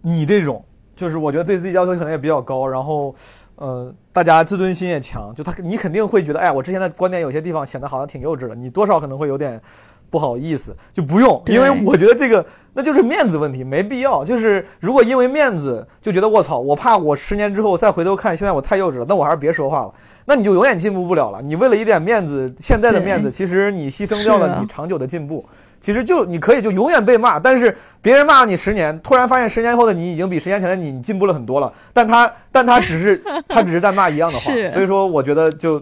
[0.01, 0.63] 你这种，
[0.95, 3.13] 就是我觉得对自己要求可能也比较高，然后
[3.55, 9.61] 呃大家自尊心也强，就他你肯定会觉得，哎，我之前的观点有些地方显得好像挺幼稚的，你多少可能会有点。
[10.09, 14.23] 不好意思，就不用，因为我觉得这个那就是面子问题，没必要。
[14.23, 19.93] 就是如果因为面子就觉得我操，我怕我十年之后再回头看，现在我太幼稚了，那我还是别说话了。
[20.25, 21.41] 那你就永远进步不了了。
[21.41, 25.45] 你为了一点面子，现在的面子，其实你牺牲掉了你长久的进步。
[25.79, 31.71] 其实就你可以就永远被骂，但是别人骂你十年，突然发现十年后的你已经比十年前的你进步了很多了。
[31.93, 35.81] 但他但他只是他只是在骂一样的话， 所以说我觉得就。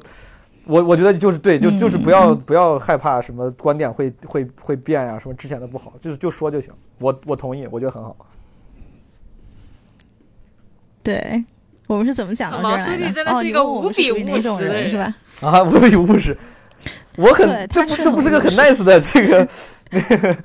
[0.66, 6.74] 我我觉得就是对，就就是不要、嗯、不要害怕什么观点会会会变呀、啊，什么之前的不好，就是就说就行。
[7.00, 8.16] 我我同意，我觉得很好。
[11.04, 11.44] 对
[11.88, 15.16] 我们是怎么讲到这儿来毛书记真的是一个无比务实的人，是吧？
[15.42, 16.36] 啊，无比务实。
[17.18, 19.48] 我很这不这不是个很 nice 的这个
[19.92, 20.38] 那个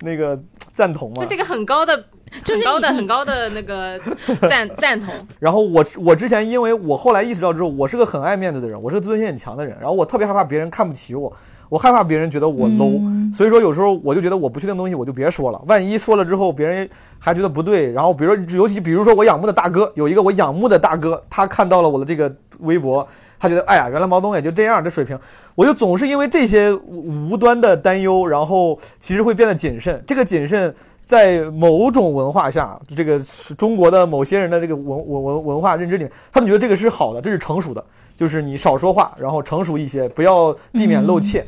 [0.00, 0.40] 那个
[0.72, 1.16] 赞同吗？
[1.18, 2.04] 这是一个很高的。
[2.44, 3.98] 很高的很高的那个
[4.48, 5.14] 赞赞同。
[5.38, 11.32] 然后我我之前因为我后来意识到之后，我是个很爱面子的人，我是个自尊心很强的人，然后我特别害怕别人看不起我，
[11.68, 16.88] 我害怕别人觉得我 low，、嗯、所以说有时候我就觉得我不确定东西我就别说了，万一说了之后别人
[17.18, 23.06] 还觉得不对，然后比如说尤其比如说我仰慕的大哥有一个我仰慕的大哥，他看到了我的这个微博，
[23.38, 25.18] 他觉得哎呀原来毛东也就这样这水平，
[25.54, 30.74] 我就总是因为这些无端的担忧，然后其实会变得谨慎，这个谨慎。
[31.04, 37.84] 在某种文化下，这个是中国的某些人的这个文文文文化认知里面，他们觉得这个是好的，这是成熟的，
[38.16, 41.40] 就是你少说话，然后成熟一些，不要避免露怯。
[41.40, 41.46] 嗯、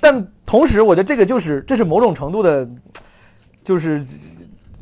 [0.00, 2.68] 但同时，我觉得这个就是这是某种程度的，
[3.62, 4.04] 就是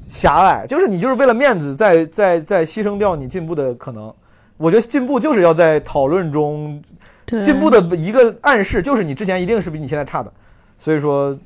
[0.08, 4.10] 狭隘，就是你就是为了面子在，在在在牺牲掉你进步的可能。
[4.56, 6.82] 我觉得进步就是要在讨论中，
[7.26, 10.32] 进步的一个暗示就是你之前一定是比你现在差的，
[10.78, 11.38] 所以说。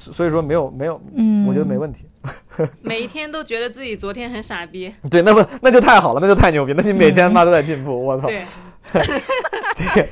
[0.00, 2.06] 所以说没有没有，嗯，我觉得没问题。
[2.80, 4.92] 每一天都觉得自己昨天很傻逼。
[5.10, 8.28] 对，那不那就太好了，那就太牛逼，那你每天妈都在进步，我操！
[8.28, 8.42] 对，
[9.74, 10.08] 这个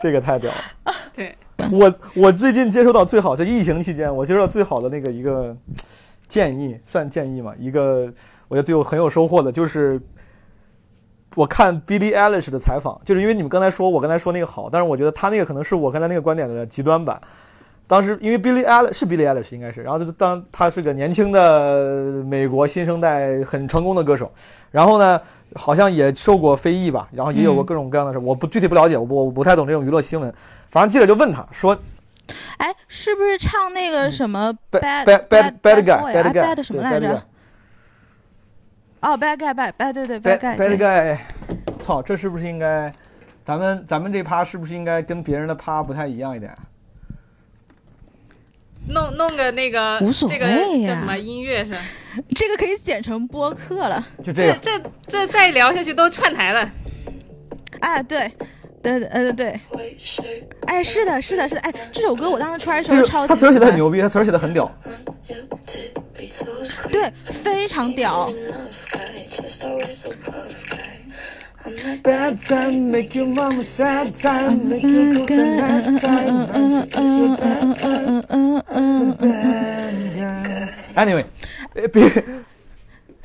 [0.00, 0.94] 这个太屌了。
[1.14, 1.36] 对，
[1.70, 5.54] 我我最近接收到最好，这疫情期间我接收到最好的那个一个
[6.28, 7.54] 建议，算建议嘛？
[7.58, 8.12] 一个
[8.48, 10.00] 我觉得对我很有收获的，就是
[11.34, 17.20] 我看 Billie Eilish 的采访，就是因为你们刚才说我刚才说那个好，但是我觉得他那个可能是我刚才那个观点的极端版。
[17.88, 24.32] 当时因为 Billie Eilish 是 Billie Eilish 应该是，然后就当他是个年轻的美国新生代很成功的歌手，
[24.72, 25.20] 然后呢
[25.54, 30.34] 好像也受过非议吧，然后也有过各种各样的事，我不具体不了解，我不我不太懂这种娱乐新闻。
[30.68, 31.78] 反正记者就问他说
[32.56, 37.22] 哎，是不是唱那个什么 bad bad bad bad guy bad guy bad 什么来着？Guy？
[39.02, 40.76] 哦，bad guy bad bad 对对 bad guy bad 对。
[40.76, 41.18] Guy，
[41.78, 42.90] 操，这是不是应该，
[43.44, 46.52] 咱们咱们这趴是不是应该跟别人的趴不太一样一点？
[48.88, 50.46] 弄弄个那个无所这个
[50.86, 51.74] 叫什么音乐是？
[52.34, 54.06] 这个可以剪成播客了。
[54.24, 56.70] 就这这这再聊下去都串台了。
[57.80, 58.30] 哎，对，
[58.82, 59.60] 对对呃对，
[60.66, 64.70] 哎，是的，是的，是的，哎，这首歌我当时出来的时候超级他词儿写的很牛逼，他词儿写的很屌。
[66.90, 68.26] 对，非常屌。
[72.02, 76.46] Bad time make your mama sad time make you go to night time.
[80.94, 81.24] Anyway，
[81.74, 82.08] 呃别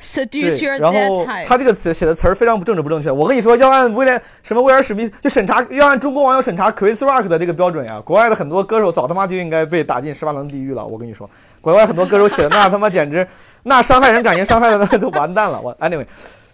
[0.00, 1.24] Seduce 对 your 然后。
[1.46, 3.12] 他这个词写的词儿非常不政治不正确。
[3.12, 10.84] 我跟你说，要按威廉什么威尔史密斯就审查，要按中国网友审查 Chris Rock 的这个标准呀，国外的很多歌手早他妈就应该被打进十八层地狱了。
[10.84, 13.24] 我跟你说，国外很多歌手写的那他妈简直
[13.62, 15.60] 那伤害人感情伤害的那都完蛋了。
[15.60, 16.04] 我 anyway，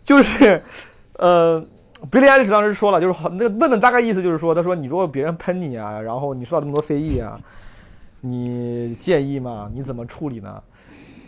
[0.04, 0.62] 就是
[1.14, 1.64] 呃。
[2.10, 7.38] 比利·艾利什当时说了，就是好那个问的大概意思就是说，他说你如果别人喷你啊，然后你受到这么多非议啊，
[8.20, 9.70] 你介意吗？
[9.74, 10.62] 你怎么处理呢？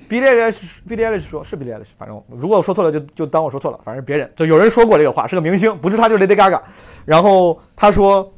[0.09, 6.61] 比利·艾利什，比利·艾利什说，是比利·艾利什，反正如果我说错了就就当我说错了，反正别人就有人说过这个话，是个明星，不是他就是 Lady Gaga。
[7.05, 8.33] 然后他说，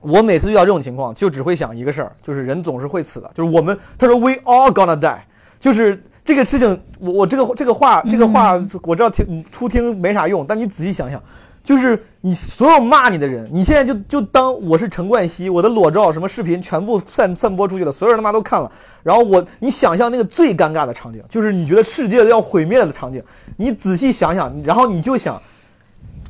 [0.00, 5.20] 我每次遇到这种情况，就只会想一个事儿，就是人总是会死的，就是我们，他说 We all gonna die，
[5.60, 11.22] 就是这个事情，我我这个这个话这个话我知道听初听没啥用，但你仔细想想。
[11.66, 18.70] 就是你所有骂你的人，你现在就就当我是陈冠希，我的裸照什么视频全部散散播出去了，所有人他妈都看了。
[19.02, 23.20] 然后我，你想象那个最尴尬的场景，就是你觉得世界都要毁灭了的场景，
[23.56, 25.42] 你仔细想想，然后你就想，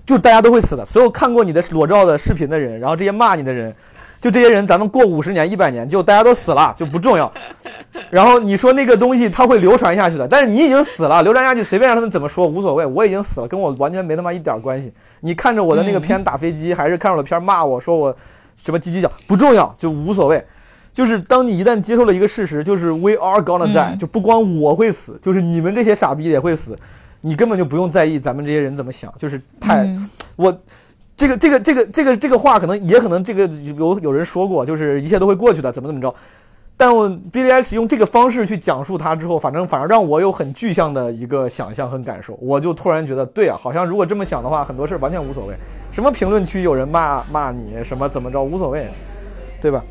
[0.06, 0.86] 就大家都会死的。
[0.86, 3.76] 所有看过你的裸照的视频的人，然后这些骂你的人，
[4.20, 7.30] 就这些人，咱们过五十年、一百年，就大家都死了，就不重要。
[8.10, 14.93] 然后你说那个东西它会流传下去的，但是你已经死了，流传下去随便让他们怎么说无所谓，我已经死了，跟我完全没他妈一点关系。
[15.20, 18.16] 你看着我的那个片打飞机，还是看着我的片骂我说我
[18.56, 20.43] 什么鸡鸡脚，不重要，就无所谓。
[20.93, 26.74] 就是当你一旦接受了一个事实，就是 we are gonna die，、嗯就不光我会死，就是你们这些傻逼也会死，
[27.20, 30.59] 你根本就不用在意咱们这些人怎么想，就是太、嗯我。
[31.16, 33.47] 这个这个这个这个这个话可能也可能这个
[33.78, 36.14] 有有人说过，就是一切都会过去的，怎么怎么着。
[36.78, 45.55] 但我 B D S 用这个方式去讲述它之后，反正反而让我有很具象的一个想象和感受，我就突然觉得，对啊，好像如果这么想的话，很多事儿完全无所谓。
[45.90, 48.86] 什么评论区有人骂骂你，什么怎么着无所谓，
[49.59, 49.82] 对吧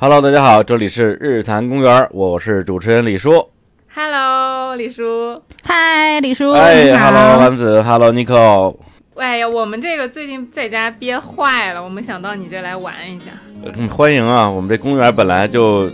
[0.00, 3.48] ？Hello，大家好，这里是日坛公园，我是主持人李叔。
[3.92, 5.34] Hello，李叔，
[5.64, 8.76] 嗨，李叔，哎，Hello，丸子，Hello，Nico。
[9.16, 13.32] 哎呀，我们这个最近在家憋坏了，我们想到你这来玩一下。
[13.64, 14.48] 嗯，欢迎啊！
[14.48, 15.90] 我们这公园本来就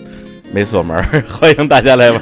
[0.52, 2.20] 没锁门， 欢迎大家来玩。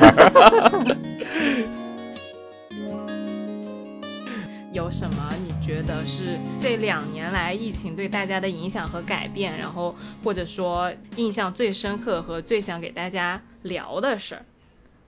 [7.72, 14.42] 疫情对大家的影响和改变，然后或者说印象最深刻和最想给大家聊的事儿？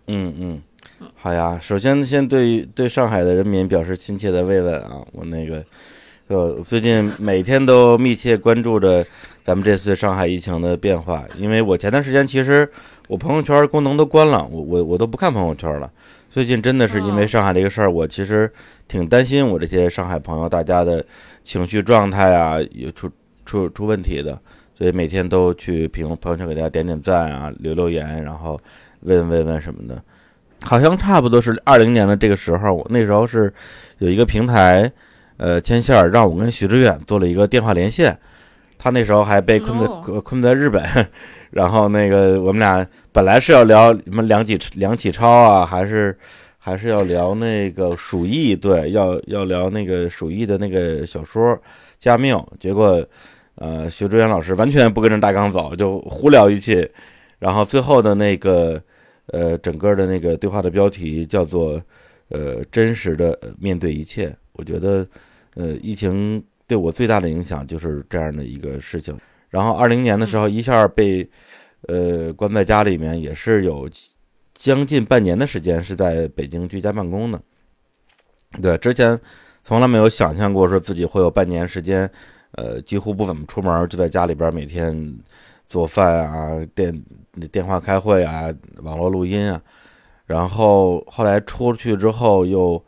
[0.06, 0.62] 嗯嗯，
[1.14, 1.58] 好呀。
[1.60, 5.04] 首先，先对对上海的人民表示亲切的慰问啊！
[5.12, 5.62] 我那个，
[6.28, 9.06] 呃，最近每天都密切关注着
[9.44, 12.66] 咱们这次上海疫情的变化，因为我前段时间其实
[13.08, 15.90] 我朋友圈功能都关了，我我我都不看朋友圈了。
[16.30, 18.50] 最近真的是因为上海这个事儿，我其实
[18.88, 21.04] 挺担心我这些上海朋友大家的
[21.44, 23.08] 情绪状态啊，有出
[23.44, 24.36] 出出问题的，
[24.74, 28.58] 所以每天都去评朋友圈给大家点点赞啊，留留言，然后
[29.02, 30.02] 问问问什么的。
[30.62, 33.52] 好像差不多是二零年的这个时候，我那时候是
[33.98, 34.90] 有一个平台，
[35.36, 38.18] 呃，牵线儿让我跟徐志远做了一个电话连线，
[38.78, 39.86] 他那时候还被困在
[40.22, 40.82] 困在日本。
[41.54, 46.18] 然后那个我们俩本来是要聊什么梁启梁启超啊，还是
[46.66, 51.42] 还是要聊那个鼠疫，对，要要聊那个鼠疫的那个小说
[51.98, 52.38] 《加缪》。
[52.58, 53.06] 结果，
[53.56, 56.90] 呃，徐志远老师完全不跟着大纲走，就胡聊一气。
[57.38, 58.82] 然后最后的那个，
[59.26, 61.78] 呃，整个的那个对话的标题叫做
[62.32, 64.34] “呃，真实的面对一切”。
[64.56, 65.06] 我觉得，
[65.56, 69.14] 呃，疫情对我最大的影响就是这样的一个事情。
[69.50, 71.28] 然后二零年的时候，一下被，
[71.88, 73.86] 呃，关在家里面，也是有
[74.54, 77.40] 将近半年的时间是在北京居家办公的。
[78.62, 79.18] 对，之前
[79.64, 82.08] 从来没有想象过说自己会有半年时间，
[82.52, 85.18] 呃，几乎不怎么出门，就在家里边每天
[85.66, 87.04] 做饭啊、电
[87.50, 88.44] 电话开会啊、
[88.82, 89.60] 网络录音啊。
[90.26, 92.82] 然后后来出去之后，又，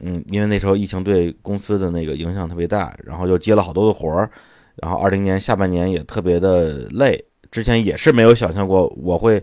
[0.00, 4.30] 嗯，因为那时候疫情对公司的那个影响特别大，然后又接了好多的活儿。
[4.76, 9.42] 然后二零年下半年也特别的累，之前也是没有想象过我会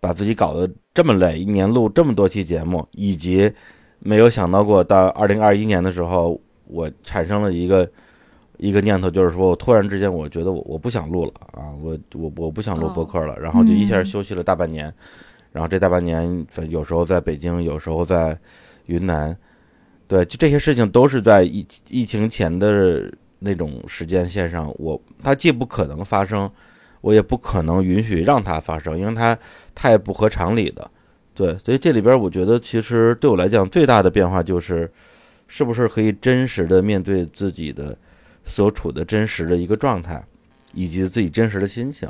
[0.00, 3.52] 把自己搞得这么累，一年录这么多期节目，以及
[3.98, 7.88] 没有想到过到二零二一年的时候，我产生了一个
[8.58, 14.92] 一个念头，就是说我突然之间我觉得我我不想录了啊，我我我不想录播客了，然后就一下休息了大半年，
[15.52, 18.38] 然后这大半年有时候在北京，有时候在
[18.86, 19.36] 云南，
[20.06, 23.12] 对，就这些事情都是在疫疫情前的。
[23.38, 26.50] 那种时间线上，我它既不可能发生，
[27.00, 29.38] 我也不可能允许让它发生，因为它
[29.74, 30.90] 太不合常理的。
[31.34, 34.90] 对，所以这里边我觉得，其实对我来讲最大的变化就是，
[35.46, 37.96] 是不是可以真实的面对自己的
[38.44, 40.24] 所处的真实的一个状态，
[40.72, 42.08] 以及自己真实的心情。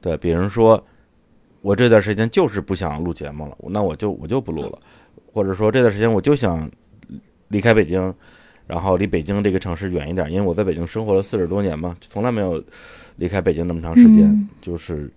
[0.00, 0.82] 对，比如说，
[1.60, 4.78] 我这段时间就是不想录节目了，那我就我就不录了，
[5.32, 6.70] 或者说这段时间我就想
[7.48, 8.14] 离开北京。
[8.66, 12.62] 然后离北京这个城市远一点，因为我在北京生活了四十多年嘛，从来没有
[13.16, 14.48] 离开北京那么长时间。
[14.60, 15.10] 就是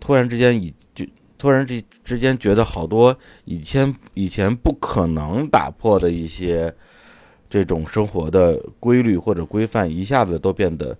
[0.00, 1.04] 突然之间，以就
[1.38, 6.74] 突然之之间觉得好多以前以前不可能打破的一些
[7.48, 10.96] 这种生活的规律或者规范，一下子都变得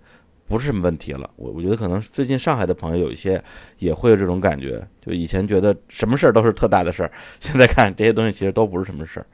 [0.47, 1.29] 不是什么问题了。
[1.35, 3.43] 我我觉得可能最近上海的朋友有一些
[3.79, 9.25] 也会有这种感觉，就以前觉得什么事儿都是特大的事儿，现在看这些东西其实都不是什么事儿。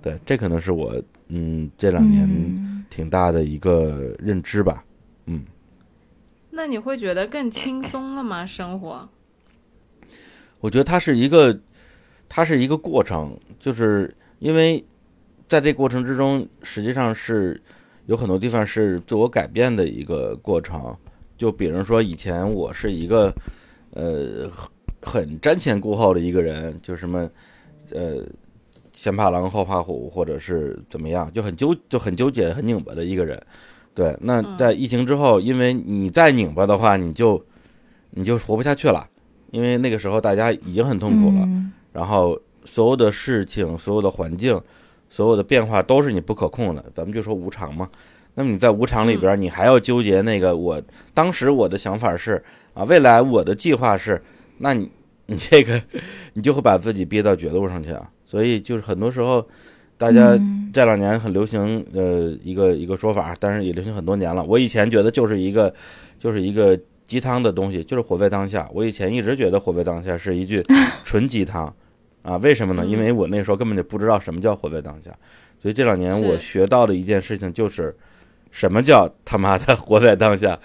[0.00, 0.94] 对，这可能是我。
[1.30, 2.26] 嗯，这两年
[2.88, 4.87] 挺大的一个认知吧，嗯。
[6.58, 8.44] 那你会觉得更轻松了吗？
[8.44, 9.08] 生活？
[10.58, 11.56] 我觉得它是一个，
[12.28, 14.84] 它是一个过程，就是因为
[15.46, 17.62] 在这过程之中，实际上是
[18.06, 20.96] 有很多地方是自我改变的一个过程。
[21.36, 23.32] 就比如说，以前我是一个
[23.92, 24.50] 呃
[25.00, 27.30] 很瞻前顾后的一个人，就什么
[27.92, 28.26] 呃。
[28.94, 33.40] 先怕狼后怕虎，或者是怎么样，就很纠就很纠结、很拧巴的一个人。
[33.98, 37.44] 对，那在疫情之后，因为你再拧巴的话，你就
[38.10, 39.04] 你就活不下去了。
[39.50, 41.48] 因为那个时候大家已经很痛苦了，
[41.92, 44.60] 然后所有的事情、所有的环境、
[45.10, 46.84] 所有的变化都是你不可控的。
[46.94, 47.90] 咱们就说无常嘛。
[48.36, 50.56] 那么你在无常里边，你还要纠结那个？
[50.56, 50.80] 我
[51.12, 52.40] 当时我的想法是
[52.74, 54.22] 啊，未来我的计划是，
[54.58, 54.88] 那你
[55.26, 55.82] 你这个
[56.34, 58.08] 你就会把自己憋到绝路上去啊。
[58.24, 59.44] 所以就是很多时候，
[59.98, 60.38] 大家
[60.72, 64.44] 这两年很流行呃一个一个说法，但是也流行很多年了。
[64.44, 65.74] 我以前觉得就是一个
[66.20, 68.68] 就是一个鸡汤的东西，就是活在当下。
[68.72, 70.62] 我以前一直觉得活在当下是一句
[71.02, 71.74] 纯鸡汤
[72.22, 72.86] 啊，为什么呢？
[72.86, 75.10] 因为我那时候根本就不知道什么叫活在当下。
[75.60, 77.92] 所以这两年我学到的一件事情就是，
[78.52, 80.56] 什么叫他妈的活在当下，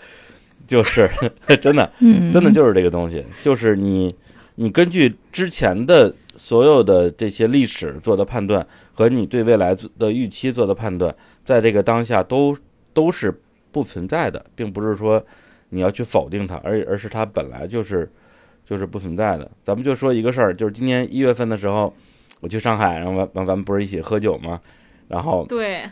[0.68, 1.10] 就是
[1.60, 1.92] 真的，
[2.32, 4.14] 真的就是这个东西，就是你
[4.54, 6.14] 你根据之前的。
[6.36, 11.14] 所有的这些历史做的判断和你对未来的预期做的判断，
[11.44, 12.56] 在这个当下都
[12.94, 13.34] 都是
[13.72, 15.24] 不存在的，并不是说
[15.70, 18.10] 你要去否定它，而而是它本来就是
[18.66, 19.50] 就是不存在的。
[19.64, 21.94] 咱们就说一个事儿，就是今年一月份的时候，
[22.42, 24.62] 我去上海，然后完完咱们不是一起喝酒吗？
[25.08, 25.84] 然后对，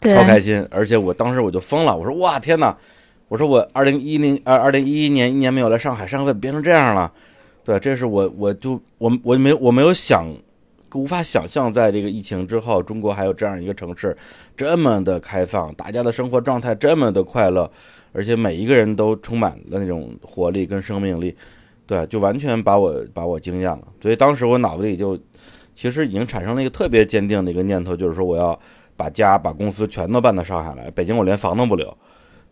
[0.00, 2.76] 超开心，而且我当时我就疯了，我说哇天哪！
[3.28, 7.12] 我说我二零一零呃二零一一年一年没有来上海，上海变成这样了，
[7.62, 10.26] 对，这是我我就我我没我没有想，
[10.94, 14.16] 无法想象在这个疫情之后，中国还有这样一个城市，
[14.56, 17.70] 这么的开放，大家的生活状态这么的快乐，
[18.12, 21.36] 而且每一个人都充满了那种活力跟生命力，
[21.86, 23.82] 对，就完全把我把我惊艳了。
[24.00, 25.18] 所以当时我脑子里就
[25.74, 28.58] 其实已经产生了一个特别坚定的一个念头，就是说我要
[28.96, 31.96] 把家把公司全都搬到上海来，北京我连房都不留。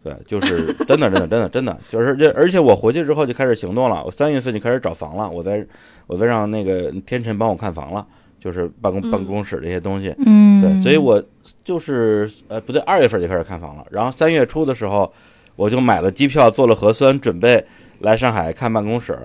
[0.01, 4.01] 对，就是真的，真的，真的，真的，就是这，而且我回去之后就开始行动了。
[4.05, 5.67] 我三月份就开始找房了，我在，
[6.07, 8.07] 我在让那个天辰帮我看房了，
[8.41, 10.15] 就是办公办公室这些东西。
[10.25, 11.23] 嗯，对，所以我
[11.65, 13.87] 就是呃，不对，二月份就开始看房了。
[13.91, 15.13] 然后三月初的时候，
[15.57, 17.65] 我就买了机票，做了核酸，准备
[18.01, 19.19] 来上海看办公室，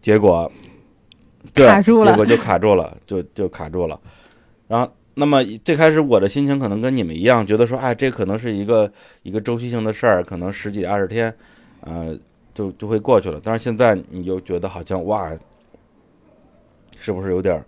[0.00, 0.50] 结果
[1.54, 4.00] 卡住了，结果就卡住了， 就就卡住了，
[4.68, 4.90] 然后。
[5.18, 11.34] 那么最开始我的心情可能跟你们一样，觉得说，哎，这可能是一个一个周期性的事儿，可能十几二十天，
[11.80, 12.14] 呃，
[12.52, 13.40] 就就会过去了。
[13.42, 15.32] 但是现在你就觉得好像哇，
[16.98, 17.64] 是不是有点，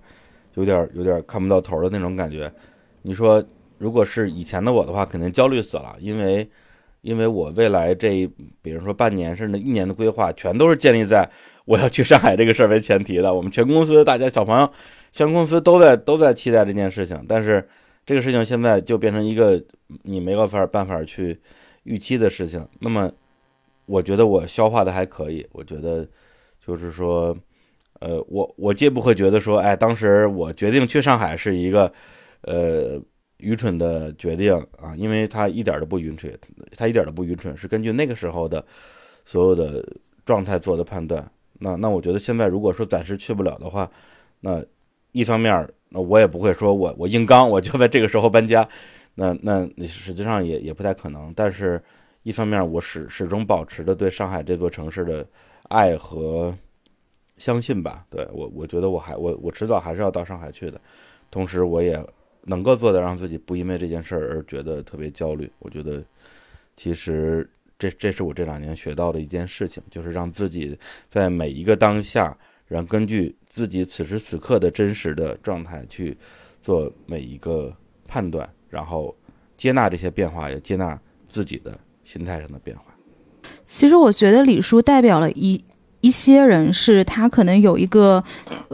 [0.58, 2.52] 有点有点看不到头的那种感觉？
[3.02, 3.42] 你说，
[3.78, 6.48] 如果是以前的我的话，肯定焦虑死了，因为
[7.02, 8.28] 因为我未来这，
[8.60, 11.28] 比如说半年甚至一年的规划，全都是建立在
[11.64, 13.32] 我要去上海这个事儿为前提的。
[13.32, 14.68] 我们全公司大家小朋友。
[15.10, 17.66] 全公司都在都在期待这件事情，但是
[18.04, 19.60] 这个事情现在就变成一个
[20.02, 21.36] 你没办法办法去
[21.84, 22.64] 预期的事情。
[22.78, 23.10] 那么，
[23.86, 25.44] 我觉得我消化的还可以。
[25.50, 26.06] 我觉得
[26.64, 27.34] 就是说，
[28.00, 31.92] 呃，我我既不会觉得说，哎，当时我决定去上海是一个
[32.42, 33.00] 呃
[33.38, 36.32] 愚蠢的决定啊，因为他一点都不愚蠢，
[36.76, 38.64] 他一点都不愚蠢，是根据那个时候的
[39.24, 39.84] 所有的
[40.24, 41.28] 状态做的判断。
[41.58, 43.90] 那那我觉得现在如果说暂时去不了的话，
[44.40, 44.64] 那。
[45.12, 48.68] 一方面，那我也不会说我我硬刚，我就在这个时候搬家，
[49.14, 51.32] 那那实际上也也不太可能。
[51.34, 51.82] 但是，
[52.24, 55.26] 一方面我始始终保持着对上海这座城市的
[55.70, 56.54] 爱和
[57.38, 58.04] 相信吧。
[58.10, 60.80] 对我，我觉得我还我我迟早还是要到上海去的。
[61.30, 61.98] 同时，我也
[62.42, 65.50] 能够做的让自己不因为这件事儿而觉得特别焦虑。
[65.60, 66.04] 我觉得，
[66.76, 67.48] 其实
[67.78, 70.78] 这这是我这两年学到的一件事情，就是让自己
[71.08, 72.36] 在每一个当下，
[72.66, 73.34] 然后根据。
[73.50, 76.16] 自己此时此刻的真实的状态去
[76.60, 77.74] 做每一个
[78.06, 79.16] 判断，然后
[79.56, 82.84] 接纳这些变化，也接纳自己的心态上的变化。
[83.66, 85.64] 其实我觉得李叔代表了一
[86.00, 88.22] 一些人，是他可能有一个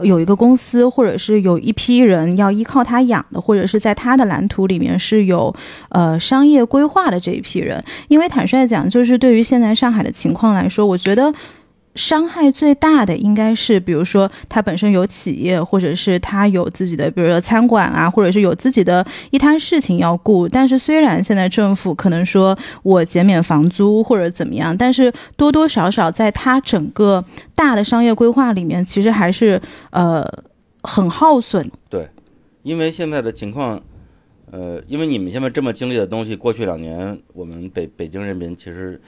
[0.03, 5.53] 有一个公司，或者是有一批人要依靠他养的，或者是在他的蓝图里面是有
[5.89, 7.83] 呃商业规划的这一批人。
[8.07, 11.33] 因为坦率讲，就是对于现在上海的情况来说，我觉得。
[11.95, 20.47] 伤害最大的应该是，比如说他本身有企业，或者是他有自己的，比如说餐馆啊，或者是有自己的一摊事情要顾。
[20.47, 27.23] 但是虽然现在政府可能说我减免房租或者怎么样，但是多多少少在他整个
[27.55, 29.61] 大的商业规划里面，其实还是
[29.91, 30.21] 呃
[30.83, 31.71] 很耗损。
[31.89, 32.09] 对，
[32.63, 33.81] 因为现在的情况，
[34.51, 38.99] 呃，因为你们现在这么经历的东西，过去两年我们北北京人民其实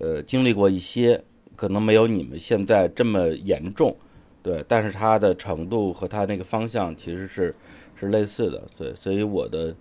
[0.00, 1.22] 呃经历过一些。
[1.56, 3.96] 可能没有你们现在这么严重，
[4.42, 7.54] 对，但是它的程度和它那个方向其实是
[7.98, 9.74] 是类似的，对，所以我的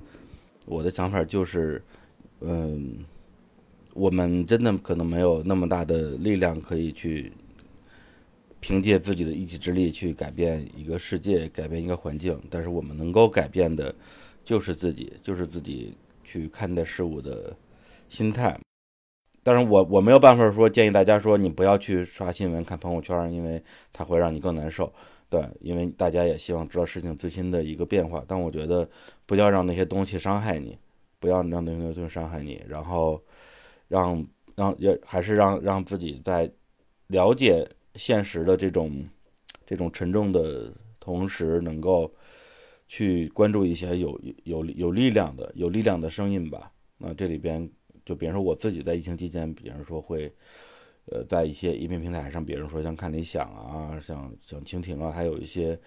[0.66, 1.82] 我的想法就是，
[2.42, 3.04] 嗯，
[3.94, 7.32] 我们真的可能没有那么大的力量可以去
[8.60, 13.94] 凭借自己的一己之力去改变一个世界，改变一个环境，但是我们能够改变的，
[14.46, 15.94] 就是自己，就是自己
[16.24, 17.56] 去看待事物的
[18.08, 18.58] 心态。
[19.46, 23.62] 但是我我没有办法说建议大家说你不要去刷新闻看朋友圈，因为
[23.92, 24.92] 它会让你更难受，
[25.30, 28.24] 对，因为大家也希望知道事情最新的一个变化。
[28.26, 28.90] 但我觉得
[29.26, 30.78] 不要让那些东西伤害你，
[31.20, 33.22] 不要让那些东西伤害你，然后
[33.90, 34.26] 让
[34.56, 36.50] 让也还是让让自己在
[37.08, 39.06] 了解现实的这种
[39.68, 40.72] 这种沉重的
[41.02, 42.10] 同时，能够
[42.88, 46.72] 去关注一些有有有力量的有力量的声音吧。
[46.98, 47.70] 那这里边。
[48.06, 50.32] 就比如说我自己在疫情期间，比如说会，
[51.06, 55.80] 呃，在一些音频平台上，比如说像看理想啊，像像蜻蜓啊，还有一些，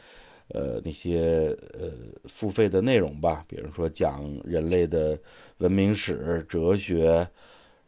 [0.49, 1.91] 呃，那些呃
[2.25, 5.19] 付费的内容吧，比如说讲人类的
[5.59, 7.29] 文明史、哲学，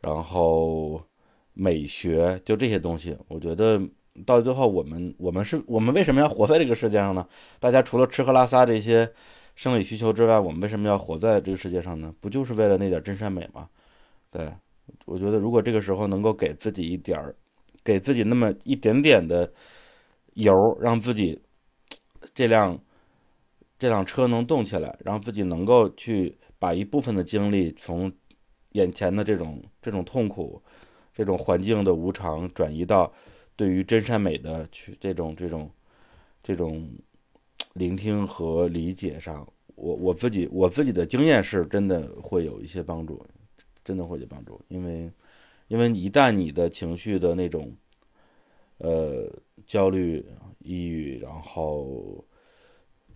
[0.00, 1.02] 然后
[1.54, 3.16] 美学，就这些东西。
[3.28, 3.80] 我觉得
[4.26, 7.26] 到最后，我们我们是我们为什么要活在这个世界上呢？
[7.58, 9.10] 大家除了吃喝拉撒这些。
[9.58, 12.14] 生理需求之外，我们为什么要活在这个世界上呢？
[12.20, 13.68] 不就是为了那点真善美吗？
[14.30, 14.52] 对，
[15.06, 17.34] 我觉得如果这个时候能够给自己一点儿，
[17.82, 19.50] 给自己那么一点点的
[20.34, 21.40] 油，让自己
[22.34, 22.78] 这辆
[23.78, 28.12] 这辆车能动起来，让自己能够去把一部分的精力从
[28.72, 30.62] 眼前的这种这种痛苦、
[31.14, 33.10] 这种环境的无常，转移到
[33.56, 35.70] 对于真善美的去这种这种
[36.42, 36.88] 这种
[37.72, 43.24] 聆听和理解上，我我自己我自己的经验是真的会有一些帮助，
[43.88, 45.10] 真的会有帮助，因为
[45.68, 47.74] 因为一旦你的情绪的那种
[48.76, 49.26] 呃
[49.66, 50.22] 焦虑、
[50.58, 52.22] 抑郁，然后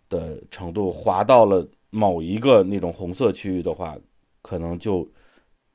[0.08, 3.98] 的程度滑到了某一个那种红色区域的话，
[4.40, 5.06] 可能就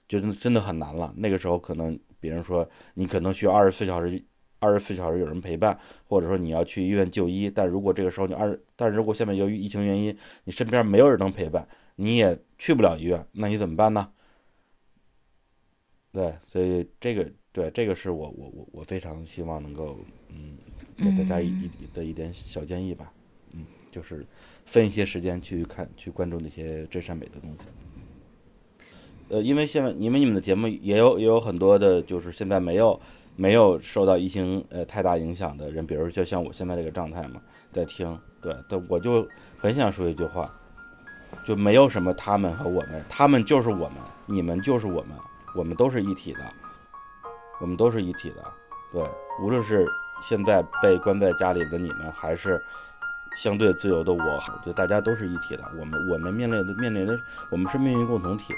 [0.08, 1.14] 就真的很难了。
[1.16, 4.26] 那个时候可能别人说你可能需要二十四小时。
[4.60, 11.68] 二十四小时有人陪伴，或者说你要去医院就医，但如果这个时候你二，但如果下面由于疫情原因，你身边没有人能陪伴，
[11.98, 14.10] 你也去不了医院，那你怎么办呢？
[16.12, 19.98] 对，所以这个对这个是我我我我非常希望能够
[20.30, 20.58] 嗯
[20.98, 23.12] 给大家一一的一点小建议吧，
[23.54, 24.26] 嗯，就是
[24.66, 27.66] 分一些时间去看去关注那些真善美的东西。
[29.30, 33.00] 呃，因为现在你们你们的节目也有也有很多的，就是现在没有。
[33.40, 37.40] 没有受到疫情呃太大影响的人，比如就像我现在这个状态嘛，
[37.72, 40.52] 在听，对，但我就很想说一句话，
[41.46, 45.12] 就没有什么他们和我们，他们就是我们，你们就是我们，
[45.58, 46.40] 我们都是一体的，
[47.60, 48.44] 我们都是一体的，
[48.94, 49.04] 对，
[49.42, 49.86] 无论是
[50.22, 52.62] 现在被关在家里的你们，还是
[53.36, 57.20] 相对自由的我，就大家都是一体的，我们我们面临的面临的，
[57.50, 58.54] 我们是命运共同体，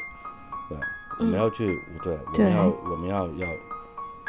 [0.67, 0.77] 对，
[1.19, 3.47] 我们要去，对，我们要我们要要。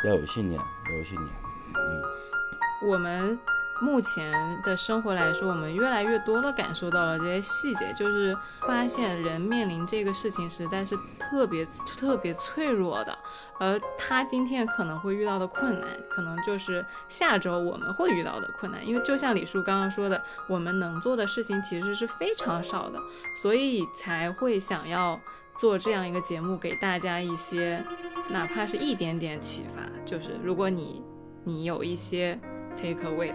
[0.02, 1.28] 要有信念，要有信念。
[1.74, 3.38] 嗯，我们
[3.80, 4.32] 目前
[4.62, 8.36] 的生活来说，我们越来越多的感受到了这些细节，就是
[8.66, 11.66] 发现人面临这个事情实在是特别
[11.96, 13.18] 特别脆弱的，
[13.58, 18.86] 而他今天可能会遇到的困难，可能就是下周我们会遇到的困难。
[18.86, 22.98] 因为就像李叔刚刚说的，我们能做的事情其实是非常少的，
[23.42, 25.18] 所以才会想要。
[25.58, 27.84] 做这样一个节目，给大家一些，
[28.30, 31.02] 哪怕是一点点启发，就是如果你
[31.44, 32.38] 你有一些
[32.74, 33.34] take away 的，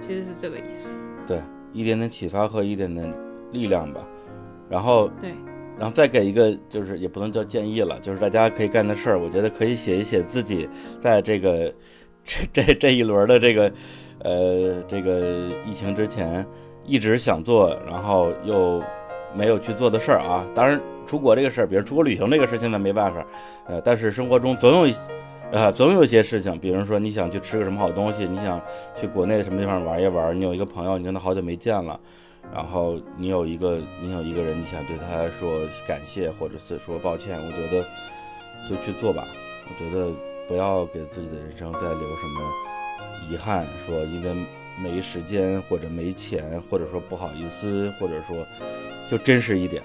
[0.00, 0.98] 其实是这个意思。
[1.26, 1.40] 对，
[1.72, 3.12] 一点点启发和一点点
[3.52, 4.00] 力量吧。
[4.68, 5.34] 然后对，
[5.78, 10.68] 然后再给一个，就是也不能叫建议了，就是大家可以干的事儿，我觉得可以写一写自己
[10.98, 11.72] 在这个
[12.24, 13.72] 这这这一轮的这个
[14.20, 16.44] 呃这个疫情之前
[16.84, 18.82] 一直想做，然后又
[19.34, 20.44] 没有去做的事儿啊。
[20.54, 20.80] 当然。
[21.06, 23.26] 出国这个事儿，比如出国旅行这个事，现在没办法，
[23.66, 24.94] 呃，但是生活中总有，
[25.52, 28.60] 啊，总有些事情，比如说你想去吃个什么好东西，你想
[29.00, 31.98] 去国内什么地方玩一玩，你有一个朋友，你跟他好久没见了，
[32.52, 37.84] 然后你有一个，你有一个人，你想对他说感谢或者是说抱歉，我觉得
[38.68, 39.24] 就去做吧，
[39.68, 40.10] 我觉得
[40.48, 44.34] 不要给自己的人生再留什么遗憾，说因为
[44.82, 48.36] 没时间或者没钱，或者说不好意思，或者说
[49.08, 49.80] 就真实一点。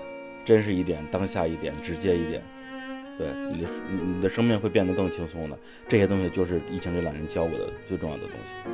[0.45, 2.41] 真实一点，当下一点，直接一点，
[3.19, 3.67] 对你的
[4.15, 5.57] 你的生命会变得更轻松的。
[5.89, 8.71] 这些东西就是疫情这两年教我的最重要的东西。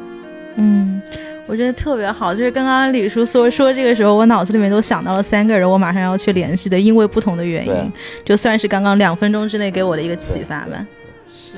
[0.57, 1.01] 嗯，
[1.47, 2.33] 我觉得特别好。
[2.33, 7.91] 就是刚刚李叔说说这个时候，我脑子里面都想到了三个人，我马上要去联系的，因为不同的原因，
[8.23, 10.85] 就算是刚刚两分钟之内给我的一个启发吧。
[11.33, 11.55] 是，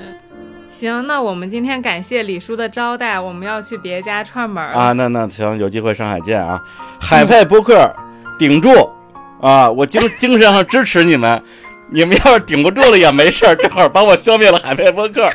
[0.69, 4.93] 行，那我们今天感谢李叔的招待，我们要去别家串门啊。
[4.93, 6.63] 那那行，有机会上海见啊！
[6.99, 7.93] 海派播客，
[8.39, 8.71] 顶住。
[9.39, 11.39] 啊，我精精神上支持你们，
[11.89, 15.29] 你们要是顶不住了也没事儿，正好把我消灭了海派播客，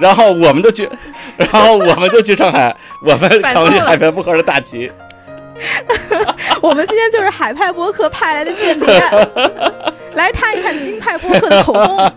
[0.00, 0.88] 然后我们就去，
[1.36, 4.90] 然后我们就去上海，我们扛起海派播客的大旗。
[6.60, 8.88] 我们今天就是海派播客派来的间谍，
[10.14, 12.12] 来探一探金派播客的口风。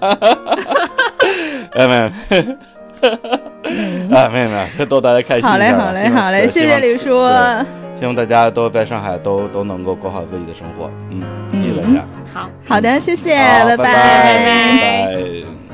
[1.76, 2.12] 哎妹，
[4.16, 5.48] 啊妹妹，逗大家开心。
[5.48, 7.22] 好嘞，好嘞，好嘞，谢谢李叔。
[8.00, 11.24] 希望大家都在上海都都能够过好自己的生活，嗯，
[11.90, 12.06] 一个人。
[12.34, 15.67] 好好的，谢谢，拜拜，拜拜。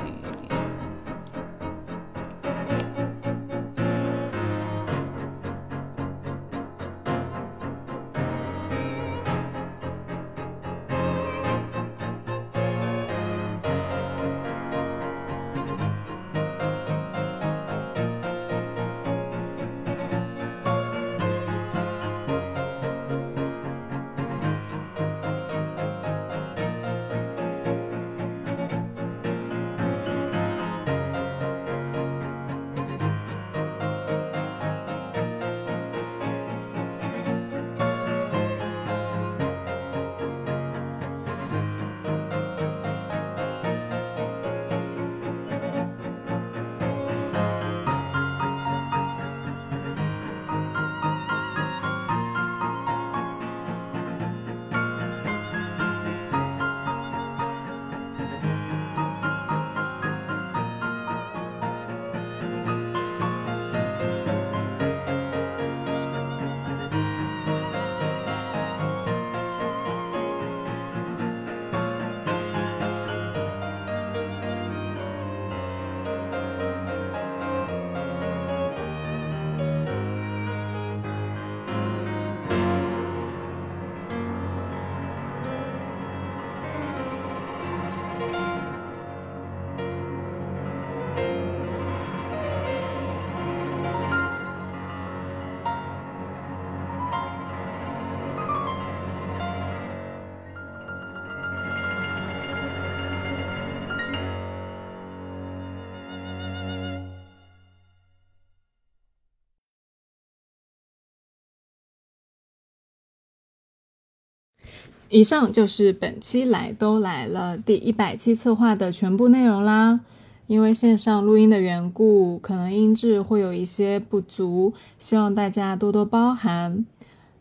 [115.14, 120.00] 以上就是本期来都来了第一百期策划的全部内容啦。
[120.48, 126.84] 因为线上录音的缘故，可能音质会有一些不足，希望大家多多包涵。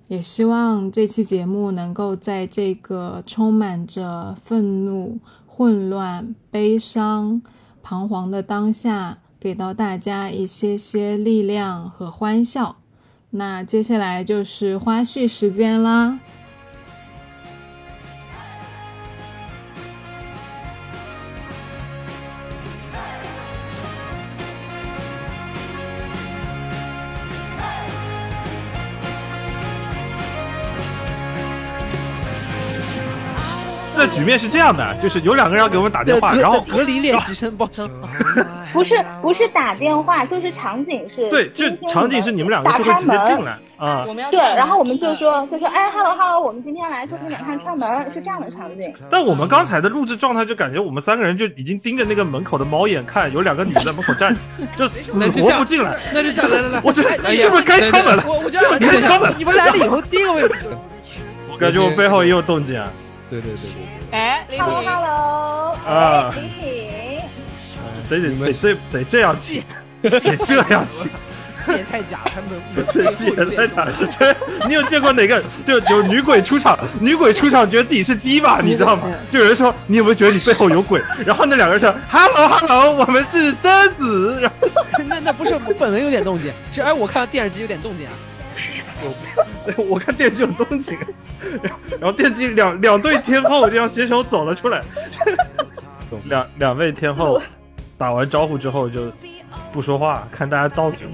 [0.09, 7.40] 也希望这期节目能够在这个充满着愤怒、混乱、悲伤、
[7.82, 12.77] 彷徨的当下，给到大家一些些力量和欢笑。
[13.31, 16.20] 那接下来就是花絮时间啦。
[34.23, 37.53] 局面是这样的，就是有两个人要给我们打电话，然后隔离练习生。
[38.73, 44.03] 不是不是打电话，就是场景是对，就场景是你们两个打是会直接开门进来啊。
[44.31, 48.94] 对，然后我们就说就说哎，hello hello，我们今天来做给你们看串门，是这样的场景。
[49.11, 54.40] 但我们刚才的录制状态，就感觉我们三个人就已经盯着那个门口的猫眼看，有两个女的在门口站着，
[54.78, 55.94] 就死活不进来。
[56.15, 58.24] 那就这样，来来来， 我觉得哎呀是不是该敲门了？
[58.27, 59.35] 我我觉是不是得该敲门？
[59.36, 60.55] 你们来了以后，第一个位置，
[61.51, 62.89] 我感觉我背后也有动静啊。
[63.33, 67.81] 对对对对哎，李 hello hello，啊李挺，
[68.11, 69.65] 得得得这得这样起，
[70.03, 71.09] 得这样起。
[71.55, 72.51] 戏太假，他们
[72.93, 73.93] 这戏也太假了！
[74.19, 74.37] 这
[74.67, 76.77] 你有见过哪个就有女鬼出场？
[77.01, 79.05] 女鬼出场觉得自己是低吧，你知道吗？
[79.31, 81.01] 就有人说你有没有觉得你背后有鬼？
[81.25, 84.41] 然后那两个人说 “hello hello”，我们是贞子。
[84.43, 84.69] 然后
[85.07, 88.13] 那那不是我本人有点动静，是哎，我看到电视机有点动静啊。
[89.77, 90.97] 我 我看电机有动静，
[92.01, 94.83] 然后电机两两对天后这样携手走了出来，
[96.29, 97.41] 两两位天后
[97.99, 99.12] 打完招呼之后就
[99.73, 101.07] 不说话，看大家倒酒。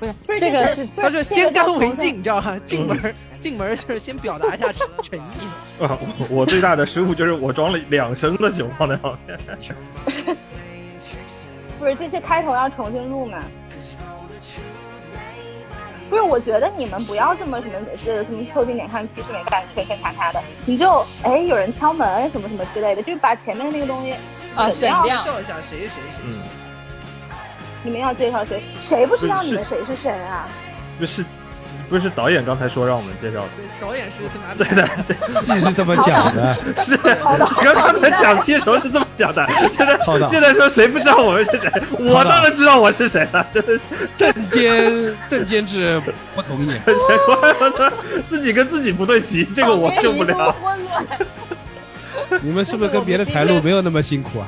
[0.00, 2.58] 不是这个是他说先干为敬，你知道吗？
[2.66, 5.82] 进门进门就是先表达一下诚诚意。
[5.82, 9.38] 啊，我我最大的失误就是我装了两升的酒放在旁边。
[11.78, 13.38] 不是这是开头要重新录吗？
[16.10, 17.74] 不是，我觉得你们不要这么什么
[18.04, 24.14] 这什么凑近点看，其实没干，全全卡卡的，你就哎有人敲门什么什么之类的，就把前面那个东西
[24.54, 25.18] 啊省掉。
[25.18, 26.22] 介绍一下谁谁谁。
[26.24, 26.42] 嗯，
[27.82, 28.62] 你们要介绍谁？
[28.80, 30.46] 谁不知道你们谁是谁啊？
[30.98, 31.24] 不是，
[31.88, 33.48] 不是导演刚才说让我们介绍的。
[33.80, 39.46] 导演是他妈对的，戏是这么讲的， 是刚刚才讲戏的时候是这么讲的，
[39.76, 39.98] 现在
[40.28, 43.80] 现在说谁不知道我们是谁，我当然知道我是谁了，真的是。
[44.16, 46.00] 邓坚邓监制
[46.34, 46.72] 不同意，
[48.28, 50.54] 自己跟自己不对齐，这个我受不了。
[52.40, 54.46] 你们是不是跟别的台录没有那么辛苦啊？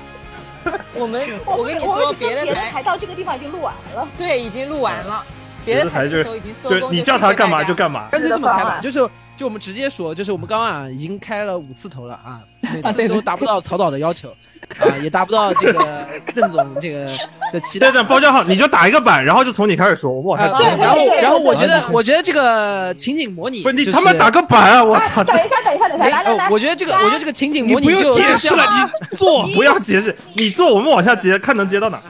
[0.94, 4.08] 我们我跟你我说，别别的台台到这个地方已经录完了。
[4.16, 5.22] 对已经录完了，
[5.66, 8.06] 别的台就就，你叫他干嘛就干嘛。
[8.10, 8.98] 干脆这么开吧，就是
[9.36, 12.40] 就我们直接说，就是我们刚刚啊已经开了五次头了啊，
[12.96, 14.30] 每次都达不到曹导的要求
[14.78, 17.04] 啊，也达不到这个 邓总这个
[17.52, 18.02] 的期待对。
[18.02, 20.82] 对，包浆号你就打一个板，然后就从你开始说，我们往啊下，接。
[20.82, 24.82] 然后然后我觉得我觉得这个情景模拟，不是你他妈打个板啊！
[24.82, 25.22] 我操！
[25.22, 32.00] 等一下，等一下，等一下，来来来，哦我觉得这个我觉得这个情景模拟你不用就解释了，你你做不要解释，你做我们往下接，看能接到哪。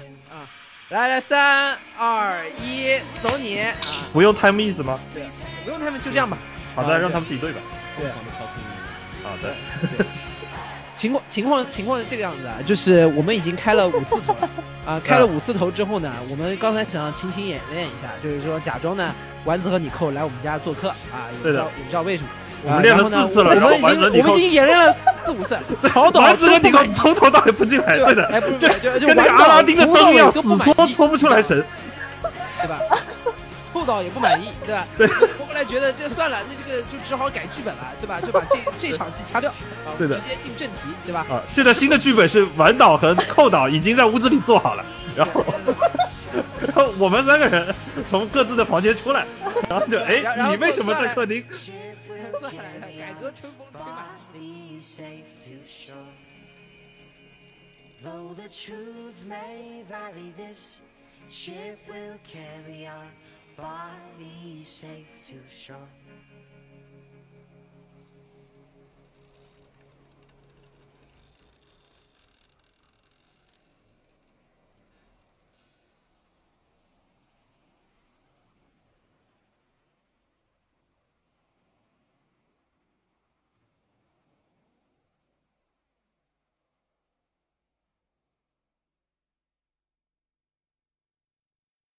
[0.91, 3.75] 来来三二一，走你啊！
[4.13, 5.01] 不用 time is 吗？
[5.13, 5.25] 对，
[5.65, 6.39] 不用 time，就这样吧。
[6.77, 7.59] 好的，让他们自己对吧。
[7.99, 8.09] 对。
[9.25, 9.53] 好的。
[10.97, 14.49] 情况情况情况是这个样子啊，就是我们已经开了五次头了
[14.87, 19.13] 啊，开了五次头之后呢，我们刚才想情景演练一下，就是说假装呢
[19.45, 22.29] 丸子和你扣来我们家做客啊，也不知道也不知道为什么。
[22.67, 24.93] 我们练了四次了然后我们已经我们已经演练了
[25.25, 25.57] 四五次，
[25.89, 28.41] 曹导丸子和你从头到尾不进来，对的，
[28.99, 31.65] 就跟那个阿拉丁的灯一样，搓搓不出来神。
[32.61, 32.81] 对吧？
[33.73, 34.85] 后导也不满意，对吧？
[34.97, 38.19] 对，后来觉得这算了，那这个就只好改剧本了，对吧？
[38.21, 39.51] 就把这这场戏掐掉，
[39.87, 41.25] 啊对的直接进正题，对吧？
[41.31, 44.85] 啊，现在新的剧本是玩导和寇导已经在屋子里做好了，
[45.15, 45.45] 然后，
[46.67, 47.73] 然后我们三个人
[48.11, 49.25] 从各自的房间出来，
[49.69, 51.45] 然后就哎你为什么在客厅？
[52.40, 54.20] 算了，改革春风吹满。
[54.34, 55.96] Body safe to shore.
[58.02, 60.82] Though the truth may vary, this
[61.30, 63.12] ship will carry our
[63.56, 65.88] body safe to shore.